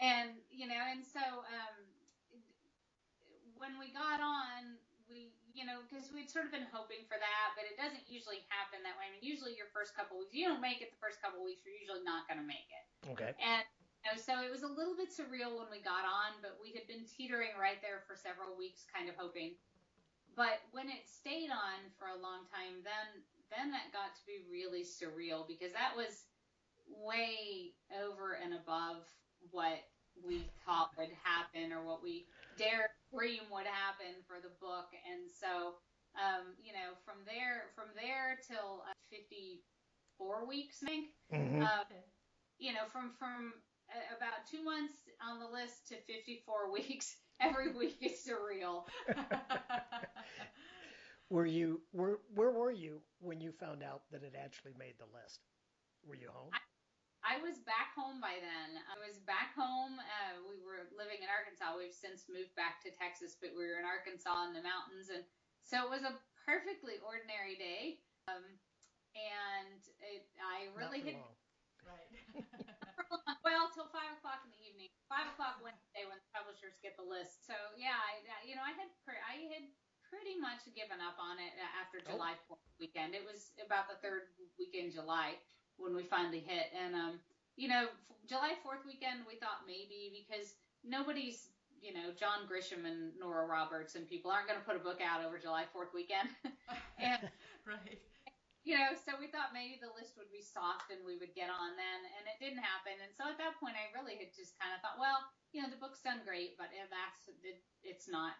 and 0.00 0.30
you 0.50 0.68
know, 0.68 0.78
and 0.78 1.04
so 1.04 1.20
um, 1.20 1.76
when 3.58 3.78
we 3.78 3.92
got 3.92 4.22
on, 4.22 4.78
we 5.10 5.34
you 5.52 5.68
know, 5.68 5.84
because 5.84 6.08
we'd 6.12 6.32
sort 6.32 6.48
of 6.48 6.52
been 6.52 6.68
hoping 6.72 7.04
for 7.06 7.20
that, 7.20 7.54
but 7.54 7.68
it 7.68 7.76
doesn't 7.76 8.04
usually 8.08 8.44
happen 8.48 8.80
that 8.84 8.96
way. 8.96 9.08
I 9.08 9.10
mean, 9.12 9.24
usually 9.24 9.52
your 9.56 9.68
first 9.72 9.92
couple 9.92 10.16
weeks, 10.20 10.32
you 10.32 10.48
don't 10.48 10.64
make 10.64 10.80
it 10.80 10.92
the 10.92 11.00
first 11.00 11.20
couple 11.20 11.44
weeks, 11.44 11.64
you're 11.64 11.76
usually 11.76 12.04
not 12.04 12.24
going 12.26 12.40
to 12.40 12.48
make 12.48 12.68
it. 12.72 12.84
Okay. 13.12 13.32
And 13.40 13.64
you 14.02 14.10
know, 14.10 14.16
so 14.18 14.42
it 14.42 14.50
was 14.50 14.66
a 14.66 14.72
little 14.72 14.98
bit 14.98 15.14
surreal 15.14 15.54
when 15.54 15.70
we 15.70 15.78
got 15.78 16.02
on, 16.02 16.40
but 16.42 16.58
we 16.58 16.74
had 16.74 16.88
been 16.90 17.06
teetering 17.06 17.54
right 17.54 17.78
there 17.78 18.02
for 18.08 18.18
several 18.18 18.58
weeks, 18.58 18.82
kind 18.90 19.06
of 19.06 19.14
hoping. 19.14 19.54
But 20.34 20.64
when 20.72 20.88
it 20.88 21.04
stayed 21.06 21.52
on 21.52 21.78
for 22.00 22.10
a 22.10 22.18
long 22.18 22.48
time, 22.48 22.80
then 22.82 23.22
then 23.52 23.68
that 23.70 23.92
got 23.92 24.16
to 24.16 24.24
be 24.24 24.40
really 24.48 24.80
surreal 24.80 25.44
because 25.44 25.76
that 25.76 25.92
was 25.92 26.24
way 26.88 27.76
over 27.92 28.40
and 28.40 28.54
above 28.54 29.04
what 29.52 29.84
we 30.24 30.48
thought 30.64 30.90
would 30.96 31.12
happen 31.22 31.72
or 31.72 31.84
what 31.84 32.02
we 32.02 32.24
dared 32.56 32.91
dream 33.12 33.44
would 33.52 33.68
happen 33.68 34.24
for 34.26 34.40
the 34.40 34.52
book. 34.58 34.88
And 35.04 35.28
so, 35.28 35.76
um, 36.16 36.56
you 36.56 36.72
know, 36.72 36.96
from 37.04 37.20
there, 37.28 37.68
from 37.76 37.92
there 37.92 38.40
till 38.40 38.82
uh, 38.88 38.96
54 39.12 40.48
weeks, 40.48 40.80
I 40.82 40.86
think, 40.86 41.06
mm-hmm. 41.32 41.62
uh, 41.62 41.84
you 42.58 42.72
know, 42.72 42.88
from, 42.90 43.12
from 43.18 43.52
uh, 43.92 44.16
about 44.16 44.48
two 44.48 44.64
months 44.64 45.04
on 45.20 45.38
the 45.38 45.48
list 45.48 45.88
to 45.88 45.96
54 46.08 46.72
weeks, 46.76 47.16
every 47.40 47.72
week 47.72 47.98
is 48.00 48.24
surreal. 48.24 48.88
were 51.30 51.46
you, 51.46 51.80
where, 51.92 52.18
where 52.34 52.50
were 52.50 52.72
you 52.72 53.00
when 53.20 53.40
you 53.40 53.52
found 53.52 53.82
out 53.82 54.02
that 54.10 54.22
it 54.22 54.34
actually 54.36 54.72
made 54.78 54.94
the 54.98 55.08
list? 55.12 55.40
Were 56.04 56.16
you 56.16 56.28
home? 56.32 56.50
I, 56.52 56.58
I 57.32 57.40
was 57.40 57.56
back 57.64 57.96
home 57.96 58.20
by 58.20 58.36
then. 58.44 58.76
I 58.92 59.00
was 59.00 59.16
back 59.24 59.56
home. 59.56 59.96
Uh, 59.96 60.44
we 60.44 60.60
were 60.60 60.84
living 60.92 61.24
in 61.24 61.32
Arkansas. 61.32 61.72
We've 61.72 61.96
since 61.96 62.28
moved 62.28 62.52
back 62.60 62.84
to 62.84 62.92
Texas, 62.92 63.40
but 63.40 63.56
we 63.56 63.64
were 63.64 63.80
in 63.80 63.88
Arkansas 63.88 64.36
in 64.44 64.52
the 64.52 64.60
mountains, 64.60 65.08
and 65.08 65.24
so 65.64 65.88
it 65.88 65.88
was 65.88 66.04
a 66.04 66.12
perfectly 66.44 67.00
ordinary 67.00 67.56
day. 67.56 68.04
Um, 68.28 68.44
and 69.16 69.80
it, 70.04 70.28
I 70.44 70.68
really 70.76 71.00
had. 71.00 71.16
Long. 71.24 71.40
Right. 71.88 72.12
well, 73.48 73.72
till 73.72 73.88
five 73.88 74.12
o'clock 74.20 74.44
in 74.44 74.52
the 74.52 74.60
evening. 74.68 74.92
Five 75.08 75.32
o'clock 75.32 75.56
Wednesday 75.64 76.04
when 76.04 76.20
the 76.20 76.28
publishers 76.36 76.76
get 76.84 77.00
the 77.00 77.06
list. 77.08 77.48
So 77.48 77.56
yeah, 77.80 77.96
I, 77.96 78.44
you 78.44 78.60
know, 78.60 78.62
I 78.62 78.76
had 78.76 78.92
pre- 79.08 79.24
I 79.24 79.48
had 79.56 79.64
pretty 80.04 80.36
much 80.36 80.68
given 80.76 81.00
up 81.00 81.16
on 81.16 81.40
it 81.40 81.56
after 81.80 82.04
Oh. 82.04 82.12
July 82.12 82.36
4th 82.44 82.60
weekend. 82.76 83.16
It 83.16 83.24
was 83.24 83.56
about 83.56 83.88
the 83.88 83.96
third 84.04 84.36
weekend 84.60 84.92
in 84.92 84.94
July 84.94 85.40
when 85.82 85.98
we 85.98 86.06
finally 86.06 86.38
hit. 86.38 86.70
And 86.72 86.94
um, 86.94 87.18
you 87.58 87.66
know, 87.66 87.90
f- 87.90 88.22
July 88.30 88.54
Fourth 88.62 88.86
weekend, 88.86 89.26
we 89.26 89.36
thought 89.36 89.66
maybe 89.66 90.14
because 90.14 90.54
nobody's, 90.86 91.50
you 91.82 91.90
know, 91.90 92.14
John 92.14 92.46
Grisham 92.46 92.86
and 92.86 93.10
Nora 93.18 93.50
Roberts 93.50 93.98
and 93.98 94.06
people 94.06 94.30
aren't 94.30 94.46
going 94.46 94.62
to 94.62 94.64
put 94.64 94.78
a 94.78 94.82
book 94.82 95.02
out 95.02 95.26
over 95.26 95.36
July 95.36 95.66
Fourth 95.74 95.90
weekend. 95.90 96.30
and 97.02 97.26
right. 97.66 97.98
you 98.62 98.78
know, 98.78 98.94
so 98.94 99.18
we 99.18 99.26
thought 99.26 99.50
maybe 99.50 99.82
the 99.82 99.90
list 99.98 100.14
would 100.14 100.30
be 100.30 100.40
soft 100.40 100.94
and 100.94 101.02
we 101.02 101.18
would 101.18 101.34
get 101.34 101.50
on 101.50 101.74
then, 101.74 102.00
and 102.16 102.24
it 102.30 102.38
didn't 102.38 102.62
happen. 102.62 102.94
And 103.02 103.10
so 103.10 103.26
at 103.26 103.36
that 103.42 103.58
point, 103.58 103.74
I 103.74 103.90
really 103.90 104.14
had 104.14 104.30
just 104.30 104.54
kind 104.62 104.70
of 104.70 104.78
thought, 104.80 105.02
well, 105.02 105.26
you 105.50 105.60
know, 105.60 105.68
the 105.68 105.82
book's 105.82 106.00
done 106.00 106.22
great, 106.22 106.54
but 106.56 106.70
that's 106.72 107.28
it, 107.42 107.60
it's 107.82 108.06
not 108.06 108.38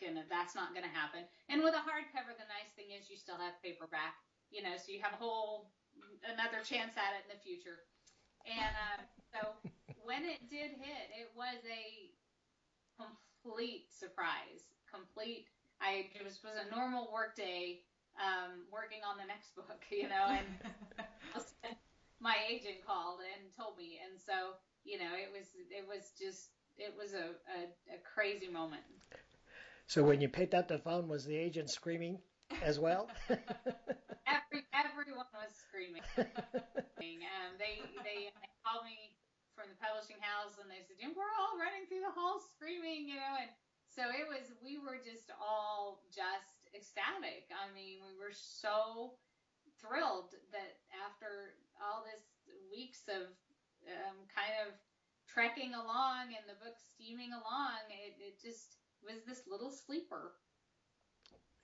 gonna 0.00 0.24
that's 0.28 0.54
not 0.54 0.72
gonna 0.72 0.92
happen. 0.92 1.24
And 1.48 1.60
with 1.64 1.76
a 1.76 1.82
hardcover, 1.84 2.32
the 2.36 2.48
nice 2.48 2.72
thing 2.76 2.92
is 2.94 3.08
you 3.10 3.16
still 3.16 3.36
have 3.36 3.58
paperback, 3.60 4.16
you 4.48 4.62
know, 4.62 4.76
so 4.76 4.92
you 4.92 5.00
have 5.02 5.16
a 5.16 5.20
whole 5.20 5.72
another 6.24 6.64
chance 6.64 6.96
at 6.96 7.16
it 7.18 7.28
in 7.28 7.36
the 7.36 7.40
future. 7.42 7.84
And 8.46 8.74
uh, 8.74 9.00
so 9.34 9.40
when 10.06 10.24
it 10.24 10.46
did 10.48 10.72
hit, 10.78 11.10
it 11.12 11.28
was 11.34 11.58
a 11.66 12.14
complete 12.96 13.90
surprise. 13.92 14.70
Complete. 14.88 15.50
I 15.82 16.08
it 16.14 16.24
was 16.24 16.40
was 16.40 16.56
a 16.56 16.70
normal 16.72 17.10
work 17.12 17.36
day, 17.36 17.84
um, 18.16 18.64
working 18.72 19.04
on 19.04 19.18
the 19.18 19.26
next 19.28 19.54
book, 19.54 19.82
you 19.90 20.08
know, 20.08 20.30
and 20.30 20.46
my 22.20 22.36
agent 22.48 22.80
called 22.86 23.20
and 23.20 23.52
told 23.52 23.76
me, 23.76 24.00
and 24.00 24.16
so 24.16 24.56
you 24.84 24.98
know, 24.98 25.12
it 25.12 25.28
was 25.34 25.52
it 25.68 25.84
was 25.86 26.14
just 26.18 26.54
it 26.78 26.94
was 26.96 27.12
a, 27.12 27.34
a, 27.50 27.66
a 27.92 27.98
crazy 28.14 28.48
moment. 28.48 28.82
So 29.86 30.02
when 30.02 30.20
you 30.20 30.28
picked 30.28 30.54
up 30.54 30.68
the 30.68 30.78
phone, 30.78 31.08
was 31.08 31.24
the 31.24 31.36
agent 31.36 31.70
screaming 31.70 32.18
as 32.62 32.78
well. 32.78 33.08
Every 33.30 34.66
everyone 34.74 35.30
was 35.34 35.54
screaming. 35.54 36.02
um, 36.18 37.50
they 37.58 37.82
they 38.02 38.30
called 38.66 38.82
me 38.82 39.14
from 39.54 39.70
the 39.70 39.78
publishing 39.78 40.18
house 40.18 40.58
and 40.58 40.66
they 40.68 40.82
said, 40.82 40.98
"And 41.02 41.14
we're 41.14 41.30
all 41.38 41.54
running 41.58 41.86
through 41.86 42.02
the 42.02 42.14
hall 42.14 42.42
screaming," 42.42 43.06
you 43.06 43.18
know, 43.18 43.34
and 43.38 43.50
so 43.90 44.10
it 44.10 44.26
was. 44.26 44.50
We 44.60 44.78
were 44.82 44.98
just 44.98 45.30
all 45.38 46.02
just 46.10 46.66
ecstatic. 46.74 47.48
I 47.54 47.70
mean, 47.70 48.02
we 48.02 48.18
were 48.18 48.34
so 48.34 49.16
thrilled 49.78 50.34
that 50.50 50.82
after 51.06 51.56
all 51.78 52.02
this 52.02 52.24
weeks 52.70 53.06
of 53.08 53.30
um, 53.86 54.26
kind 54.28 54.52
of 54.66 54.74
trekking 55.28 55.74
along 55.74 56.32
and 56.34 56.44
the 56.48 56.58
book 56.60 56.76
steaming 56.76 57.32
along, 57.32 57.80
it, 57.92 58.16
it 58.18 58.36
just 58.40 58.80
was 59.04 59.22
this 59.24 59.44
little 59.46 59.70
sleeper. 59.70 60.34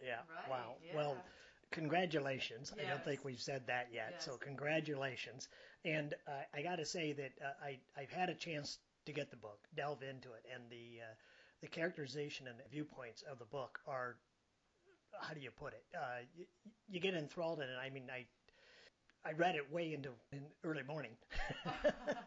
Yeah. 0.02 0.16
Right, 0.28 0.50
Wow. 0.50 0.76
yeah. 0.84 0.96
Well, 0.96 1.16
congratulations. 1.70 2.72
I 2.78 2.88
don't 2.88 3.04
think 3.04 3.24
we've 3.24 3.40
said 3.40 3.66
that 3.66 3.88
yet. 3.92 4.22
So 4.22 4.36
congratulations. 4.36 5.48
And 5.84 6.14
uh, 6.26 6.42
I 6.54 6.62
got 6.62 6.76
to 6.76 6.84
say 6.86 7.12
that 7.12 7.32
uh, 7.42 7.64
I 7.64 7.78
I've 8.00 8.10
had 8.10 8.28
a 8.28 8.34
chance 8.34 8.78
to 9.06 9.12
get 9.12 9.30
the 9.30 9.36
book, 9.36 9.58
delve 9.76 10.02
into 10.02 10.32
it, 10.32 10.44
and 10.54 10.64
the 10.70 11.00
uh, 11.02 11.14
the 11.60 11.68
characterization 11.68 12.46
and 12.48 12.58
the 12.58 12.68
viewpoints 12.70 13.22
of 13.22 13.38
the 13.38 13.44
book 13.46 13.80
are 13.86 14.16
how 15.20 15.34
do 15.34 15.40
you 15.40 15.50
put 15.50 15.72
it? 15.74 15.84
Uh, 15.96 16.20
you, 16.36 16.46
you 16.88 17.00
get 17.00 17.14
enthralled 17.14 17.60
in 17.60 17.68
it. 17.68 17.76
I 17.80 17.90
mean, 17.90 18.04
I 18.12 18.26
I 19.28 19.32
read 19.32 19.54
it 19.56 19.70
way 19.72 19.94
into 19.94 20.10
in 20.32 20.42
early 20.64 20.82
morning. 20.82 21.12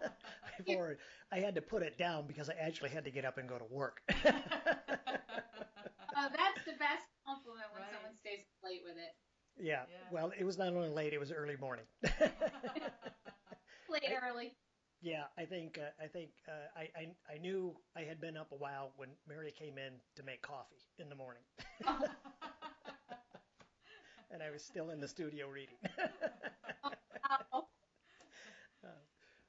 Before 0.66 0.98
I 1.32 1.40
had 1.40 1.56
to 1.56 1.62
put 1.62 1.84
it 1.84 1.98
down 1.98 2.26
because 2.28 2.50
I 2.50 2.54
actually 2.54 2.90
had 2.92 3.04
to 3.06 3.12
get 3.12 3.26
up 3.26 3.38
and 3.38 3.48
go 3.50 3.58
to 3.58 3.66
work. 3.70 4.02
Oh, 4.08 4.14
that's 6.16 6.64
the 6.66 6.74
best 6.80 7.08
compliment 7.26 7.68
when 7.74 7.82
Right. 7.82 7.92
someone 7.94 8.16
stays 8.22 8.46
late 8.64 8.84
with 8.84 8.98
it. 8.98 9.14
yeah. 9.60 9.84
Yeah. 9.90 9.98
Well, 10.12 10.32
it 10.38 10.44
was 10.44 10.58
not 10.58 10.70
only 10.74 10.90
late; 10.90 11.14
it 11.14 11.20
was 11.20 11.32
early 11.32 11.58
morning. 11.58 11.86
Late 13.90 14.04
early. 14.24 14.52
Yeah, 15.02 15.26
I 15.38 15.46
think 15.46 15.78
uh, 15.78 15.92
I 16.04 16.08
think 16.08 16.30
uh, 16.48 16.52
I, 16.76 16.90
I 17.00 17.34
I 17.36 17.38
knew 17.38 17.76
I 17.96 18.02
had 18.02 18.20
been 18.20 18.38
up 18.38 18.52
a 18.52 18.56
while 18.56 18.92
when 18.98 19.10
Mary 19.28 19.52
came 19.52 19.78
in 19.78 19.94
to 20.16 20.24
make 20.24 20.42
coffee 20.42 20.82
in 20.98 21.10
the 21.10 21.16
morning, 21.16 21.44
and 24.32 24.42
I 24.42 24.50
was 24.52 24.64
still 24.64 24.90
in 24.90 25.00
the 25.00 25.08
studio 25.08 25.48
reading. 25.48 25.76
Oh, 27.54 27.66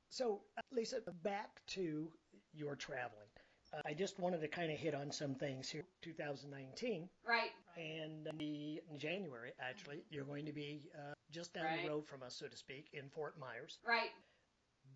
so, 0.08 0.40
uh, 0.56 0.60
Lisa, 0.72 1.00
back 1.22 1.60
to 1.68 2.08
your 2.52 2.74
traveling. 2.76 3.28
Uh, 3.72 3.80
I 3.86 3.94
just 3.94 4.18
wanted 4.18 4.40
to 4.40 4.48
kind 4.48 4.70
of 4.70 4.78
hit 4.78 4.94
on 4.94 5.10
some 5.10 5.34
things 5.34 5.68
here. 5.68 5.84
2019, 6.02 7.08
right. 7.26 7.50
and 7.76 8.26
in, 8.28 8.36
the, 8.38 8.80
in 8.90 8.98
January, 8.98 9.52
actually, 9.60 10.02
you're 10.10 10.24
going 10.24 10.46
to 10.46 10.52
be 10.52 10.88
uh, 10.96 11.14
just 11.32 11.52
down 11.54 11.64
Right. 11.64 11.82
the 11.82 11.88
road 11.90 12.06
from 12.06 12.22
us, 12.22 12.36
so 12.36 12.46
to 12.46 12.56
speak, 12.56 12.88
in 12.92 13.08
Fort 13.10 13.38
Myers. 13.38 13.78
Right. 13.86 14.10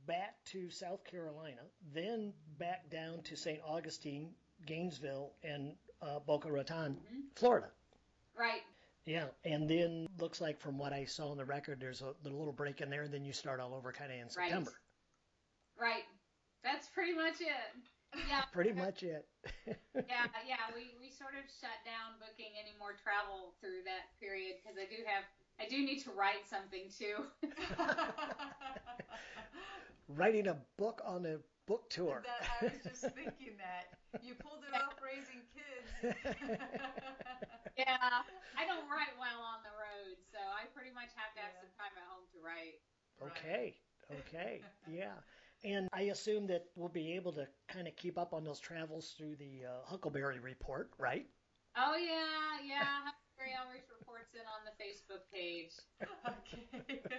back 0.06 0.36
to 0.46 0.70
South 0.70 1.04
Carolina, 1.04 1.62
then 1.92 2.32
back 2.58 2.88
down 2.90 3.22
to 3.24 3.36
St. 3.36 3.60
Augustine, 3.66 4.30
Gainesville, 4.66 5.32
and 5.42 5.74
uh, 6.02 6.20
Boca 6.20 6.50
Raton, 6.50 6.96
Florida. 7.34 7.68
Right. 8.38 8.62
Yeah, 9.04 9.26
and 9.44 9.68
then 9.68 10.06
looks 10.18 10.40
like 10.40 10.60
from 10.60 10.78
what 10.78 10.92
I 10.92 11.04
saw 11.04 11.30
on 11.30 11.36
the 11.36 11.44
record, 11.44 11.80
there's 11.80 12.02
a, 12.02 12.12
the 12.22 12.30
little 12.30 12.52
break 12.52 12.80
in 12.80 12.88
there, 12.90 13.02
and 13.02 13.12
then 13.12 13.24
you 13.24 13.32
start 13.32 13.58
all 13.60 13.74
over 13.74 13.92
kind 13.92 14.12
of 14.12 14.18
in 14.18 14.28
September. 14.30 14.72
Right. 15.80 15.88
Right. 15.88 16.02
That's 16.62 16.88
pretty 16.88 17.14
much 17.14 17.40
it. 17.40 17.48
Yeah. 18.14 18.42
Pretty 18.52 18.72
much 18.72 19.02
it. 19.02 19.26
yeah, 19.94 20.26
yeah. 20.46 20.66
We, 20.74 20.94
we 20.98 21.10
sort 21.10 21.34
of 21.38 21.46
shut 21.48 21.78
down 21.86 22.18
booking 22.18 22.52
any 22.58 22.74
more 22.78 22.94
travel 22.98 23.54
through 23.60 23.86
that 23.86 24.10
period 24.18 24.58
because 24.60 24.76
I 24.78 24.86
do 24.90 25.02
have 25.06 25.24
I 25.60 25.68
do 25.68 25.78
need 25.84 26.00
to 26.08 26.10
write 26.16 26.48
something 26.48 26.88
too. 26.88 27.28
Writing 30.08 30.48
a 30.48 30.56
book 30.76 31.02
on 31.04 31.26
a 31.26 31.38
book 31.68 31.86
tour. 31.90 32.24
That 32.26 32.48
I 32.48 32.72
was 32.72 32.82
just 32.82 33.14
thinking 33.14 33.54
that 33.62 33.94
you 34.24 34.34
pulled 34.34 34.64
it 34.66 34.74
off 34.74 34.98
raising 34.98 35.44
kids. 35.54 35.86
yeah, 37.78 38.24
I 38.58 38.66
don't 38.66 38.88
write 38.90 39.14
well 39.20 39.38
on 39.44 39.62
the 39.62 39.70
road, 39.76 40.18
so 40.32 40.40
I 40.40 40.66
pretty 40.74 40.90
much 40.90 41.14
have 41.14 41.30
to 41.36 41.40
have 41.44 41.54
Yeah. 41.54 41.62
some 41.62 41.72
time 41.78 41.94
at 41.94 42.02
home 42.10 42.26
to 42.34 42.38
write. 42.42 42.80
Okay, 43.22 43.76
okay, 44.10 44.64
yeah. 44.90 45.14
And 45.62 45.88
I 45.92 46.02
assume 46.02 46.46
that 46.46 46.64
we'll 46.74 46.88
be 46.88 47.12
able 47.14 47.32
to 47.32 47.46
kind 47.68 47.86
of 47.86 47.94
keep 47.96 48.18
up 48.18 48.32
on 48.32 48.44
those 48.44 48.60
travels 48.60 49.14
through 49.16 49.36
the 49.36 49.66
uh, 49.66 49.84
Huckleberry 49.84 50.38
Report, 50.38 50.90
right? 50.98 51.26
Oh 51.76 51.96
yeah, 51.96 52.66
yeah. 52.66 52.84
Huckleberry 53.04 53.56
always 53.62 53.82
reports 53.98 54.34
in 54.34 54.40
on 54.40 54.64
the 54.64 54.72
Facebook 54.82 55.22
page. 55.32 55.72
okay. 56.28 57.00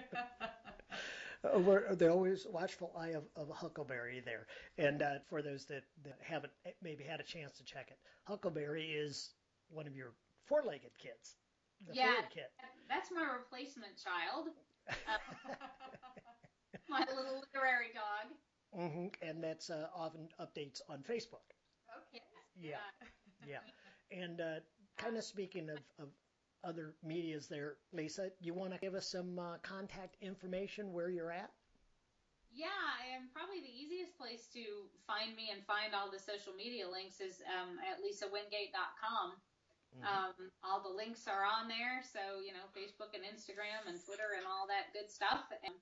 Uh, 1.44 1.94
they're 1.96 2.10
always 2.10 2.46
watchful 2.46 2.92
eye 2.96 3.14
of, 3.18 3.24
of 3.34 3.48
Huckleberry 3.50 4.22
there. 4.24 4.46
And 4.78 5.02
uh, 5.02 5.14
for 5.28 5.42
those 5.42 5.64
that, 5.66 5.82
that 6.04 6.16
haven't 6.22 6.52
maybe 6.82 7.02
had 7.02 7.18
a 7.18 7.24
chance 7.24 7.56
to 7.58 7.64
check 7.64 7.88
it, 7.90 7.98
Huckleberry 8.24 8.92
is 8.92 9.30
one 9.68 9.86
of 9.86 9.96
your 9.96 10.12
four-legged 10.46 10.96
kids. 10.98 11.34
The 11.88 11.94
Yeah. 11.94 12.14
That's 12.88 13.10
my 13.10 13.26
replacement 13.26 13.96
child, 13.98 14.50
my 16.88 17.00
little 17.00 17.40
literary 17.40 17.90
dog. 17.94 18.32
Mm-hmm. 18.78 19.28
And 19.28 19.42
that's 19.42 19.70
uh, 19.70 19.88
often 19.94 20.28
updates 20.40 20.80
on 20.88 20.98
Facebook. 20.98 21.44
okay. 22.08 22.22
Yeah. 22.56 22.76
Yeah. 23.46 23.60
And 24.10 24.40
uh, 24.40 24.60
kind 24.96 25.16
of 25.16 25.24
speaking 25.24 25.68
of, 25.70 25.78
of 25.98 26.08
other 26.64 26.94
medias 27.02 27.48
there, 27.48 27.76
Lisa, 27.92 28.30
you 28.40 28.54
want 28.54 28.72
to 28.72 28.78
give 28.78 28.94
us 28.94 29.10
some 29.10 29.38
uh, 29.38 29.58
contact 29.62 30.16
information 30.20 30.92
where 30.92 31.10
you're 31.10 31.32
at? 31.32 31.50
Yeah, 32.52 32.68
and 33.16 33.32
probably 33.32 33.64
the 33.64 33.72
easiest 33.72 34.12
place 34.20 34.44
to 34.52 34.60
find 35.08 35.32
me 35.32 35.48
and 35.48 35.64
find 35.64 35.96
all 35.96 36.12
the 36.12 36.20
social 36.20 36.52
media 36.52 36.84
links 36.84 37.16
is 37.20 37.40
um, 37.48 37.80
at 37.80 38.04
lisawingate.com. 38.04 39.40
Mhm. 39.92 40.04
Um, 40.04 40.36
all 40.64 40.80
the 40.80 40.92
links 40.92 41.28
are 41.28 41.44
on 41.44 41.68
there, 41.68 42.00
so 42.00 42.40
you 42.40 42.52
know 42.52 42.64
Facebook 42.76 43.12
and 43.12 43.24
Instagram 43.24 43.88
and 43.88 44.00
Twitter 44.04 44.36
and 44.36 44.44
all 44.48 44.68
that 44.68 44.92
good 44.92 45.10
stuff, 45.10 45.44
and, 45.64 45.74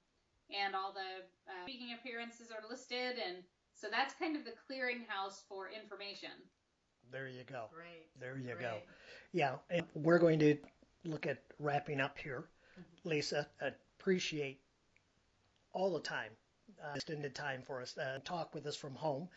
and 0.55 0.75
all 0.75 0.93
the 0.93 1.25
uh, 1.51 1.63
speaking 1.65 1.95
appearances 1.99 2.49
are 2.51 2.69
listed, 2.69 3.17
and 3.27 3.43
so 3.75 3.89
that's 3.91 4.15
kind 4.15 4.37
of 4.37 4.45
the 4.45 4.53
clearinghouse 4.69 5.43
for 5.49 5.69
information. 5.69 6.31
There 7.11 7.29
you 7.29 7.43
go. 7.45 7.65
Great. 7.73 8.09
There 8.21 8.39
you 8.39 8.55
go. 8.61 8.79
Yeah, 9.33 9.57
and 9.71 9.85
we're 9.95 10.19
going 10.19 10.39
to 10.41 10.57
look 11.05 11.27
at 11.27 11.43
wrapping 11.59 12.01
up 12.01 12.17
here. 12.19 12.45
Lisa, 13.05 13.47
appreciate 13.99 14.61
all 15.73 15.93
the 15.93 16.01
time, 16.01 16.31
uh, 16.83 16.93
extended 16.95 17.35
time 17.35 17.63
for 17.67 17.81
us, 17.81 17.97
uh, 17.99 18.19
talk 18.25 18.55
with 18.55 18.67
us 18.67 18.77
from 18.77 18.95
home, 18.95 19.29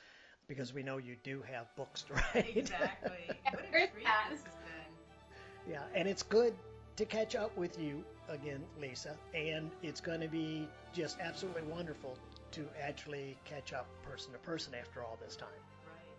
because 0.47 0.73
we 0.73 0.83
know 0.83 0.97
you 0.97 1.15
do 1.23 1.41
have 1.41 1.67
books 1.75 2.03
to 2.03 2.13
write. 2.13 2.55
Exactly. 2.57 3.11
What 3.27 3.53
a 3.61 3.71
Where's 3.71 3.89
treat 3.93 4.05
this 4.29 4.39
has 4.43 4.53
been. 4.55 5.71
yeah, 5.73 5.83
and 5.95 6.07
it's 6.07 6.23
good 6.23 6.53
to 6.95 7.05
catch 7.05 7.35
up 7.35 7.55
with 7.57 7.79
you 7.79 8.03
again, 8.29 8.63
Lisa, 8.79 9.15
and 9.33 9.71
it's 9.81 10.01
going 10.01 10.21
to 10.21 10.27
be 10.27 10.67
just 10.93 11.19
absolutely 11.19 11.63
wonderful 11.63 12.17
to 12.51 12.65
actually 12.81 13.37
catch 13.45 13.73
up 13.73 13.87
person 14.03 14.31
to 14.33 14.39
person 14.39 14.73
after 14.79 15.01
all 15.01 15.17
this 15.23 15.35
time. 15.35 15.49
Right. 15.85 16.15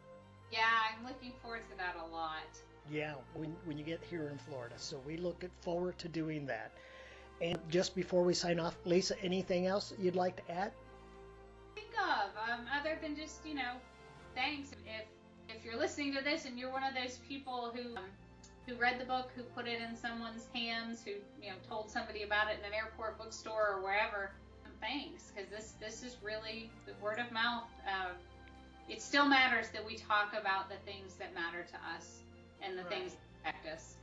Yeah, 0.51 0.65
I'm 0.91 1.07
looking 1.07 1.33
forward 1.43 1.63
to 1.71 1.77
that 1.79 1.97
a 1.97 2.13
lot. 2.13 2.43
Yeah, 2.91 3.15
when, 3.35 3.55
when 3.65 3.79
you 3.79 3.85
get 3.85 4.03
here 4.09 4.29
in 4.29 4.39
Florida. 4.39 4.75
So 4.77 5.01
we 5.07 5.17
look 5.17 5.45
forward 5.61 5.99
to 5.99 6.09
doing 6.09 6.47
that. 6.47 6.73
And 7.41 7.59
just 7.69 7.95
before 7.95 8.23
we 8.23 8.35
sign 8.35 8.61
off, 8.61 8.77
Lisa, 8.85 9.15
anything 9.23 9.67
else 9.67 9.93
you'd 9.99 10.17
like 10.17 10.37
to 10.47 10.53
add? 10.53 10.73
think 11.75 11.91
of 11.99 12.31
um, 12.49 12.67
other 12.79 12.99
than 13.03 13.17
just 13.17 13.45
you 13.45 13.55
know 13.55 13.75
thanks 14.35 14.71
if 14.87 15.07
if 15.55 15.65
you're 15.65 15.79
listening 15.79 16.15
to 16.15 16.23
this 16.23 16.45
and 16.45 16.59
you're 16.59 16.71
one 16.71 16.83
of 16.83 16.95
those 16.95 17.19
people 17.29 17.73
who 17.75 17.97
um, 17.97 18.05
who 18.67 18.75
read 18.77 18.99
the 19.01 19.05
book 19.05 19.31
who 19.37 19.43
put 19.43 19.67
it 19.67 19.81
in 19.81 19.97
someone's 19.97 20.47
hands 20.55 21.03
who 21.05 21.13
you 21.43 21.51
know 21.51 21.57
told 21.69 21.91
somebody 21.91 22.23
about 22.23 22.49
it 22.51 22.59
in 22.59 22.65
an 22.65 22.75
airport 22.75 23.19
bookstore 23.19 23.75
or 23.77 23.83
wherever 23.83 24.31
thanks 24.81 25.33
because 25.35 25.49
this 25.51 25.75
this 25.81 26.03
is 26.03 26.17
really 26.23 26.71
the 26.87 26.93
word 27.03 27.19
of 27.19 27.31
mouth 27.33 27.65
uh, 27.89 28.09
it 28.89 29.01
still 29.01 29.27
matters 29.27 29.69
that 29.73 29.85
we 29.85 29.97
talk 29.97 30.35
about 30.39 30.69
the 30.69 30.77
things 30.85 31.15
that 31.15 31.35
matter 31.35 31.65
to 31.71 31.77
us 31.97 32.19
and 32.63 32.77
the 32.79 32.83
Right. 32.83 32.91
things 32.93 33.13
that 33.45 33.51
affect 33.55 33.67
us 33.75 33.95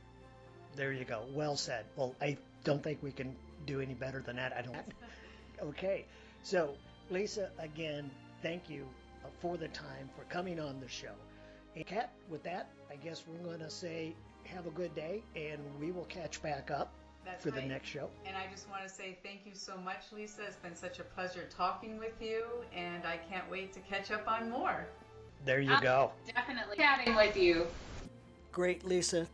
There 0.76 0.92
you 0.92 1.04
go. 1.04 1.22
Well 1.34 1.56
said. 1.56 1.84
Well, 1.96 2.14
I 2.20 2.36
don't 2.64 2.82
think 2.82 3.02
we 3.02 3.12
can 3.12 3.36
do 3.66 3.80
any 3.80 3.94
better 3.94 4.22
than 4.22 4.36
that. 4.36 4.52
I 4.56 4.62
don't. 4.62 4.76
Okay. 5.62 6.06
So, 6.42 6.74
Lisa, 7.10 7.50
again, 7.58 8.10
thank 8.40 8.70
you 8.70 8.86
uh, 9.24 9.28
for 9.40 9.56
the 9.58 9.68
time, 9.68 10.08
for 10.16 10.24
coming 10.24 10.58
on 10.58 10.80
the 10.80 10.88
show. 10.88 11.12
And 11.76 11.86
Kat, 11.86 12.10
with 12.30 12.42
that, 12.44 12.70
I 12.90 12.96
guess 12.96 13.22
we're 13.28 13.46
going 13.46 13.60
to 13.60 13.68
say 13.70 14.14
have 14.44 14.66
a 14.66 14.70
good 14.70 14.94
day, 14.94 15.22
and 15.36 15.58
we 15.80 15.92
will 15.92 16.04
catch 16.04 16.42
back 16.42 16.70
up 16.70 16.92
That's 17.24 17.42
for 17.42 17.50
the 17.50 17.62
next 17.62 17.88
show. 17.88 18.10
And 18.26 18.36
I 18.36 18.50
just 18.50 18.68
want 18.68 18.82
to 18.82 18.88
say 18.88 19.18
thank 19.22 19.40
you 19.46 19.54
so 19.54 19.76
much, 19.78 20.12
Lisa. 20.12 20.42
It's 20.46 20.56
been 20.56 20.76
such 20.76 20.98
a 20.98 21.04
pleasure 21.04 21.46
talking 21.56 21.98
with 21.98 22.20
you, 22.20 22.44
and 22.74 23.04
I 23.04 23.16
can't 23.16 23.48
wait 23.50 23.72
to 23.74 23.80
catch 23.80 24.10
up 24.10 24.26
on 24.28 24.50
more. 24.50 24.86
There 25.44 25.60
you 25.60 25.72
Ah. 25.72 25.80
go. 25.80 26.12
definitely 26.34 26.76
chatting 26.76 27.16
with 27.16 27.36
you 27.36 27.66
Great, 28.52 28.84
Lisa. 28.84 29.26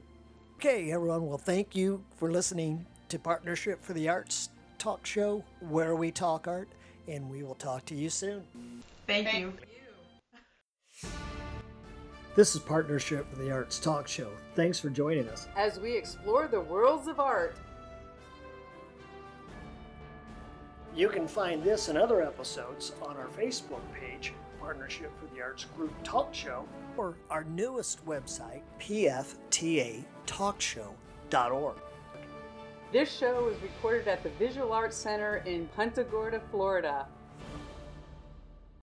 Okay, 0.56 0.92
everyone. 0.92 1.26
Well, 1.26 1.38
thank 1.38 1.74
you 1.74 2.04
for 2.16 2.30
listening 2.30 2.86
to 3.08 3.18
Partnership 3.18 3.84
for 3.84 3.92
the 3.92 4.08
Arts 4.08 4.50
Talk 4.78 5.04
Show, 5.04 5.42
where 5.58 5.96
we 5.96 6.12
talk 6.12 6.46
art, 6.46 6.68
and 7.08 7.28
we 7.28 7.42
will 7.42 7.56
talk 7.56 7.84
to 7.86 7.96
you 7.96 8.10
soon. 8.10 8.44
Thank, 9.08 9.32
you. 9.34 9.52
This 12.38 12.54
is 12.54 12.60
Partnership 12.60 13.26
for 13.28 13.36
the 13.42 13.50
Arts 13.50 13.80
Talk 13.80 14.06
Show. 14.06 14.30
Thanks 14.54 14.78
for 14.78 14.90
joining 14.90 15.28
us. 15.28 15.48
As 15.56 15.80
we 15.80 15.96
explore 15.96 16.46
the 16.46 16.60
worlds 16.60 17.08
of 17.08 17.18
art, 17.18 17.56
You 20.94 21.08
can 21.08 21.26
find 21.26 21.64
this 21.64 21.88
and 21.88 21.98
other 21.98 22.22
episodes 22.22 22.92
on 23.02 23.16
our 23.16 23.26
Facebook 23.26 23.80
page, 23.92 24.34
Partnership 24.60 25.10
for 25.18 25.26
the 25.34 25.42
Arts 25.42 25.64
Group 25.76 25.92
Talk 26.04 26.32
Show, 26.32 26.64
or 26.96 27.16
our 27.28 27.42
newest 27.42 28.06
website, 28.06 28.62
pftatalkshow.org. 28.78 31.76
this 32.92 33.10
show 33.10 33.46
was 33.46 33.56
recorded 33.60 34.06
at 34.06 34.22
the 34.22 34.30
Visual 34.38 34.72
Arts 34.72 34.96
Center 34.96 35.38
in 35.38 35.66
Punta 35.74 36.04
Gorda, 36.04 36.40
Florida. 36.52 37.08